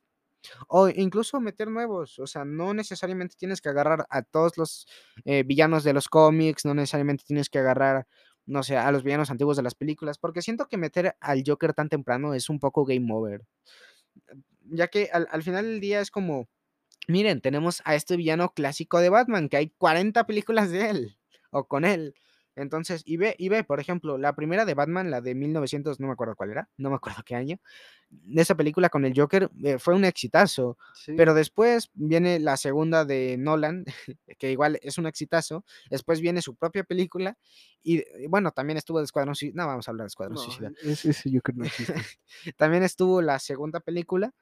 O 0.69 0.89
incluso 0.89 1.41
meter 1.41 1.69
nuevos, 1.71 2.19
o 2.19 2.27
sea, 2.27 2.45
no 2.45 2.75
necesariamente 2.75 3.37
tienes 3.37 3.61
que 3.61 3.69
agarrar 3.71 4.07
a 4.11 4.23
todos 4.23 4.57
los, 4.59 4.87
eh, 5.25 5.43
villanos 5.45 5.85
de 5.85 5.93
los 5.93 6.09
cómics, 6.09 6.65
no 6.65 6.75
necesariamente 6.75 7.25
tienes 7.27 7.49
que 7.51 7.59
agarrar, 7.59 8.07
no 8.47 8.63
sé, 8.63 8.77
a 8.77 8.91
los 8.93 9.03
villanos 9.05 9.31
antiguos 9.31 9.57
de 9.57 9.63
las 9.63 9.75
películas, 9.75 10.19
porque 10.19 10.43
siento 10.43 10.67
que 10.69 10.77
meter 10.77 11.17
al 11.21 11.43
Joker 11.47 11.75
tan 11.75 11.89
temprano 11.89 12.35
es 12.35 12.49
un 12.51 12.59
poco 12.61 12.85
game 12.85 13.07
over. 13.13 13.43
Ya 14.71 14.89
que 14.89 15.11
al 15.13 15.29
al 15.31 15.43
final 15.43 15.65
del 15.65 15.81
día 15.81 16.01
es 16.01 16.11
como, 16.11 16.49
miren, 17.09 17.41
tenemos 17.41 17.83
a 17.87 17.95
este 17.97 18.17
villano 18.17 18.53
clásico 18.55 19.01
de 19.01 19.11
Batman, 19.11 19.49
que 19.49 19.59
hay 19.59 19.71
40 19.79 20.27
películas 20.27 20.71
de 20.71 20.91
él, 20.91 21.19
o 21.51 21.67
con 21.69 21.85
él. 21.85 22.15
Entonces, 22.57 23.03
y 23.05 23.17
ve 23.17 23.35
y 23.38 23.49
ve, 23.49 23.64
por 23.64 23.81
ejemplo, 23.81 24.17
la 24.19 24.35
primera 24.35 24.64
de 24.64 24.75
Batman, 24.75 25.11
la 25.11 25.21
de 25.21 25.35
1900, 25.35 26.01
no 26.01 26.07
me 26.07 26.12
acuerdo 26.12 26.37
cuál 26.37 26.51
era, 26.51 26.69
no 26.77 26.90
me 26.90 26.97
acuerdo 26.97 27.23
qué 27.25 27.35
año. 27.35 27.59
Esa 28.37 28.55
película 28.55 28.90
con 28.90 29.05
el 29.05 29.12
Joker, 29.19 29.51
eh, 29.64 29.79
fue 29.79 29.95
un 29.95 30.05
exitazo, 30.05 30.79
Sí. 30.95 31.14
pero 31.17 31.35
después 31.35 31.90
viene 31.95 32.38
la 32.38 32.57
segunda 32.57 33.05
de 33.05 33.37
Nolan, 33.38 33.85
que 34.38 34.53
igual 34.53 34.79
es 34.83 34.99
un 34.99 35.07
exitazo, 35.07 35.64
después 35.90 36.21
viene 36.21 36.40
su 36.43 36.55
propia 36.55 36.85
película, 36.85 37.37
y 37.83 38.05
bueno, 38.29 38.53
también 38.53 38.77
estuvo 38.77 38.99
de 38.99 39.05
Escuadrón 39.05 39.35
Sui 39.35 39.53
no 39.53 39.67
vamos 39.67 39.88
a 39.88 39.90
hablar 39.90 40.05
de 40.05 40.09
Escuadrón 40.09 40.37
No, 40.37 40.40
Suicida. 40.43 40.71
ese 40.83 41.11
ese 41.11 41.31
Joker 41.33 41.57
no 41.57 41.64
existe. 41.64 41.95
También 42.57 42.83
estuvo 42.85 43.21
la 43.21 43.38
segunda 43.40 43.81
película, 43.81 44.33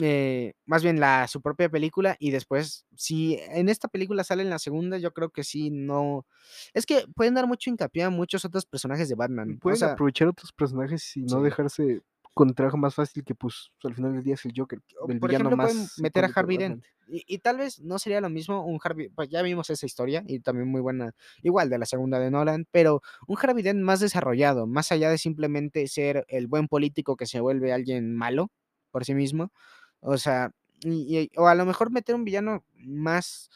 eh, 0.00 0.54
más 0.66 0.82
bien 0.82 1.00
la 1.00 1.26
su 1.28 1.40
propia 1.42 1.68
película, 1.70 2.16
y 2.18 2.30
después, 2.30 2.86
si 2.96 3.36
en 3.50 3.68
esta 3.68 3.88
película 3.88 4.24
sale 4.24 4.42
en 4.42 4.50
la 4.50 4.58
segunda, 4.58 4.98
yo 4.98 5.12
creo 5.12 5.30
que 5.30 5.44
sí, 5.44 5.70
no 5.70 6.26
es 6.74 6.86
que 6.86 7.04
pueden 7.16 7.34
dar 7.34 7.46
mucho 7.46 7.70
hincapié 7.70 8.04
a 8.04 8.10
muchos 8.10 8.44
otros 8.44 8.66
personajes 8.66 9.08
de 9.08 9.14
Batman, 9.16 9.58
o 9.62 9.62
pueden 9.62 9.76
sea 9.76 9.86
aprovechar 9.86 10.28
otros 10.28 10.52
personajes 10.52 11.16
y 11.16 11.22
no 11.22 11.40
Sí. 11.40 11.42
dejarse 11.42 12.02
con 12.34 12.48
el 12.48 12.54
trabajo 12.54 12.76
más 12.78 12.94
fácil 12.94 13.24
que, 13.24 13.34
pues, 13.34 13.70
al 13.84 13.94
final 13.94 14.12
del 14.14 14.22
día 14.22 14.34
es 14.34 14.44
el 14.46 14.52
Joker, 14.56 14.80
el 15.08 15.20
por 15.20 15.28
villano 15.28 15.50
ejemplo, 15.50 15.58
pueden 15.58 15.90
más 15.90 15.94
meter 15.96 16.24
a 16.24 16.30
Harvey. 16.34 16.56
Dent, 16.56 16.84
y 17.08 17.24
y 17.26 17.38
tal 17.38 17.58
vez 17.58 17.80
no 17.80 17.98
sería 17.98 18.20
lo 18.20 18.30
mismo 18.30 18.64
un 18.64 18.78
Harvey 18.82 19.08
pues, 19.10 19.28
ya 19.28 19.42
vimos 19.42 19.68
esa 19.70 19.84
historia, 19.86 20.22
y 20.26 20.40
también 20.40 20.68
muy 20.68 20.80
buena, 20.80 21.12
igual 21.42 21.68
de 21.70 21.78
la 21.78 21.86
segunda 21.86 22.18
de 22.20 22.30
Nolan, 22.30 22.66
pero 22.70 23.02
un 23.26 23.36
Harvey 23.42 23.62
Dent 23.64 23.80
más 23.82 24.00
desarrollado, 24.00 24.66
más 24.66 24.92
allá 24.92 25.10
de 25.10 25.18
simplemente 25.18 25.86
ser 25.88 26.24
el 26.28 26.46
buen 26.46 26.68
político 26.68 27.16
que 27.16 27.26
se 27.26 27.40
vuelve 27.40 27.72
alguien 27.72 28.14
malo 28.16 28.50
por 28.92 29.04
sí 29.04 29.14
mismo, 29.14 29.52
o 30.00 30.18
sea, 30.18 30.52
y 30.82 31.18
y 31.18 31.30
o 31.36 31.46
a 31.48 31.54
lo 31.54 31.66
mejor 31.66 31.90
meter 31.90 32.14
un 32.14 32.24
villano 32.24 32.64
más, 32.74 33.50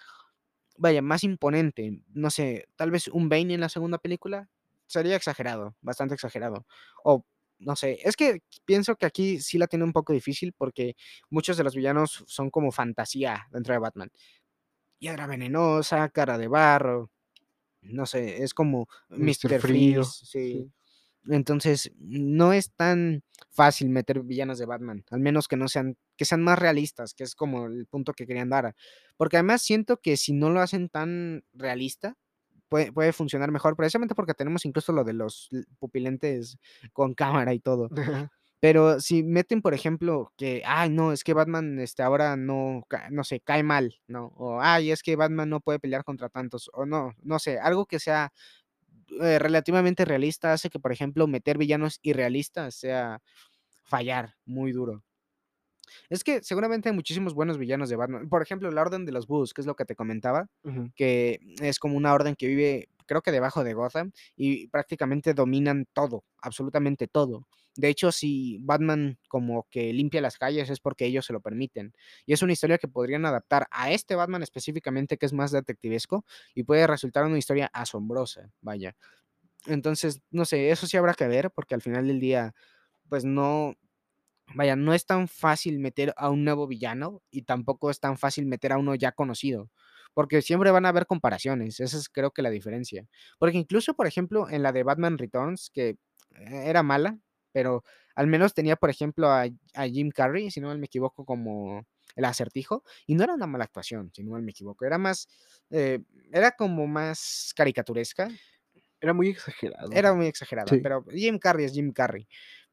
vaya, 0.77 1.03
más 1.03 1.25
imponente, 1.25 2.03
no 2.13 2.31
sé, 2.31 2.69
tal 2.77 2.91
vez 2.91 3.09
un 3.09 3.29
Bane 3.29 3.55
en 3.55 3.61
la 3.61 3.69
segunda 3.69 3.99
película, 3.99 4.49
sería 4.87 5.17
exagerado, 5.17 5.75
bastante 5.81 6.15
exagerado, 6.15 6.67
o 7.05 7.25
no 7.59 7.77
sé, 7.77 7.99
es 8.05 8.17
que 8.17 8.43
pienso 8.65 8.97
que 8.97 9.07
aquí 9.07 9.41
sí 9.41 9.59
la 9.59 9.67
tiene 9.67 9.85
un 9.85 9.93
poco 9.93 10.13
difícil, 10.13 10.53
porque 10.53 10.97
muchos 11.31 11.57
de 11.57 11.65
los 11.65 11.75
villanos 11.75 12.25
son 12.27 12.51
como 12.51 12.73
fantasía 12.73 13.47
dentro 13.53 13.73
de 13.73 13.79
Batman. 13.79 14.11
Hiedra 14.99 15.27
venenosa, 15.27 16.09
cara 16.11 16.37
de 16.39 16.49
barro, 16.49 17.11
no 17.83 18.07
sé, 18.07 18.43
es 18.43 18.55
como 18.55 18.89
Frío, 19.09 19.61
Freeze, 19.61 20.27
sí. 20.27 20.53
sí. 20.53 20.73
Entonces, 21.29 21.93
no 21.99 22.53
es 22.53 22.73
tan 22.75 23.23
fácil 23.51 23.89
meter 23.91 24.21
villanos 24.23 24.59
de 24.59 24.67
Batman, 24.67 25.05
al 25.11 25.21
menos 25.21 25.49
que 25.49 25.57
no 25.57 25.69
sean 25.69 25.97
que 26.17 26.25
sean 26.27 26.43
más 26.43 26.59
realistas, 26.59 27.15
que 27.15 27.25
es 27.25 27.35
como 27.35 27.67
el 27.67 27.87
punto 27.87 28.13
que 28.13 28.27
querían 28.27 28.51
dar, 28.51 28.75
porque 29.17 29.37
además 29.39 29.63
siento 29.63 29.97
que 30.01 30.17
si 30.17 30.33
no 30.33 30.51
lo 30.51 30.61
hacen 30.61 30.89
tan 30.89 31.45
realista, 31.55 32.17
puede 32.69 32.93
puede 32.93 33.13
funcionar 33.13 33.51
mejor, 33.53 33.77
precisamente 33.77 34.15
porque 34.15 34.35
tenemos 34.35 34.65
incluso 34.67 34.93
lo 34.93 35.05
de 35.05 35.15
los 35.15 35.49
pupilentes 35.79 36.59
con 36.93 37.15
cámara 37.15 37.55
y 37.55 37.61
todo. 37.61 37.91
Pero 38.61 38.99
si 39.01 39.23
meten, 39.23 39.61
por 39.63 39.75
ejemplo, 39.75 40.33
que, 40.39 40.63
ay, 40.67 40.89
no, 40.91 41.13
es 41.13 41.23
que 41.25 41.35
Batman, 41.35 41.79
este, 41.81 42.03
ahora 42.03 42.37
no 42.37 42.83
no 43.11 43.25
sé, 43.25 43.41
cae 43.41 43.63
mal, 43.63 43.97
¿no? 44.09 44.29
O, 44.37 44.61
ay, 44.61 44.91
es 44.91 45.03
que 45.03 45.17
Batman 45.17 45.51
no 45.51 45.61
puede 45.61 45.79
pelear 45.81 46.05
contra 46.05 46.31
tantos, 46.31 46.71
o 46.73 46.87
no, 46.87 47.13
no 47.23 47.39
sé, 47.39 47.59
algo 47.59 47.85
que 47.87 47.99
sea, 48.01 48.33
eh, 49.23 49.39
relativamente 49.39 50.05
realista 50.05 50.53
hace 50.53 50.71
que, 50.71 50.81
por 50.81 50.93
ejemplo, 50.93 51.27
meter 51.27 51.59
villanos 51.59 51.99
irrealistas 52.03 52.75
sea 52.75 53.21
fallar 53.83 54.35
muy 54.45 54.73
duro. 54.73 55.05
Es 56.09 56.25
que 56.25 56.43
seguramente 56.43 56.89
hay 56.89 56.95
muchísimos 56.95 57.35
buenos 57.35 57.59
villanos 57.59 57.89
de 57.89 57.97
Batman. 57.97 58.29
Por 58.29 58.43
ejemplo, 58.43 58.71
la 58.71 58.83
Orden 58.83 59.05
de 59.05 59.13
los 59.13 59.27
Búhos, 59.27 59.53
que 59.55 59.61
es 59.61 59.67
lo 59.67 59.77
que 59.77 59.85
te 59.85 59.95
comentaba, 59.95 60.49
que 60.97 61.41
es 61.61 61.79
como 61.79 61.97
una 61.97 62.13
orden 62.15 62.35
que 62.35 62.47
vive, 62.47 62.89
creo 63.07 63.23
que 63.23 63.33
debajo 63.33 63.65
de 63.65 63.75
Gotham, 63.75 64.13
y 64.37 64.69
prácticamente 64.69 65.35
dominan 65.35 65.87
todo, 65.93 66.25
absolutamente 66.43 67.09
todo. 67.09 67.47
De 67.77 67.89
hecho, 67.89 68.13
si 68.13 68.59
Batman 68.61 69.19
como 69.29 69.67
que 69.71 69.93
limpia 69.93 70.21
las 70.21 70.39
calles 70.39 70.71
es 70.71 70.79
porque 70.81 71.07
ellos 71.07 71.27
se 71.27 71.33
lo 71.33 71.41
permiten. 71.41 71.93
Y 72.27 72.33
es 72.33 72.43
una 72.43 72.53
historia 72.53 72.79
que 72.79 72.87
podrían 72.89 73.27
adaptar 73.27 73.67
a 73.71 73.91
este 73.91 74.15
Batman 74.15 74.43
específicamente, 74.45 75.19
que 75.19 75.27
es 75.27 75.33
más 75.33 75.51
detectivesco, 75.51 76.25
y 76.55 76.63
puede 76.65 76.87
resultar 76.87 77.25
una 77.27 77.39
historia 77.39 77.71
asombrosa, 77.73 78.51
vaya. 78.61 78.97
Entonces, 79.67 80.21
no 80.31 80.45
sé, 80.45 80.71
eso 80.71 80.87
sí 80.87 80.97
habrá 80.97 81.15
que 81.15 81.29
ver, 81.29 81.51
porque 81.51 81.75
al 81.75 81.83
final 81.83 82.07
del 82.09 82.21
día, 82.21 82.55
pues 83.09 83.25
no, 83.25 83.75
vaya, 84.55 84.77
no 84.77 84.95
es 84.95 85.07
tan 85.07 85.29
fácil 85.29 85.79
meter 85.81 86.15
a 86.17 86.31
un 86.31 86.45
nuevo 86.45 86.67
villano, 86.67 87.23
y 87.31 87.43
tampoco 87.43 87.91
es 87.91 88.01
tan 88.01 88.19
fácil 88.19 88.47
meter 88.47 88.73
a 88.73 88.79
uno 88.79 88.95
ya 88.97 89.13
conocido, 89.13 89.71
porque 90.15 90.43
siempre 90.43 90.71
van 90.71 90.87
a 90.87 90.91
haber 90.91 91.07
comparaciones, 91.07 91.81
esa 91.81 91.99
es 91.99 92.09
creo 92.09 92.31
que 92.33 92.43
la 92.43 92.51
diferencia. 92.51 93.07
Porque 93.39 93.59
incluso, 93.59 93.95
por 93.95 94.07
ejemplo, 94.07 94.49
en 94.51 94.63
la 94.63 94.73
de 94.73 94.83
Batman 94.85 95.19
Returns, 95.19 95.71
que 95.73 95.97
e 96.37 96.69
era 96.71 96.83
mala, 96.83 97.19
pero 97.53 97.85
al 98.17 98.27
menos 98.29 98.55
tenía, 98.55 98.77
por 98.77 98.91
ejemplo, 98.91 99.29
a 99.31 99.47
a 99.75 99.87
Jim 99.89 100.11
Carrey, 100.11 100.51
si 100.51 100.61
no 100.61 100.75
me 100.77 100.87
equivoco, 100.87 101.25
como 101.25 101.85
el 102.17 102.25
Acertijo, 102.25 102.85
y 103.07 103.15
no 103.17 103.25
era 103.25 103.35
una 103.35 103.47
mala 103.47 103.65
actuación, 103.65 104.11
si 104.15 104.23
no 104.25 104.33
mal 104.33 104.43
me 104.43 104.53
equivoco, 104.53 104.85
era 104.87 104.99
más, 104.99 105.27
eh, 105.71 106.01
era 106.33 106.53
como 106.53 106.87
más 106.87 107.53
caricaturesca. 107.57 108.29
Era 109.01 109.13
muy 109.15 109.29
exagerado. 109.31 109.91
Era 109.93 110.15
muy 110.15 110.27
exagerada, 110.27 110.69
Sí. 110.69 110.81
pero 110.83 111.05
Jim 111.11 111.39
Carrey 111.39 111.67
es 111.67 111.73
Jim 111.75 111.93
Carrey. 111.93 112.27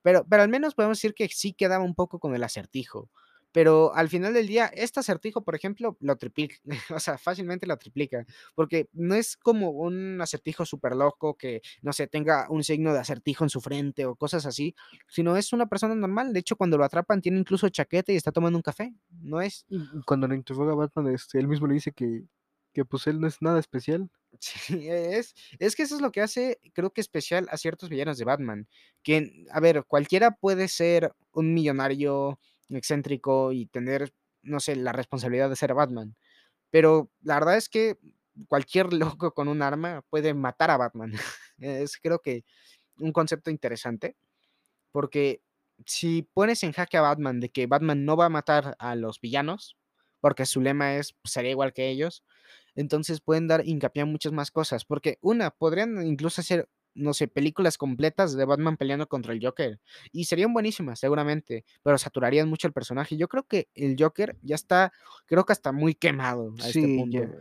Pero 0.04 0.26
pero 0.30 0.44
al 0.44 0.50
menos 0.50 0.76
podemos 0.76 0.98
decir 0.98 1.14
que 1.14 1.28
sí 1.30 1.54
quedaba 1.54 1.84
un 1.84 1.96
poco 1.96 2.20
con 2.20 2.36
el 2.36 2.44
Acertijo. 2.44 3.10
Pero 3.52 3.94
al 3.96 4.10
final 4.10 4.34
del 4.34 4.48
día, 4.48 4.68
este 4.68 5.00
Acertijo, 5.00 5.44
por 5.44 5.56
ejemplo, 5.56 5.98
lo 6.00 6.18
triplica, 6.18 6.56
o 6.96 7.00
sea, 7.00 7.18
fácilmente 7.18 7.68
lo 7.68 7.78
triplica, 7.78 8.26
porque 8.56 8.90
no 8.94 9.16
es 9.16 9.38
como 9.38 9.72
un 9.72 10.20
Acertijo 10.22 10.66
superloco 10.66 11.36
que, 11.38 11.62
no 11.82 11.94
sé, 11.94 12.08
tenga 12.08 12.48
un 12.50 12.64
signo 12.64 12.94
de 12.94 13.00
acertijo 13.00 13.44
en 13.44 13.50
su 13.50 13.62
frente 13.62 14.06
o 14.06 14.16
cosas 14.16 14.46
así, 14.46 14.76
sino 15.08 15.38
es 15.38 15.54
una 15.54 15.68
persona 15.68 15.96
normal. 15.96 16.34
De 16.34 16.40
hecho, 16.40 16.56
cuando 16.56 16.78
lo 16.78 16.86
atrapan 16.86 17.22
tiene 17.22 17.40
incluso 17.40 17.70
chaqueta 17.70 18.12
y 18.12 18.16
está 18.16 18.32
tomando 18.32 18.58
un 18.58 18.64
café, 18.64 18.94
no 19.10 19.42
es 19.42 19.66
cuando 20.06 20.28
lo 20.28 20.36
interroga 20.36 20.76
Batman, 20.76 21.08
este, 21.14 21.40
él 21.40 21.48
mismo 21.48 21.68
le 21.68 21.76
dice 21.76 21.92
que 21.92 22.24
que, 22.74 22.86
pues, 22.86 23.08
él 23.08 23.20
no 23.20 23.28
es 23.28 23.42
nada 23.42 23.60
especial. 23.60 24.10
Sí, 24.40 24.88
es 24.88 25.36
es 25.60 25.76
que 25.76 25.84
eso 25.84 25.96
es 25.96 26.02
lo 26.02 26.12
que 26.14 26.22
hace, 26.22 26.60
creo 26.74 26.92
que 26.94 27.02
especial 27.02 27.48
a 27.52 27.58
ciertos 27.58 27.90
villanos 27.90 28.18
de 28.18 28.24
Batman, 28.24 28.68
que, 29.04 29.46
a 29.52 29.60
ver, 29.60 29.84
cualquiera 29.86 30.32
puede 30.32 30.70
ser 30.70 31.14
un 31.34 31.54
millonario 31.54 32.40
excéntrico 32.78 33.52
y 33.52 33.68
tener, 33.68 34.14
no 34.44 34.60
sé, 34.60 34.76
la 34.76 34.92
responsabilidad 34.94 35.50
de 35.50 35.56
ser 35.56 35.74
Batman, 35.74 36.16
pero 36.72 37.12
la 37.24 37.36
verdad 37.36 37.58
es 37.58 37.70
que 37.70 37.98
cualquier 38.48 38.94
loco 39.18 39.34
con 39.34 39.48
un 39.50 39.62
arma 39.64 40.04
puede 40.10 40.34
matar 40.34 40.72
a 40.72 40.78
Batman. 40.78 41.14
Es 41.60 41.98
creo 41.98 42.20
que 42.22 42.46
un 43.00 43.14
concepto 43.14 43.52
interesante, 43.52 44.18
porque 44.92 45.42
si 45.86 46.24
pones 46.34 46.64
en 46.64 46.74
jaque 46.74 46.98
a 46.98 47.02
Batman 47.02 47.40
de 47.40 47.50
que 47.50 47.68
Batman 47.68 48.06
no 48.06 48.18
va 48.18 48.26
a 48.26 48.30
matar 48.30 48.76
a 48.80 48.96
los 48.96 49.20
villanos, 49.22 49.78
porque 50.20 50.46
su 50.46 50.62
lema 50.62 50.96
es: 50.98 51.16
"Seré 51.24 51.52
igual 51.52 51.74
que 51.74 51.90
ellos", 51.90 52.24
Entonces, 52.76 53.22
pueden 53.22 53.48
dar 53.50 53.68
hincapié 53.68 54.04
a 54.04 54.08
muchas 54.08 54.34
más 54.34 54.52
cosas, 54.52 54.86
porque 54.86 55.20
una, 55.22 55.52
podrían 55.52 56.06
incluso 56.08 56.42
hacer, 56.42 56.70
no 56.94 57.14
sé, 57.14 57.28
películas 57.28 57.78
completas 57.78 58.36
de 58.36 58.46
Batman 58.46 58.78
peleando 58.78 59.08
contra 59.08 59.34
el 59.34 59.44
Joker, 59.44 59.80
y 60.12 60.26
serían 60.26 60.54
buenísimas, 60.54 61.00
seguramente, 61.00 61.66
pero 61.84 61.98
saturarían 61.98 62.50
mucho 62.50 62.68
el 62.68 62.74
personaje. 62.74 63.18
Yo 63.18 63.28
creo 63.28 63.44
que 63.44 63.70
el 63.76 63.96
Joker 63.98 64.38
ya 64.42 64.56
está, 64.56 64.92
creo 65.26 65.46
que 65.46 65.54
hasta 65.54 65.72
muy 65.72 65.96
quemado 65.96 66.54
a 66.62 66.68
este 66.68 66.82
Sí, 66.82 66.96
ya. 67.10 67.22
punto. 67.22 67.38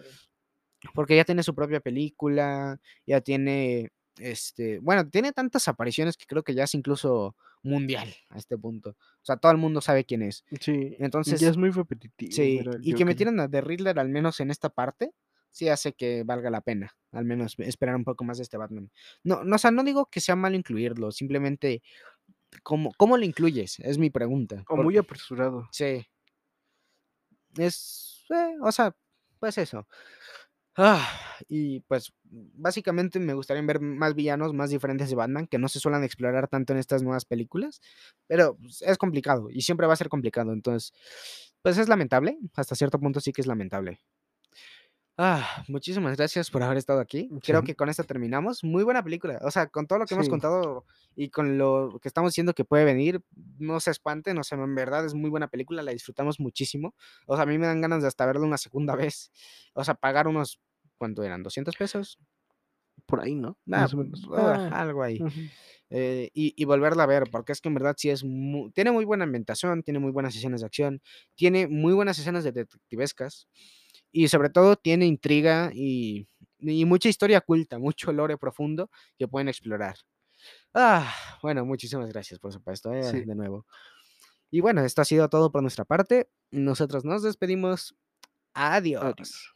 Porque 0.94 1.16
ya 1.16 1.24
tiene 1.24 1.42
su 1.42 1.54
propia 1.54 1.80
película, 1.80 2.80
ya 3.06 3.20
tiene, 3.20 3.90
este, 4.18 4.78
bueno, 4.78 5.08
tiene 5.08 5.32
tantas 5.32 5.68
apariciones 5.68 6.16
que 6.16 6.24
creo 6.26 6.42
que 6.42 6.54
ya 6.54 6.64
es 6.64 6.74
incluso 6.74 7.36
mundial 7.62 8.14
a 8.30 8.38
este 8.38 8.56
punto. 8.56 8.90
O 8.90 9.24
sea, 9.24 9.36
todo 9.36 9.52
el 9.52 9.58
mundo 9.58 9.82
sabe 9.82 10.04
quién 10.04 10.22
es. 10.22 10.44
Sí, 10.60 10.96
ya 10.98 11.04
Entonces 11.04 11.42
es 11.42 11.56
muy 11.58 11.70
repetitivo 11.70 12.32
sí, 12.32 12.60
y 12.80 12.94
que 12.94 13.04
metieran 13.04 13.38
a 13.40 13.50
The 13.50 13.60
Riddler, 13.60 13.98
al 13.98 14.08
menos 14.08 14.40
en 14.40 14.50
esta 14.50 14.70
parte, 14.70 15.12
sí 15.50 15.68
hace 15.68 15.92
que 15.94 16.24
valga 16.24 16.50
la 16.50 16.60
pena, 16.62 16.96
al 17.12 17.24
menos 17.24 17.56
esperar 17.58 17.96
un 17.96 18.04
poco 18.04 18.24
más 18.24 18.38
de 18.38 18.44
este 18.44 18.56
Batman. 18.58 18.90
No 19.24 19.44
no, 19.44 19.56
o 19.56 19.58
sea, 19.58 19.70
no 19.70 19.84
digo 19.84 20.06
que 20.06 20.20
sea 20.20 20.36
malo 20.36 20.56
incluirlo, 20.56 21.12
simplemente, 21.12 21.82
¿cómo 22.64 22.92
cómo 22.98 23.16
lo 23.18 23.24
incluyes? 23.24 23.80
Es 23.80 23.98
mi 23.98 24.10
pregunta, 24.10 24.66
O 24.68 24.76
muy 24.76 24.96
apresurado. 24.98 25.68
sí. 25.72 26.06
Es, 27.58 28.24
eh, 28.30 28.54
o 28.62 28.70
sea, 28.72 28.94
pues 29.38 29.58
eso. 29.58 29.86
Ah, 30.76 31.08
y 31.48 31.80
pues, 31.82 32.12
básicamente 32.24 33.20
me 33.20 33.34
gustaría 33.34 33.62
ver 33.64 33.80
más 33.80 34.14
villanos, 34.14 34.54
más 34.54 34.70
diferentes 34.70 35.10
de 35.10 35.16
Batman, 35.16 35.46
que 35.48 35.58
no 35.58 35.68
se 35.68 35.80
suelen 35.80 36.04
explorar 36.04 36.48
tanto 36.48 36.72
en 36.72 36.78
estas 36.80 37.02
nuevas 37.02 37.24
películas, 37.26 37.80
pero, 38.28 38.56
pues, 38.58 38.82
es 38.82 38.98
complicado 38.98 39.50
y 39.50 39.62
siempre 39.62 39.86
va 39.86 39.94
a 39.94 39.96
ser 39.96 40.08
complicado. 40.10 40.52
Entonces, 40.52 40.92
pues, 41.62 41.78
es 41.78 41.88
lamentable, 41.88 42.38
hasta 42.54 42.74
cierto 42.76 43.00
punto 43.00 43.20
sí 43.20 43.32
que 43.32 43.42
es 43.42 43.46
lamentable. 43.48 44.00
Ah, 45.22 45.64
muchísimas 45.68 46.16
gracias 46.16 46.50
por 46.50 46.62
haber 46.62 46.78
estado 46.78 46.98
aquí. 46.98 47.28
Creo 47.44 47.62
que 47.62 47.74
con 47.74 47.90
esto 47.90 48.04
terminamos. 48.04 48.64
Muy 48.64 48.84
buena 48.84 49.02
película. 49.04 49.38
O 49.42 49.50
sea, 49.50 49.66
con 49.66 49.86
todo 49.86 49.98
lo 49.98 50.06
que 50.06 50.14
hemos 50.14 50.30
contado 50.30 50.86
y 51.14 51.28
con 51.28 51.58
lo 51.58 51.98
que 52.00 52.08
estamos 52.08 52.32
diciendo 52.32 52.54
que 52.54 52.64
puede 52.64 52.86
venir, 52.86 53.20
no 53.58 53.80
se 53.80 53.90
espanten, 53.90 54.38
o 54.38 54.42
sea, 54.42 54.56
en 54.56 54.74
verdad 54.74 55.04
es 55.04 55.12
muy 55.12 55.28
buena 55.28 55.48
película, 55.48 55.82
la 55.82 55.92
disfrutamos 55.92 56.40
muchísimo. 56.40 56.94
O 57.26 57.36
sea, 57.36 57.42
a 57.42 57.46
mí 57.46 57.58
me 57.58 57.66
dan 57.66 57.82
ganas 57.82 58.00
de 58.00 58.08
hasta 58.08 58.24
verla 58.24 58.46
una 58.46 58.56
segunda 58.56 58.96
vez. 58.96 59.30
O 59.74 59.84
sea, 59.84 59.92
pagar 59.92 60.26
unos, 60.26 60.58
¿cuánto 60.96 61.22
eran? 61.22 61.44
¿$200 61.44 61.76
pesos? 61.76 62.18
Por 63.04 63.20
ahí, 63.20 63.34
¿no? 63.34 63.58
Ah, 63.66 63.82
Más 63.82 63.92
o 63.92 63.98
menos. 63.98 64.26
ah, 64.32 64.70
Ah, 64.72 64.80
algo 64.80 65.02
ahí. 65.02 65.18
Eh, 65.90 66.30
y 66.32 66.54
y 66.56 66.64
volverla 66.64 67.02
a 67.02 67.06
ver, 67.06 67.24
porque 67.30 67.52
es 67.52 67.60
que 67.60 67.68
en 67.68 67.74
verdad 67.74 67.94
sí 67.98 68.08
es 68.08 68.24
mu 68.24 68.70
tiene 68.70 68.90
muy 68.90 69.04
buena 69.04 69.24
ambientación, 69.24 69.82
tiene 69.82 69.98
muy 69.98 70.12
buenas 70.12 70.34
escenas 70.34 70.60
de 70.60 70.66
acción, 70.66 71.02
tiene 71.34 71.66
muy 71.68 71.92
buenas 71.92 72.18
escenas 72.18 72.44
de 72.44 72.52
detectivescas 72.52 73.48
y, 74.12 74.28
sobre 74.28 74.50
todo, 74.50 74.76
tiene 74.76 75.06
intriga 75.06 75.70
y 75.74 76.26
y 76.62 76.84
mucha 76.84 77.08
historia 77.08 77.38
oculta, 77.38 77.78
mucho 77.78 78.12
lore 78.12 78.36
profundo 78.38 78.90
que 79.18 79.26
pueden 79.28 79.48
explorar. 79.48 79.96
Ah, 80.74 81.12
bueno, 81.42 81.64
muchísimas 81.64 82.08
gracias, 82.10 82.38
por 82.40 82.52
supuesto, 82.52 82.92
eh, 82.94 83.02
Sí. 83.04 83.22
de 83.22 83.34
nuevo. 83.34 83.66
Y 84.50 84.60
bueno, 84.60 84.82
esto 84.84 85.02
ha 85.02 85.06
sido 85.06 85.28
todo 85.30 85.52
por 85.52 85.62
nuestra 85.62 85.84
parte. 85.84 86.30
Nosotros 86.50 87.04
nos 87.04 87.22
despedimos. 87.22 87.96
Adiós. 88.54 89.04
Adiós. 89.04 89.54